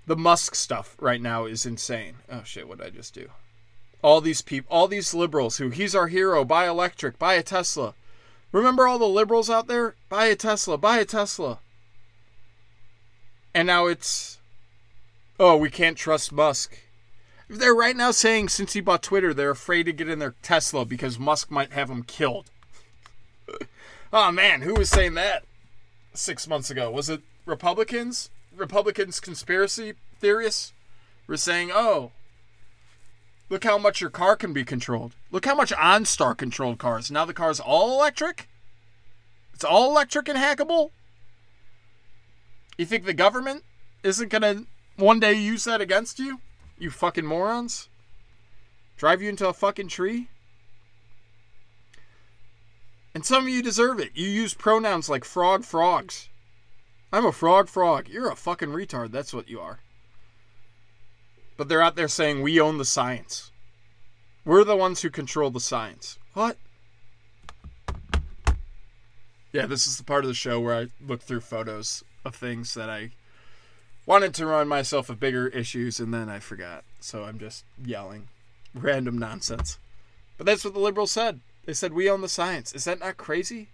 The 0.06 0.16
Musk 0.16 0.56
stuff 0.56 0.96
right 1.00 1.22
now 1.22 1.46
is 1.46 1.66
insane. 1.66 2.16
Oh 2.32 2.42
shit, 2.44 2.68
what 2.68 2.80
did 2.80 2.88
I 2.88 2.90
just 2.90 3.14
do? 3.14 3.30
All 4.02 4.22
these 4.22 4.42
people, 4.42 4.76
all 4.76 4.88
these 4.88 5.14
liberals 5.14 5.58
who 5.58 5.70
he's 5.70 5.94
our 5.94 6.08
hero, 6.08 6.44
buy 6.46 6.68
electric, 6.68 7.20
buy 7.20 7.36
a 7.36 7.44
Tesla. 7.44 7.94
Remember 8.52 8.88
all 8.88 8.98
the 8.98 9.08
liberals 9.08 9.50
out 9.50 9.68
there? 9.68 9.96
Buy 10.08 10.26
a 10.26 10.36
Tesla, 10.36 10.78
buy 10.78 10.98
a 10.98 11.06
Tesla. 11.06 11.60
And 13.54 13.68
now 13.68 13.88
it's, 13.88 14.40
oh, 15.40 15.58
we 15.58 15.70
can't 15.70 15.98
trust 15.98 16.32
Musk. 16.32 16.78
They're 17.50 17.74
right 17.74 17.96
now 17.96 18.12
saying 18.12 18.50
since 18.50 18.74
he 18.74 18.80
bought 18.80 19.02
Twitter, 19.02 19.34
they're 19.34 19.50
afraid 19.50 19.84
to 19.84 19.94
get 19.94 20.08
in 20.08 20.20
their 20.20 20.36
Tesla 20.44 20.86
because 20.86 21.18
Musk 21.18 21.50
might 21.50 21.74
have 21.74 21.90
him 21.90 22.04
killed. 22.04 22.52
oh 24.14 24.32
man, 24.32 24.62
who 24.62 24.76
was 24.76 24.90
saying 24.90 25.16
that 25.16 25.44
six 26.14 26.48
months 26.48 26.70
ago? 26.70 26.92
Was 26.92 27.10
it 27.10 27.22
Republicans? 27.48 28.30
Republicans 28.56 29.20
conspiracy 29.20 29.94
theorists 30.20 30.74
were 31.26 31.38
saying, 31.38 31.72
oh, 31.74 32.12
look 33.50 33.64
how 33.64 33.80
much 33.80 34.00
your 34.00 34.12
car 34.12 34.36
can 34.36 34.54
be 34.54 34.64
controlled. 34.64 35.16
Look 35.32 35.46
how 35.46 35.56
much 35.56 35.72
OnStar 35.72 36.38
controlled 36.38 36.78
cars. 36.78 37.10
Now 37.10 37.26
the 37.26 37.34
car's 37.34 37.60
all 37.60 37.98
electric? 37.98 38.48
It's 39.56 39.64
all 39.64 39.90
electric 39.90 40.30
and 40.30 40.38
hackable? 40.38 40.92
You 42.78 42.86
think 42.86 43.06
the 43.06 43.14
government 43.14 43.64
isn't 44.04 44.30
going 44.30 44.42
to 44.44 44.66
one 44.98 45.20
day 45.20 45.34
use 45.34 45.64
that 45.64 45.82
against 45.82 46.20
you? 46.20 46.40
You 46.80 46.90
fucking 46.90 47.26
morons? 47.26 47.90
Drive 48.96 49.22
you 49.22 49.30
into 49.30 49.48
a 49.48 49.54
fucking 49.54 49.90
tree? 49.90 50.30
And 53.14 53.26
some 53.26 53.44
of 53.44 53.50
you 53.50 53.62
deserve 53.62 54.00
it. 54.00 54.12
You 54.16 54.30
use 54.30 54.54
pronouns 54.54 55.10
like 55.10 55.26
frog 55.26 55.66
frogs. 55.66 56.30
I'm 57.12 57.26
a 57.26 57.34
frog 57.34 57.68
frog. 57.68 58.08
You're 58.08 58.32
a 58.32 58.36
fucking 58.36 58.70
retard. 58.70 59.12
That's 59.12 59.34
what 59.34 59.50
you 59.50 59.60
are. 59.60 59.80
But 61.58 61.68
they're 61.68 61.82
out 61.82 61.98
there 61.98 62.08
saying 62.08 62.42
we 62.42 62.62
own 62.62 62.78
the 62.78 62.86
science. 62.86 63.52
We're 64.46 64.64
the 64.64 64.78
ones 64.78 65.02
who 65.02 65.10
control 65.10 65.52
the 65.52 65.60
science. 65.60 66.18
What? 66.34 66.58
Yeah, 69.52 69.66
this 69.66 69.86
is 69.86 69.98
the 69.98 70.04
part 70.04 70.24
of 70.24 70.30
the 70.30 70.36
show 70.36 70.60
where 70.60 70.76
I 70.76 70.88
look 71.06 71.22
through 71.22 71.42
photos 71.42 72.04
of 72.24 72.36
things 72.36 72.74
that 72.76 72.90
I 72.90 73.12
wanted 74.10 74.34
to 74.34 74.44
remind 74.44 74.68
myself 74.68 75.08
of 75.12 75.20
bigger 75.20 75.48
issues 75.50 76.00
and 76.00 76.12
then 76.12 76.30
I 76.30 76.40
forgot. 76.40 76.84
So 77.00 77.26
I'm 77.26 77.38
just 77.38 77.64
yelling 77.86 78.28
random 78.74 79.20
nonsense. 79.20 79.78
But 80.36 80.48
that's 80.48 80.66
what 80.66 80.74
the 80.74 80.80
liberals 80.80 81.12
said. 81.12 81.42
They 81.66 81.74
said 81.74 81.94
we 81.94 82.10
own 82.10 82.22
the 82.22 82.28
science. 82.28 82.74
Is 82.74 82.86
that 82.86 83.00
not 83.00 83.18
crazy? 83.18 83.70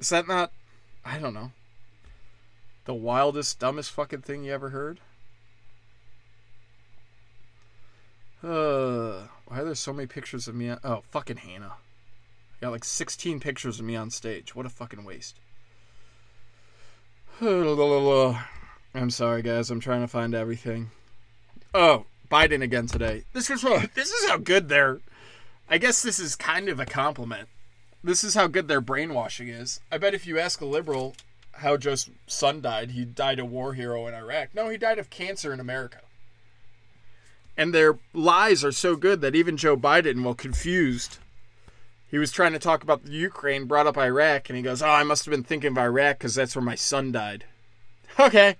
Is 0.00 0.08
that 0.08 0.26
not 0.26 0.50
I 1.04 1.18
don't 1.18 1.34
know. 1.34 1.52
The 2.84 2.94
wildest, 2.94 3.60
dumbest 3.60 3.92
fucking 3.92 4.22
thing 4.22 4.42
you 4.42 4.52
ever 4.52 4.70
heard? 4.70 4.98
Uh, 8.42 9.28
why 9.46 9.60
are 9.60 9.64
there 9.64 9.74
so 9.76 9.92
many 9.92 10.06
pictures 10.06 10.48
of 10.48 10.54
me? 10.56 10.70
On, 10.70 10.80
oh, 10.82 11.02
fucking 11.12 11.38
Hannah. 11.38 11.74
I 11.74 12.60
got 12.60 12.72
like 12.72 12.84
16 12.84 13.38
pictures 13.38 13.78
of 13.78 13.84
me 13.84 13.94
on 13.94 14.10
stage. 14.10 14.56
What 14.56 14.66
a 14.66 14.70
fucking 14.70 15.04
waste. 15.04 15.38
I'm 17.40 19.10
sorry, 19.10 19.42
guys. 19.42 19.70
I'm 19.70 19.78
trying 19.78 20.00
to 20.00 20.08
find 20.08 20.34
everything. 20.34 20.90
Oh, 21.72 22.06
Biden 22.28 22.62
again 22.62 22.88
today. 22.88 23.22
This 23.32 23.48
is 23.48 23.62
how, 23.62 23.78
this 23.94 24.10
is 24.10 24.28
how 24.28 24.38
good 24.38 24.68
their. 24.68 24.98
I 25.70 25.78
guess 25.78 26.02
this 26.02 26.18
is 26.18 26.34
kind 26.34 26.68
of 26.68 26.80
a 26.80 26.86
compliment. 26.86 27.48
This 28.02 28.24
is 28.24 28.34
how 28.34 28.48
good 28.48 28.66
their 28.66 28.80
brainwashing 28.80 29.48
is. 29.48 29.78
I 29.92 29.98
bet 29.98 30.14
if 30.14 30.26
you 30.26 30.38
ask 30.38 30.60
a 30.60 30.66
liberal 30.66 31.14
how 31.52 31.76
Joe's 31.76 32.10
son 32.26 32.60
died, 32.60 32.92
he 32.92 33.04
died 33.04 33.38
a 33.38 33.44
war 33.44 33.74
hero 33.74 34.08
in 34.08 34.14
Iraq. 34.14 34.48
No, 34.52 34.68
he 34.68 34.76
died 34.76 34.98
of 34.98 35.10
cancer 35.10 35.52
in 35.52 35.60
America. 35.60 36.00
And 37.56 37.72
their 37.72 37.98
lies 38.12 38.64
are 38.64 38.72
so 38.72 38.96
good 38.96 39.20
that 39.20 39.36
even 39.36 39.56
Joe 39.56 39.76
Biden, 39.76 40.24
well, 40.24 40.34
confused, 40.34 41.18
he 42.10 42.18
was 42.18 42.32
trying 42.32 42.52
to 42.52 42.58
talk 42.58 42.82
about 42.82 43.04
the 43.04 43.12
Ukraine, 43.12 43.66
brought 43.66 43.86
up 43.86 43.98
Iraq, 43.98 44.48
and 44.48 44.56
he 44.56 44.62
goes, 44.62 44.82
Oh, 44.82 44.88
I 44.88 45.02
must 45.02 45.24
have 45.24 45.32
been 45.32 45.44
thinking 45.44 45.72
of 45.72 45.78
Iraq 45.78 46.18
because 46.18 46.34
that's 46.34 46.56
where 46.56 46.64
my 46.64 46.74
son 46.74 47.12
died. 47.12 47.44
Okay. 48.18 48.56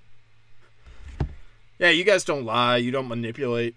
Yeah, 1.81 1.91
you 1.91 2.05
guys 2.05 2.23
don't 2.23 2.45
lie, 2.45 2.77
you 2.77 2.93
don't 2.93 3.09
manipulate. 3.09 3.75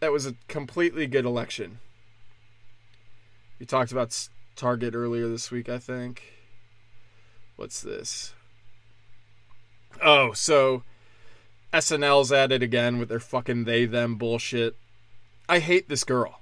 That 0.00 0.10
was 0.10 0.26
a 0.26 0.34
completely 0.48 1.06
good 1.06 1.24
election. 1.24 1.78
You 3.60 3.66
talked 3.66 3.92
about 3.92 4.28
Target 4.56 4.94
earlier 4.94 5.28
this 5.28 5.52
week, 5.52 5.68
I 5.68 5.78
think. 5.78 6.32
What's 7.54 7.80
this? 7.80 8.34
Oh, 10.02 10.32
so 10.32 10.82
SNL's 11.72 12.32
at 12.32 12.50
it 12.50 12.62
again 12.62 12.98
with 12.98 13.08
their 13.08 13.20
fucking 13.20 13.64
they 13.64 13.84
them 13.84 14.16
bullshit. 14.16 14.76
I 15.48 15.60
hate 15.60 15.88
this 15.88 16.02
girl. 16.02 16.40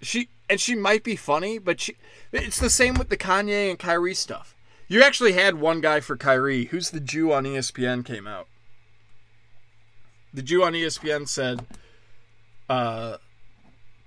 She 0.00 0.30
and 0.50 0.60
she 0.60 0.74
might 0.74 1.04
be 1.04 1.16
funny, 1.16 1.58
but 1.58 1.80
she 1.80 1.96
it's 2.32 2.58
the 2.58 2.68
same 2.68 2.94
with 2.94 3.08
the 3.08 3.16
Kanye 3.16 3.70
and 3.70 3.78
Kyrie 3.78 4.14
stuff. 4.14 4.54
You 4.88 5.02
actually 5.02 5.32
had 5.32 5.60
one 5.60 5.80
guy 5.80 6.00
for 6.00 6.16
Kyrie. 6.16 6.66
Who's 6.66 6.90
the 6.90 7.00
Jew 7.00 7.32
on 7.32 7.44
ESPN 7.44 8.04
came 8.04 8.26
out? 8.26 8.48
The 10.34 10.42
Jew 10.42 10.64
on 10.64 10.72
ESPN 10.72 11.28
said, 11.28 11.64
uh, 12.68 13.18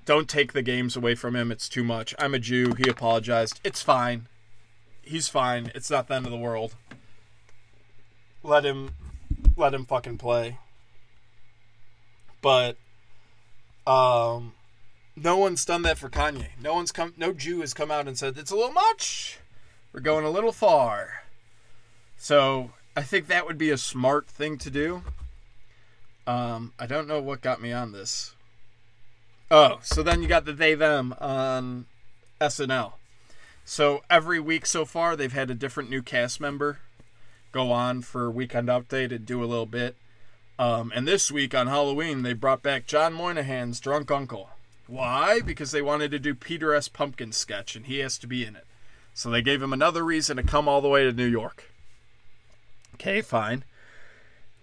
don't 0.06 0.28
take 0.28 0.52
the 0.52 0.62
games 0.62 0.98
away 0.98 1.16
from 1.16 1.36
him. 1.36 1.52
It's 1.52 1.70
too 1.70 1.86
much. 1.86 2.14
I'm 2.20 2.34
a 2.34 2.40
Jew. 2.40 2.74
He 2.78 2.90
apologized. 2.90 3.62
It's 3.64 3.82
fine. 3.82 4.28
He's 5.02 5.30
fine. 5.30 5.72
It's 5.74 5.90
not 5.90 6.10
the 6.10 6.16
end 6.16 6.26
of 6.26 6.32
the 6.32 6.38
world. 6.38 6.76
Let 8.44 8.66
him 8.66 8.92
let 9.56 9.74
him 9.74 9.86
fucking 9.86 10.18
play. 10.18 10.60
But 12.42 12.76
um 13.88 14.54
no 15.16 15.38
one's 15.38 15.66
done 15.66 15.82
that 15.84 15.98
for 15.98 16.10
Kanye. 16.10 16.50
No 16.62 16.74
one's 16.74 16.92
come 16.92 17.14
no 17.18 17.34
Jew 17.34 17.62
has 17.62 17.74
come 17.74 17.92
out 17.92 18.08
and 18.08 18.18
said 18.18 18.38
it's 18.38 18.52
a 18.52 18.56
little 18.56 18.72
much. 18.74 19.40
We're 19.92 20.02
going 20.02 20.26
a 20.26 20.30
little 20.30 20.52
far. 20.52 21.24
So, 22.18 22.72
I 22.96 23.02
think 23.04 23.28
that 23.28 23.46
would 23.46 23.58
be 23.58 23.70
a 23.70 23.78
smart 23.78 24.28
thing 24.28 24.58
to 24.60 24.70
do. 24.70 25.04
Um 26.26 26.74
I 26.80 26.86
don't 26.86 27.08
know 27.08 27.22
what 27.22 27.42
got 27.42 27.62
me 27.62 27.72
on 27.72 27.92
this. 27.92 28.36
Oh, 29.52 29.80
so 29.84 30.02
then 30.02 30.22
you 30.22 30.28
got 30.28 30.46
the 30.46 30.54
they 30.54 30.74
them 30.74 31.14
on 31.20 31.86
SNL. 32.42 32.94
So 33.66 34.02
every 34.10 34.40
week 34.40 34.66
so 34.66 34.84
far 34.86 35.16
they've 35.16 35.32
had 35.32 35.50
a 35.50 35.56
different 35.56 35.90
new 35.90 36.02
cast 36.02 36.42
member 36.42 36.80
go 37.54 37.72
on 37.72 38.02
for 38.02 38.30
Weekend 38.30 38.68
Update 38.68 39.14
and 39.16 39.26
do 39.26 39.42
a 39.42 39.46
little 39.46 39.68
bit. 39.68 39.96
Um, 40.60 40.92
and 40.94 41.08
this 41.08 41.32
week 41.32 41.56
on 41.56 41.68
Halloween, 41.68 42.24
they 42.24 42.34
brought 42.34 42.62
back 42.62 42.86
John 42.86 43.14
Moynihan's 43.14 43.80
Drunk 43.80 44.12
Uncle. 44.12 44.50
Why? 44.88 45.42
Because 45.42 45.72
they 45.72 45.82
wanted 45.82 46.12
to 46.12 46.20
do 46.20 46.36
Peter 46.36 46.74
S. 46.74 46.88
Pumpkin 46.88 47.32
sketch, 47.32 47.76
and 47.76 47.86
he 47.86 48.00
has 48.00 48.18
to 48.20 48.28
be 48.28 48.46
in 48.46 48.56
it. 48.56 48.66
So 49.14 49.30
they 49.30 49.42
gave 49.42 49.62
him 49.62 49.74
another 49.74 50.04
reason 50.04 50.38
to 50.38 50.44
come 50.44 50.68
all 50.68 50.82
the 50.82 50.90
way 50.90 51.04
to 51.04 51.14
New 51.14 51.26
York. 51.26 51.72
Okay, 52.96 53.22
fine. 53.22 53.64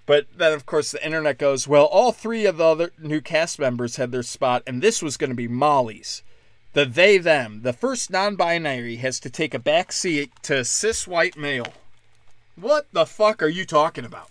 But 0.07 0.27
then, 0.37 0.53
of 0.53 0.67
course, 0.67 0.91
the 0.91 1.05
internet 1.05 1.39
goes, 1.39 1.69
well, 1.69 1.85
all 1.85 2.11
three 2.11 2.45
of 2.45 2.57
the 2.57 2.65
other 2.65 2.93
new 2.99 3.21
cast 3.21 3.59
members 3.59 3.97
had 3.97 4.11
their 4.11 4.23
spot, 4.23 4.63
and 4.67 4.83
this 4.83 5.03
was 5.03 5.17
going 5.17 5.31
to 5.31 5.37
be 5.37 5.49
Molly's. 5.49 6.23
The 6.73 6.85
they, 6.85 7.19
them, 7.19 7.63
the 7.63 7.73
first 7.73 8.11
non 8.11 8.37
binary 8.37 8.97
has 8.97 9.19
to 9.21 9.31
take 9.31 9.55
a 9.55 9.59
back 9.59 9.93
seat 9.93 10.33
to 10.43 10.65
cis 10.65 11.07
white 11.07 11.37
male. 11.37 11.73
What 12.57 12.87
the 12.93 13.07
fuck 13.07 13.43
are 13.43 13.49
you 13.49 13.65
talking 13.65 14.05
about? 14.05 14.31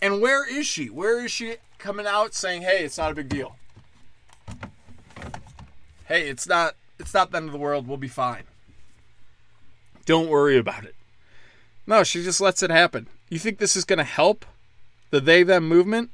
And 0.00 0.20
where 0.20 0.48
is 0.48 0.66
she? 0.66 0.86
Where 0.88 1.24
is 1.24 1.30
she 1.30 1.56
coming 1.78 2.06
out 2.06 2.34
saying, 2.34 2.62
"Hey, 2.62 2.84
it's 2.84 2.98
not 2.98 3.12
a 3.12 3.14
big 3.14 3.28
deal." 3.28 3.56
Hey, 6.06 6.28
it's 6.28 6.46
not 6.46 6.74
it's 6.98 7.14
not 7.14 7.30
the 7.30 7.38
end 7.38 7.46
of 7.46 7.52
the 7.52 7.58
world. 7.58 7.86
We'll 7.86 7.96
be 7.96 8.08
fine. 8.08 8.44
Don't 10.04 10.28
worry 10.28 10.58
about 10.58 10.84
it. 10.84 10.94
No, 11.86 12.04
she 12.04 12.22
just 12.22 12.40
lets 12.40 12.62
it 12.62 12.70
happen. 12.70 13.08
You 13.28 13.38
think 13.38 13.58
this 13.58 13.76
is 13.76 13.84
going 13.84 13.98
to 13.98 14.04
help 14.04 14.44
the 15.10 15.20
they 15.20 15.42
them 15.42 15.68
movement? 15.68 16.10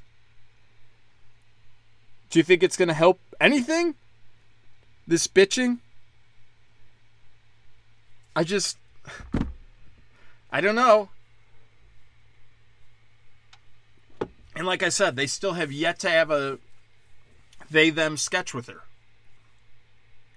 Do 2.31 2.39
you 2.39 2.43
think 2.43 2.62
it's 2.62 2.76
going 2.76 2.89
to 2.89 2.95
help 2.95 3.20
anything? 3.41 3.95
This 5.07 5.26
bitching? 5.26 5.79
I 8.37 8.45
just 8.45 8.79
I 10.51 10.61
don't 10.61 10.74
know. 10.74 11.09
And 14.55 14.66
like 14.66 14.83
I 14.83 14.89
said, 14.89 15.16
they 15.16 15.26
still 15.26 15.53
have 15.53 15.70
yet 15.70 15.99
to 16.01 16.11
have 16.11 16.31
a 16.31 16.59
they 17.71 17.91
them 17.91 18.16
sketch 18.16 18.55
with 18.55 18.66
her. 18.66 18.83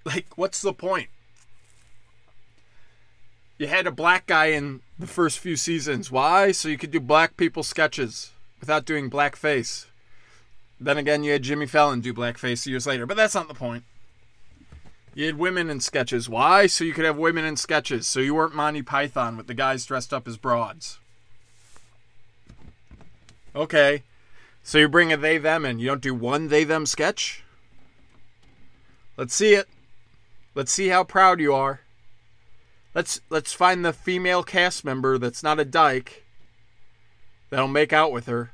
Like, 0.04 0.26
what's 0.36 0.60
the 0.60 0.72
point? 0.72 1.08
You 3.58 3.68
had 3.68 3.86
a 3.86 3.92
black 3.92 4.26
guy 4.26 4.46
in 4.46 4.80
the 4.98 5.06
first 5.06 5.38
few 5.38 5.56
seasons. 5.56 6.10
Why? 6.10 6.50
So 6.50 6.68
you 6.68 6.78
could 6.78 6.90
do 6.90 7.00
black 7.00 7.36
people 7.36 7.62
sketches 7.62 8.32
without 8.58 8.84
doing 8.84 9.10
blackface. 9.10 9.86
Then 10.80 10.98
again, 10.98 11.22
you 11.22 11.32
had 11.32 11.42
Jimmy 11.42 11.66
Fallon 11.66 12.00
do 12.00 12.12
blackface 12.12 12.66
years 12.66 12.86
later, 12.86 13.06
but 13.06 13.16
that's 13.16 13.36
not 13.36 13.46
the 13.46 13.54
point. 13.54 13.84
You 15.14 15.26
had 15.26 15.38
women 15.38 15.70
in 15.70 15.78
sketches. 15.80 16.28
Why? 16.28 16.66
So 16.66 16.84
you 16.84 16.92
could 16.92 17.04
have 17.04 17.18
women 17.18 17.44
in 17.44 17.56
sketches. 17.56 18.08
So 18.08 18.18
you 18.18 18.34
weren't 18.34 18.54
Monty 18.54 18.82
Python 18.82 19.36
with 19.36 19.46
the 19.46 19.54
guys 19.54 19.84
dressed 19.84 20.12
up 20.12 20.26
as 20.26 20.36
broads. 20.36 20.98
Okay. 23.54 24.02
So 24.62 24.78
you 24.78 24.88
bring 24.88 25.12
a 25.12 25.16
they 25.16 25.38
them 25.38 25.64
and 25.64 25.80
You 25.80 25.88
don't 25.88 26.00
do 26.00 26.14
one 26.14 26.48
they 26.48 26.64
them 26.64 26.86
sketch? 26.86 27.44
Let's 29.16 29.34
see 29.34 29.54
it. 29.54 29.68
Let's 30.54 30.72
see 30.72 30.88
how 30.88 31.04
proud 31.04 31.40
you 31.40 31.54
are. 31.54 31.80
Let's 32.94 33.20
let's 33.30 33.52
find 33.52 33.84
the 33.84 33.92
female 33.92 34.42
cast 34.42 34.84
member 34.84 35.18
that's 35.18 35.42
not 35.42 35.58
a 35.58 35.64
dyke 35.64 36.24
that'll 37.50 37.68
make 37.68 37.92
out 37.92 38.12
with 38.12 38.26
her 38.26 38.52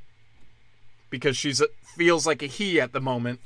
because 1.11 1.37
she's 1.37 1.61
a, 1.61 1.67
feels 1.83 2.27
like 2.27 2.43
a 2.43 2.47
he 2.47 2.81
at 2.81 2.93
the 2.93 3.01
moment. 3.01 3.41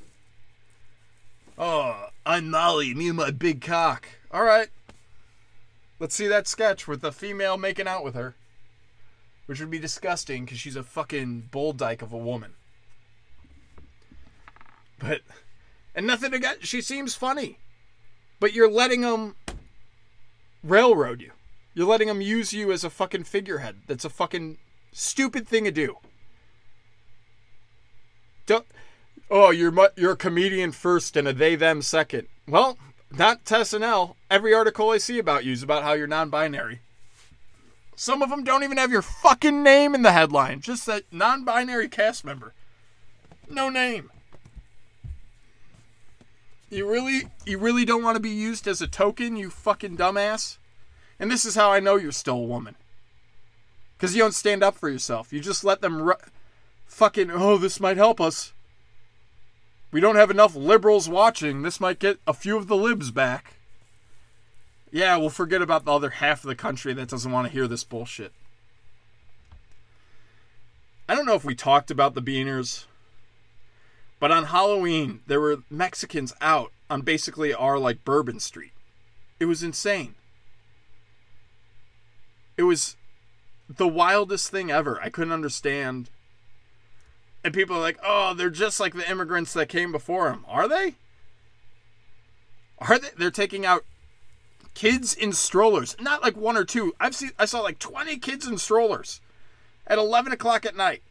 Oh, 1.56 2.08
I'm 2.26 2.50
Molly, 2.50 2.94
me 2.94 3.08
and 3.08 3.16
my 3.16 3.30
big 3.30 3.60
cock. 3.60 4.08
All 4.30 4.44
right. 4.44 4.68
Let's 5.98 6.14
see 6.14 6.26
that 6.26 6.48
sketch 6.48 6.88
with 6.88 7.00
the 7.00 7.12
female 7.12 7.56
making 7.56 7.86
out 7.86 8.04
with 8.04 8.14
her. 8.14 8.34
Which 9.52 9.60
would 9.60 9.70
be 9.70 9.78
disgusting 9.78 10.46
because 10.46 10.58
she's 10.58 10.76
a 10.76 10.82
fucking 10.82 11.48
bull 11.50 11.74
dyke 11.74 12.00
of 12.00 12.10
a 12.10 12.16
woman. 12.16 12.54
But, 14.98 15.20
and 15.94 16.06
nothing 16.06 16.32
against, 16.32 16.64
she 16.64 16.80
seems 16.80 17.14
funny. 17.14 17.58
But 18.40 18.54
you're 18.54 18.70
letting 18.70 19.02
them 19.02 19.36
railroad 20.64 21.20
you. 21.20 21.32
You're 21.74 21.86
letting 21.86 22.08
them 22.08 22.22
use 22.22 22.54
you 22.54 22.72
as 22.72 22.82
a 22.82 22.88
fucking 22.88 23.24
figurehead. 23.24 23.82
That's 23.86 24.06
a 24.06 24.08
fucking 24.08 24.56
stupid 24.90 25.46
thing 25.46 25.64
to 25.64 25.70
do. 25.70 25.98
Don't, 28.46 28.64
oh, 29.30 29.50
you're 29.50 29.90
you're 29.98 30.12
a 30.12 30.16
comedian 30.16 30.72
first 30.72 31.14
and 31.14 31.28
a 31.28 31.34
they 31.34 31.56
them 31.56 31.82
second. 31.82 32.26
Well, 32.48 32.78
not 33.10 33.44
SNL. 33.44 34.14
Every 34.30 34.54
article 34.54 34.88
I 34.88 34.96
see 34.96 35.18
about 35.18 35.44
you 35.44 35.52
is 35.52 35.62
about 35.62 35.82
how 35.82 35.92
you're 35.92 36.06
non-binary. 36.06 36.80
Some 37.94 38.22
of 38.22 38.30
them 38.30 38.44
don't 38.44 38.64
even 38.64 38.78
have 38.78 38.90
your 38.90 39.02
fucking 39.02 39.62
name 39.62 39.94
in 39.94 40.02
the 40.02 40.12
headline. 40.12 40.60
Just 40.60 40.86
that 40.86 41.04
non-binary 41.12 41.88
cast 41.88 42.24
member. 42.24 42.54
No 43.48 43.68
name. 43.68 44.10
You 46.70 46.90
really 46.90 47.24
you 47.44 47.58
really 47.58 47.84
don't 47.84 48.02
want 48.02 48.16
to 48.16 48.20
be 48.20 48.30
used 48.30 48.66
as 48.66 48.80
a 48.80 48.86
token, 48.86 49.36
you 49.36 49.50
fucking 49.50 49.98
dumbass? 49.98 50.56
And 51.20 51.30
this 51.30 51.44
is 51.44 51.54
how 51.54 51.70
I 51.70 51.80
know 51.80 51.96
you're 51.96 52.12
still 52.12 52.36
a 52.36 52.42
woman. 52.42 52.76
Cuz 53.98 54.16
you 54.16 54.22
don't 54.22 54.34
stand 54.34 54.62
up 54.62 54.74
for 54.74 54.88
yourself. 54.88 55.32
You 55.32 55.40
just 55.40 55.64
let 55.64 55.82
them 55.82 56.00
ru- 56.00 56.14
fucking 56.86 57.30
oh, 57.30 57.58
this 57.58 57.78
might 57.78 57.98
help 57.98 58.22
us. 58.22 58.54
We 59.90 60.00
don't 60.00 60.16
have 60.16 60.30
enough 60.30 60.56
liberals 60.56 61.10
watching. 61.10 61.60
This 61.60 61.78
might 61.78 61.98
get 61.98 62.18
a 62.26 62.32
few 62.32 62.56
of 62.56 62.68
the 62.68 62.76
libs 62.76 63.10
back. 63.10 63.58
Yeah, 64.92 65.16
we'll 65.16 65.30
forget 65.30 65.62
about 65.62 65.86
the 65.86 65.92
other 65.92 66.10
half 66.10 66.44
of 66.44 66.48
the 66.48 66.54
country 66.54 66.92
that 66.92 67.08
doesn't 67.08 67.32
want 67.32 67.46
to 67.46 67.52
hear 67.52 67.66
this 67.66 67.82
bullshit. 67.82 68.32
I 71.08 71.14
don't 71.14 71.24
know 71.24 71.34
if 71.34 71.44
we 71.44 71.54
talked 71.54 71.90
about 71.90 72.14
the 72.14 72.22
Beaners, 72.22 72.84
but 74.20 74.30
on 74.30 74.44
Halloween, 74.44 75.20
there 75.26 75.40
were 75.40 75.62
Mexicans 75.70 76.34
out 76.42 76.72
on 76.90 77.00
basically 77.00 77.54
our 77.54 77.78
like 77.78 78.04
Bourbon 78.04 78.38
Street. 78.38 78.72
It 79.40 79.46
was 79.46 79.62
insane. 79.62 80.14
It 82.58 82.64
was 82.64 82.96
the 83.68 83.88
wildest 83.88 84.50
thing 84.50 84.70
ever. 84.70 85.00
I 85.00 85.08
couldn't 85.08 85.32
understand 85.32 86.10
and 87.44 87.52
people 87.52 87.76
are 87.76 87.80
like, 87.80 87.98
"Oh, 88.04 88.34
they're 88.34 88.50
just 88.50 88.78
like 88.78 88.94
the 88.94 89.10
immigrants 89.10 89.52
that 89.54 89.68
came 89.68 89.90
before 89.90 90.28
them." 90.28 90.44
Are 90.48 90.68
they? 90.68 90.94
Are 92.78 92.98
they? 92.98 93.08
They're 93.16 93.30
taking 93.30 93.66
out 93.66 93.84
kids 94.74 95.14
in 95.14 95.32
strollers. 95.32 95.96
Not 96.00 96.22
like 96.22 96.36
one 96.36 96.56
or 96.56 96.64
two. 96.64 96.94
I've 97.00 97.14
seen. 97.14 97.30
I 97.38 97.44
saw 97.44 97.60
like 97.60 97.78
twenty 97.78 98.18
kids 98.18 98.46
in 98.46 98.58
strollers 98.58 99.20
at 99.86 99.98
eleven 99.98 100.32
o'clock 100.32 100.66
at 100.66 100.76
night. 100.76 101.02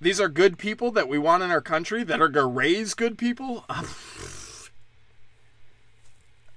These 0.00 0.20
are 0.20 0.28
good 0.28 0.56
people 0.56 0.90
that 0.92 1.08
we 1.08 1.18
want 1.18 1.42
in 1.42 1.50
our 1.50 1.60
country 1.60 2.02
that 2.04 2.22
are 2.22 2.28
gonna 2.28 2.46
raise 2.46 2.94
good 2.94 3.18
people. 3.18 3.64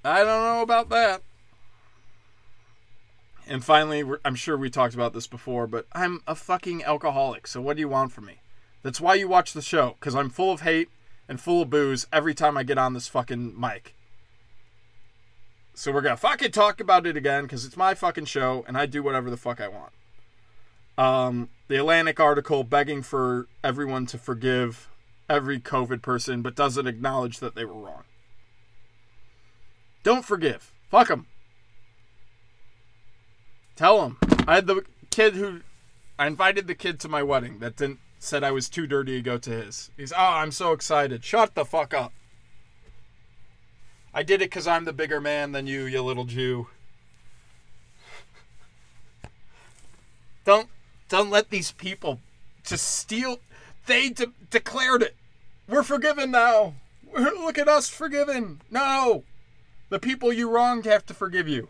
I 0.06 0.24
don't 0.24 0.44
know 0.44 0.62
about 0.62 0.90
that. 0.90 1.22
And 3.46 3.64
finally, 3.64 4.04
I'm 4.24 4.36
sure 4.36 4.58
we 4.58 4.70
talked 4.70 4.94
about 4.94 5.14
this 5.14 5.28
before, 5.28 5.68
but 5.68 5.86
I'm 5.94 6.22
a 6.26 6.36
fucking 6.36 6.84
alcoholic. 6.84 7.48
So 7.48 7.62
what 7.62 7.76
do 7.76 7.82
you 7.82 7.90
want 7.90 8.14
from 8.14 8.26
me? 8.26 8.40
That's 8.82 9.02
why 9.02 9.16
you 9.16 9.28
watch 9.28 9.54
the 9.54 9.62
show, 9.62 9.96
because 10.00 10.16
I'm 10.16 10.30
full 10.30 10.52
of 10.52 10.62
hate 10.62 10.90
and 11.28 11.40
full 11.40 11.62
of 11.62 11.70
booze 11.70 12.08
every 12.12 12.34
time 12.34 12.58
I 12.58 12.64
get 12.64 12.78
on 12.78 12.94
this 12.94 13.08
fucking 13.08 13.60
mic. 13.60 13.96
So 15.74 15.92
we're 15.92 16.02
gonna 16.02 16.18
fucking 16.18 16.52
talk 16.52 16.80
about 16.80 17.08
it 17.08 17.18
again, 17.18 17.44
because 17.44 17.66
it's 17.66 17.78
my 17.78 17.94
fucking 17.94 18.26
show, 18.26 18.64
and 18.68 18.78
I 18.78 18.86
do 18.86 19.02
whatever 19.02 19.30
the 19.30 19.38
fuck 19.38 19.60
I 19.60 19.68
want. 19.68 19.92
Um, 20.98 21.50
the 21.68 21.78
Atlantic 21.78 22.20
article 22.20 22.64
begging 22.64 23.02
for 23.02 23.48
everyone 23.64 24.06
to 24.08 24.18
forgive 24.18 24.90
every 25.30 25.60
COVID 25.60 26.02
person, 26.02 26.42
but 26.42 26.56
doesn't 26.56 26.86
acknowledge 26.86 27.40
that 27.40 27.56
they 27.56 27.66
were 27.66 27.74
wrong. 27.74 28.04
Don't 30.04 30.26
forgive. 30.26 30.72
Fuck 30.90 31.08
them. 31.08 31.26
Tell 33.76 34.02
them. 34.02 34.18
I 34.48 34.56
had 34.56 34.68
the 34.68 34.84
kid 35.10 35.34
who 35.34 35.62
I 36.20 36.28
invited 36.28 36.68
the 36.68 36.76
kid 36.76 37.00
to 37.00 37.10
my 37.10 37.24
wedding 37.24 37.60
that 37.60 37.78
didn't 37.78 38.00
said 38.24 38.44
I 38.44 38.52
was 38.52 38.70
too 38.70 38.88
dirty 38.88 39.18
to 39.18 39.22
go 39.22 39.38
to 39.38 39.50
his. 39.50 39.92
He's, 39.98 40.12
"Oh, 40.12 40.18
I'm 40.18 40.52
so 40.52 40.72
excited." 40.72 41.24
Shut 41.24 41.56
the 41.56 41.66
fuck 41.66 41.94
up. 41.94 42.14
I 44.14 44.24
did 44.24 44.42
it 44.42 44.52
cuz 44.52 44.68
I'm 44.68 44.86
the 44.86 44.94
bigger 44.94 45.20
man 45.20 45.52
than 45.52 45.68
you, 45.68 45.86
you 45.86 46.02
little 46.02 46.26
Jew. 46.26 46.68
Don't 50.46 50.70
don't 51.10 51.30
let 51.30 51.50
these 51.50 51.72
people 51.72 52.20
just 52.64 52.88
steal 52.88 53.40
they 53.86 54.10
de- 54.10 54.34
declared 54.50 55.02
it. 55.02 55.16
We're 55.68 55.84
forgiven 55.84 56.32
now. 56.32 56.76
Look 57.14 57.58
at 57.58 57.68
us 57.68 57.90
forgiven. 57.90 58.62
No. 58.72 59.24
The 59.90 60.00
people 60.00 60.34
you 60.34 60.50
wronged 60.50 60.86
have 60.86 61.06
to 61.08 61.14
forgive 61.14 61.48
you. 61.48 61.70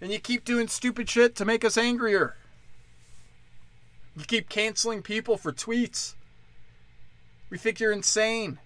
And 0.00 0.12
you 0.12 0.18
keep 0.18 0.44
doing 0.44 0.68
stupid 0.68 1.10
shit 1.10 1.34
to 1.36 1.44
make 1.44 1.64
us 1.64 1.76
angrier. 1.76 2.36
You 4.18 4.24
keep 4.24 4.48
canceling 4.48 5.02
people 5.02 5.36
for 5.36 5.52
tweets. 5.52 6.14
We 7.50 7.56
think 7.56 7.78
you're 7.78 7.92
insane. 7.92 8.58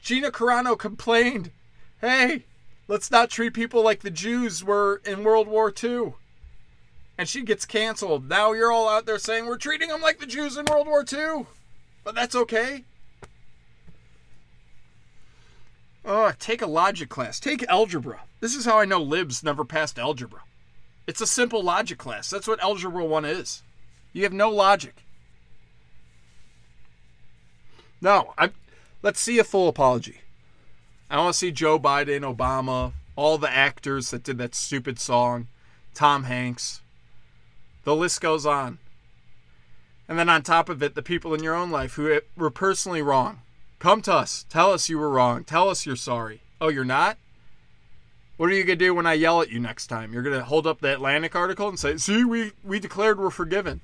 Gina 0.00 0.30
Carano 0.30 0.78
complained, 0.78 1.50
hey, 2.00 2.44
let's 2.88 3.10
not 3.10 3.28
treat 3.28 3.52
people 3.52 3.82
like 3.82 4.00
the 4.00 4.10
Jews 4.10 4.64
were 4.64 5.02
in 5.04 5.24
World 5.24 5.46
War 5.46 5.70
II. 5.70 6.14
And 7.18 7.28
she 7.28 7.42
gets 7.42 7.66
canceled. 7.66 8.28
Now 8.30 8.52
you're 8.52 8.72
all 8.72 8.88
out 8.88 9.04
there 9.04 9.18
saying 9.18 9.44
we're 9.44 9.58
treating 9.58 9.90
them 9.90 10.00
like 10.00 10.18
the 10.18 10.26
Jews 10.26 10.56
in 10.56 10.64
World 10.64 10.86
War 10.86 11.04
II. 11.10 11.46
But 12.02 12.14
that's 12.14 12.34
okay. 12.34 12.84
Oh, 16.02 16.32
take 16.38 16.62
a 16.62 16.66
logic 16.66 17.10
class. 17.10 17.38
Take 17.40 17.62
algebra. 17.64 18.22
This 18.40 18.54
is 18.54 18.64
how 18.64 18.78
I 18.78 18.86
know 18.86 19.02
libs 19.02 19.42
never 19.42 19.64
passed 19.66 19.98
algebra. 19.98 20.40
It's 21.06 21.20
a 21.20 21.26
simple 21.26 21.62
logic 21.62 21.98
class. 21.98 22.28
That's 22.30 22.48
what 22.48 22.62
algebra 22.62 23.04
1 23.04 23.24
is. 23.24 23.62
You 24.12 24.24
have 24.24 24.32
no 24.32 24.50
logic. 24.50 25.04
No, 28.00 28.34
I 28.36 28.50
let's 29.02 29.20
see 29.20 29.38
a 29.38 29.44
full 29.44 29.68
apology. 29.68 30.20
I 31.08 31.18
want 31.18 31.34
to 31.34 31.38
see 31.38 31.52
Joe 31.52 31.78
Biden, 31.78 32.20
Obama, 32.20 32.92
all 33.14 33.38
the 33.38 33.50
actors 33.50 34.10
that 34.10 34.22
did 34.22 34.38
that 34.38 34.54
stupid 34.54 34.98
song, 34.98 35.46
Tom 35.94 36.24
Hanks. 36.24 36.80
The 37.84 37.94
list 37.94 38.20
goes 38.20 38.44
on. 38.44 38.78
And 40.08 40.18
then 40.18 40.28
on 40.28 40.42
top 40.42 40.68
of 40.68 40.82
it, 40.82 40.94
the 40.94 41.02
people 41.02 41.34
in 41.34 41.42
your 41.42 41.54
own 41.54 41.70
life 41.70 41.94
who 41.94 42.20
were 42.36 42.50
personally 42.50 43.02
wrong. 43.02 43.40
Come 43.78 44.02
to 44.02 44.12
us. 44.12 44.44
Tell 44.48 44.72
us 44.72 44.88
you 44.88 44.98
were 44.98 45.10
wrong. 45.10 45.44
Tell 45.44 45.68
us 45.68 45.86
you're 45.86 45.96
sorry. 45.96 46.40
Oh, 46.60 46.68
you're 46.68 46.84
not? 46.84 47.18
What 48.36 48.50
are 48.50 48.54
you 48.54 48.64
to 48.64 48.76
do 48.76 48.94
when 48.94 49.06
I 49.06 49.14
yell 49.14 49.40
at 49.40 49.50
you 49.50 49.58
next 49.58 49.86
time? 49.86 50.12
You're 50.12 50.22
to 50.22 50.44
hold 50.44 50.66
up 50.66 50.80
the 50.80 50.92
Atlantic 50.92 51.34
article 51.34 51.68
and 51.68 51.78
say, 51.78 51.96
"See, 51.96 52.24
we 52.24 52.52
we 52.62 52.78
declared 52.78 53.18
we're 53.18 53.30
forgiven." 53.30 53.80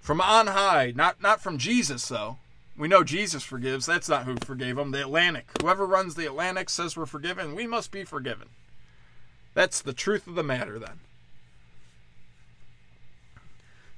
From 0.00 0.20
on 0.20 0.48
high, 0.48 0.92
not 0.94 1.20
not 1.20 1.40
from 1.40 1.58
Jesus 1.58 2.08
though. 2.08 2.38
We 2.76 2.88
know 2.88 3.02
Jesus 3.02 3.42
forgives. 3.42 3.86
That's 3.86 4.08
not 4.08 4.24
who 4.24 4.36
forgave 4.36 4.76
them. 4.76 4.90
The 4.90 5.00
Atlantic. 5.00 5.48
Whoever 5.60 5.86
runs 5.86 6.14
the 6.14 6.26
Atlantic 6.26 6.68
says 6.68 6.96
we're 6.96 7.06
forgiven. 7.06 7.54
We 7.54 7.66
must 7.66 7.90
be 7.90 8.04
forgiven. 8.04 8.48
That's 9.54 9.80
the 9.80 9.94
truth 9.94 10.26
of 10.26 10.34
the 10.34 10.42
matter 10.42 10.78
then. 10.78 11.00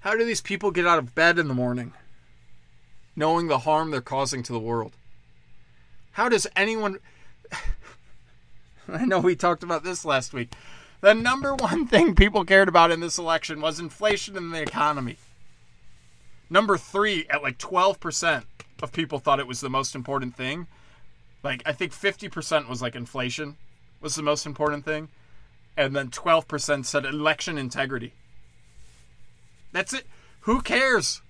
How 0.01 0.17
do 0.17 0.25
these 0.25 0.41
people 0.41 0.71
get 0.71 0.87
out 0.87 1.01
of 1.01 1.17
bed 1.17 1.39
in 1.39 1.49
the 1.49 1.55
morning? 1.55 1.93
knowing 3.19 3.49
the 3.49 3.59
harm 3.59 3.91
they're 3.91 4.01
causing 4.01 4.43
to 4.45 4.53
the 4.53 4.61
world. 4.61 4.93
How 6.13 6.29
does 6.29 6.47
anyone. 6.55 7.01
I 8.93 9.05
know 9.05 9.21
we 9.21 9.37
talked 9.37 9.63
about 9.63 9.85
this 9.85 10.05
last 10.05 10.33
week. 10.33 10.53
The 11.01 11.15
number 11.15 11.55
one 11.55 11.87
thing 11.89 12.15
people 12.15 12.45
cared 12.45 12.69
about 12.69 12.91
in 12.91 13.01
this 13.01 13.19
election 13.19 13.61
was 13.61 13.79
inflation 13.79 14.37
and 14.37 14.53
the 14.53 14.63
economy. 14.63 15.19
Number 16.51 16.79
three, 16.79 17.27
at 17.29 17.43
like 17.43 17.59
12% 17.59 18.45
of 18.83 18.93
people 18.93 19.19
thought 19.19 19.41
it 19.41 19.47
was 19.47 19.61
the 19.61 19.69
most 19.69 19.95
important 19.95 20.35
thing. 20.37 20.67
Like, 21.43 21.63
I 21.67 21.73
think 21.73 21.93
50% 21.93 22.69
was 22.69 22.81
like 22.81 22.97
inflation 22.97 23.57
was 24.01 24.15
the 24.15 24.23
most 24.23 24.47
important 24.47 24.85
thing. 24.85 25.09
And 25.77 25.95
then 25.95 26.09
12% 26.09 26.85
said 26.85 27.05
election 27.05 27.59
integrity. 27.59 28.13
That's 29.73 29.93
it. 29.93 30.07
Who 30.41 30.63
cares? 30.63 31.21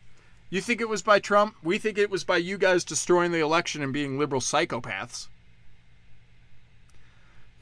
You 0.48 0.60
think 0.60 0.80
it 0.80 0.88
was 0.88 1.02
by 1.02 1.18
Trump? 1.18 1.56
We 1.62 1.76
think 1.76 1.98
it 1.98 2.10
was 2.10 2.24
by 2.24 2.38
you 2.38 2.56
guys 2.56 2.84
destroying 2.84 3.32
the 3.32 3.40
election 3.40 3.82
and 3.82 3.92
being 3.92 4.18
liberal 4.18 4.40
psychopaths. 4.40 5.28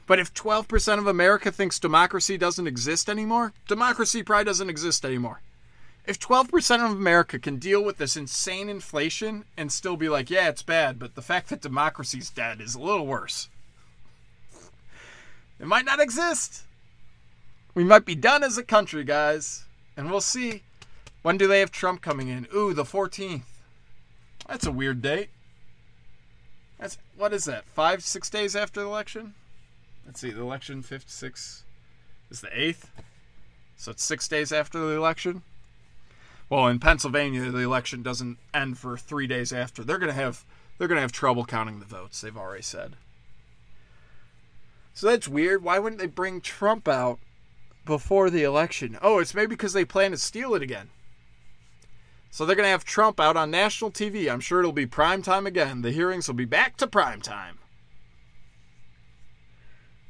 But 0.07 0.19
if 0.19 0.33
12% 0.33 0.97
of 0.97 1.05
America 1.05 1.51
thinks 1.51 1.79
democracy 1.79 2.37
doesn't 2.37 2.65
exist 2.65 3.09
anymore, 3.09 3.53
democracy 3.67 4.23
probably 4.23 4.45
doesn't 4.45 4.69
exist 4.69 5.05
anymore. 5.05 5.41
If 6.05 6.17
12% 6.17 6.85
of 6.85 6.91
America 6.91 7.37
can 7.37 7.57
deal 7.57 7.83
with 7.83 7.97
this 7.97 8.15
insane 8.15 8.69
inflation 8.69 9.43
and 9.57 9.69
still 9.69 9.97
be 9.97 10.07
like, 10.07 10.29
yeah, 10.29 10.47
it's 10.47 10.63
bad, 10.63 10.97
but 10.97 11.15
the 11.15 11.21
fact 11.21 11.49
that 11.49 11.59
democracy's 11.59 12.29
dead 12.29 12.61
is 12.61 12.73
a 12.73 12.79
little 12.79 13.05
worse. 13.05 13.49
It 15.59 15.67
might 15.67 15.85
not 15.85 15.99
exist. 15.99 16.63
We 17.75 17.83
might 17.83 18.05
be 18.05 18.15
done 18.15 18.43
as 18.43 18.57
a 18.57 18.63
country, 18.63 19.03
guys. 19.03 19.65
And 19.97 20.09
we'll 20.09 20.21
see. 20.21 20.63
When 21.23 21.37
do 21.37 21.47
they 21.47 21.59
have 21.59 21.71
Trump 21.71 22.01
coming 22.01 22.29
in? 22.29 22.47
Ooh, 22.55 22.73
the 22.73 22.83
14th. 22.83 23.41
That's 24.47 24.65
a 24.65 24.71
weird 24.71 25.01
date. 25.01 25.29
That's 26.79 26.97
what 27.17 27.33
is 27.33 27.45
that? 27.45 27.65
Five, 27.65 28.03
six 28.03 28.29
days 28.29 28.55
after 28.55 28.79
the 28.79 28.85
election? 28.85 29.33
Let's 30.07 30.21
see, 30.21 30.31
the 30.31 30.41
election 30.41 30.81
fifth, 30.81 31.09
six 31.09 31.63
is 32.31 32.41
the 32.41 32.49
eighth. 32.51 32.89
So 33.75 33.91
it's 33.91 34.03
six 34.03 34.27
days 34.27 34.51
after 34.51 34.79
the 34.79 34.95
election. 34.95 35.43
Well, 36.49 36.67
in 36.67 36.79
Pennsylvania, 36.79 37.51
the 37.51 37.59
election 37.59 38.01
doesn't 38.01 38.37
end 38.53 38.79
for 38.79 38.97
three 38.97 39.27
days 39.27 39.53
after. 39.53 39.83
They're 39.83 39.99
gonna 39.99 40.13
have 40.13 40.45
they're 40.77 40.87
gonna 40.87 41.01
have 41.01 41.11
trouble 41.11 41.45
counting 41.45 41.79
the 41.79 41.85
votes. 41.85 42.21
They've 42.21 42.35
already 42.35 42.63
said. 42.63 42.95
So 44.93 45.05
that's 45.05 45.27
weird. 45.27 45.61
Why 45.61 45.77
wouldn't 45.77 46.01
they 46.01 46.07
bring 46.07 46.41
Trump 46.41 46.87
out 46.87 47.19
before 47.85 48.31
the 48.31 48.41
election? 48.41 48.97
Oh, 49.01 49.19
it's 49.19 49.35
maybe 49.35 49.49
because 49.49 49.73
they 49.73 49.85
plan 49.85 50.09
to 50.09 50.17
steal 50.17 50.55
it 50.55 50.63
again. 50.63 50.89
So 52.31 52.45
they're 52.45 52.55
going 52.55 52.65
to 52.65 52.71
have 52.71 52.83
Trump 52.83 53.19
out 53.19 53.37
on 53.37 53.51
national 53.51 53.91
TV. 53.91 54.27
I'm 54.27 54.39
sure 54.39 54.59
it'll 54.59 54.71
be 54.71 54.87
prime 54.87 55.21
time 55.21 55.45
again. 55.45 55.83
The 55.83 55.91
hearings 55.91 56.27
will 56.27 56.33
be 56.33 56.45
back 56.45 56.77
to 56.77 56.87
prime 56.87 57.21
time. 57.21 57.59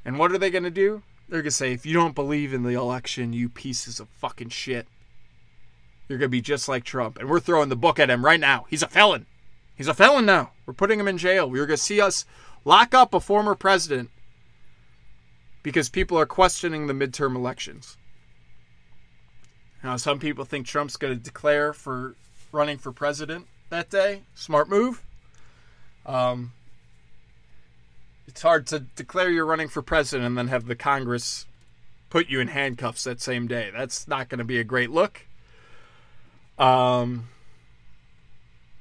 And 0.07 0.17
what 0.17 0.31
are 0.31 0.37
they 0.37 0.49
going 0.49 0.63
to 0.63 0.71
do? 0.71 1.03
They're 1.27 1.41
going 1.41 1.49
to 1.49 1.51
say, 1.51 1.73
if 1.73 1.85
you 1.85 1.93
don't 1.93 2.15
believe 2.15 2.53
in 2.53 2.63
the 2.63 2.75
election, 2.75 3.33
you 3.33 3.49
pieces 3.49 3.99
of 3.99 4.07
fucking 4.07 4.49
shit, 4.49 4.87
you're 6.07 6.17
going 6.17 6.29
to 6.29 6.31
be 6.31 6.39
just 6.39 6.69
like 6.69 6.85
Trump. 6.85 7.19
And 7.19 7.29
we're 7.29 7.41
throwing 7.41 7.67
the 7.67 7.75
book 7.75 7.99
at 7.99 8.09
him 8.09 8.23
right 8.23 8.39
now. 8.39 8.65
He's 8.69 8.81
a 8.81 8.87
felon. 8.87 9.25
He's 9.75 9.89
a 9.89 9.93
felon 9.93 10.25
now. 10.25 10.51
We're 10.65 10.73
putting 10.73 10.97
him 10.97 11.09
in 11.09 11.17
jail. 11.17 11.49
We're 11.49 11.65
going 11.65 11.75
to 11.75 11.83
see 11.83 11.99
us 11.99 12.23
lock 12.63 12.95
up 12.95 13.13
a 13.13 13.19
former 13.19 13.53
president 13.53 14.09
because 15.61 15.89
people 15.89 16.17
are 16.17 16.25
questioning 16.25 16.87
the 16.87 16.93
midterm 16.93 17.35
elections. 17.35 17.97
Now, 19.83 19.97
some 19.97 20.19
people 20.19 20.45
think 20.45 20.65
Trump's 20.65 20.95
going 20.95 21.17
to 21.17 21.21
declare 21.21 21.73
for 21.73 22.15
running 22.53 22.77
for 22.77 22.93
president 22.93 23.45
that 23.71 23.89
day. 23.89 24.21
Smart 24.35 24.69
move. 24.69 25.03
Um, 26.05 26.53
it's 28.27 28.41
hard 28.41 28.67
to 28.67 28.79
declare 28.79 29.29
you're 29.29 29.45
running 29.45 29.69
for 29.69 29.81
president 29.81 30.27
and 30.27 30.37
then 30.37 30.47
have 30.49 30.65
the 30.65 30.75
Congress 30.75 31.45
put 32.09 32.29
you 32.29 32.39
in 32.39 32.49
handcuffs 32.49 33.03
that 33.05 33.21
same 33.21 33.47
day. 33.47 33.71
That's 33.75 34.07
not 34.07 34.29
going 34.29 34.39
to 34.39 34.45
be 34.45 34.59
a 34.59 34.63
great 34.63 34.91
look. 34.91 35.25
Um, 36.57 37.29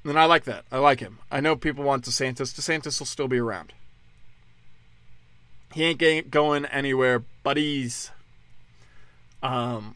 and 0.04 0.18
I 0.18 0.24
like 0.24 0.44
that. 0.44 0.64
I 0.70 0.78
like 0.78 1.00
him. 1.00 1.18
I 1.30 1.40
know 1.40 1.56
people 1.56 1.84
want 1.84 2.04
DeSantis. 2.04 2.54
DeSantis 2.54 2.98
will 2.98 3.06
still 3.06 3.28
be 3.28 3.38
around. 3.38 3.72
He 5.74 5.84
ain't 5.84 6.30
going 6.30 6.64
anywhere, 6.66 7.24
buddies. 7.42 8.10
Um, 9.42 9.94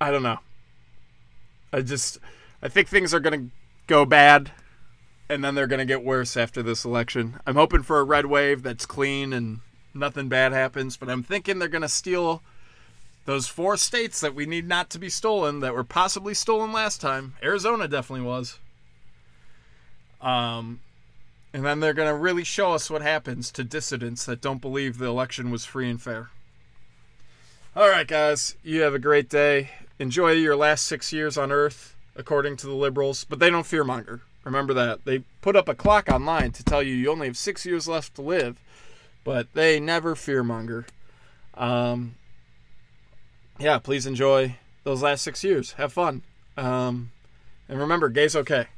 I 0.00 0.10
don't 0.10 0.22
know. 0.22 0.38
I 1.72 1.82
just, 1.82 2.18
I 2.62 2.68
think 2.68 2.88
things 2.88 3.14
are 3.14 3.20
going 3.20 3.38
to 3.38 3.50
go 3.86 4.04
bad, 4.04 4.50
and 5.28 5.44
then 5.44 5.54
they're 5.54 5.66
going 5.66 5.78
to 5.78 5.84
get 5.84 6.04
worse 6.04 6.36
after 6.36 6.62
this 6.62 6.84
election. 6.84 7.40
I'm 7.46 7.56
hoping 7.56 7.82
for 7.82 8.00
a 8.00 8.04
red 8.04 8.26
wave 8.26 8.62
that's 8.62 8.86
clean 8.86 9.32
and 9.32 9.60
nothing 9.94 10.28
bad 10.28 10.52
happens, 10.52 10.96
but 10.96 11.08
I'm 11.08 11.22
thinking 11.22 11.58
they're 11.58 11.68
going 11.68 11.82
to 11.82 11.88
steal 11.88 12.42
those 13.26 13.46
four 13.46 13.76
states 13.76 14.20
that 14.20 14.34
we 14.34 14.46
need 14.46 14.66
not 14.66 14.88
to 14.90 14.98
be 14.98 15.10
stolen 15.10 15.60
that 15.60 15.74
were 15.74 15.84
possibly 15.84 16.32
stolen 16.32 16.72
last 16.72 17.00
time. 17.00 17.34
Arizona 17.42 17.86
definitely 17.86 18.24
was. 18.24 18.58
Um, 20.20 20.80
and 21.52 21.64
then 21.64 21.80
they're 21.80 21.92
going 21.92 22.08
to 22.08 22.14
really 22.14 22.44
show 22.44 22.72
us 22.72 22.90
what 22.90 23.02
happens 23.02 23.50
to 23.52 23.64
dissidents 23.64 24.24
that 24.24 24.40
don't 24.40 24.62
believe 24.62 24.98
the 24.98 25.06
election 25.06 25.50
was 25.50 25.64
free 25.64 25.90
and 25.90 26.00
fair. 26.00 26.30
All 27.76 27.88
right, 27.88 28.06
guys, 28.06 28.56
you 28.64 28.80
have 28.80 28.94
a 28.94 28.98
great 28.98 29.28
day. 29.28 29.70
Enjoy 29.98 30.32
your 30.32 30.56
last 30.56 30.86
six 30.86 31.12
years 31.12 31.36
on 31.36 31.52
Earth, 31.52 31.94
according 32.16 32.56
to 32.58 32.66
the 32.66 32.74
liberals, 32.74 33.24
but 33.24 33.38
they 33.38 33.50
don't 33.50 33.66
fearmonger. 33.66 34.20
Remember 34.48 34.72
that. 34.72 35.04
They 35.04 35.18
put 35.42 35.56
up 35.56 35.68
a 35.68 35.74
clock 35.74 36.08
online 36.08 36.52
to 36.52 36.64
tell 36.64 36.82
you 36.82 36.94
you 36.94 37.10
only 37.10 37.26
have 37.26 37.36
six 37.36 37.66
years 37.66 37.86
left 37.86 38.14
to 38.14 38.22
live, 38.22 38.56
but 39.22 39.52
they 39.52 39.78
never 39.78 40.14
fearmonger. 40.14 40.86
Um, 41.52 42.14
yeah, 43.58 43.78
please 43.78 44.06
enjoy 44.06 44.56
those 44.84 45.02
last 45.02 45.22
six 45.22 45.44
years. 45.44 45.72
Have 45.72 45.92
fun. 45.92 46.22
Um, 46.56 47.12
and 47.68 47.78
remember, 47.78 48.08
gay's 48.08 48.34
okay. 48.34 48.68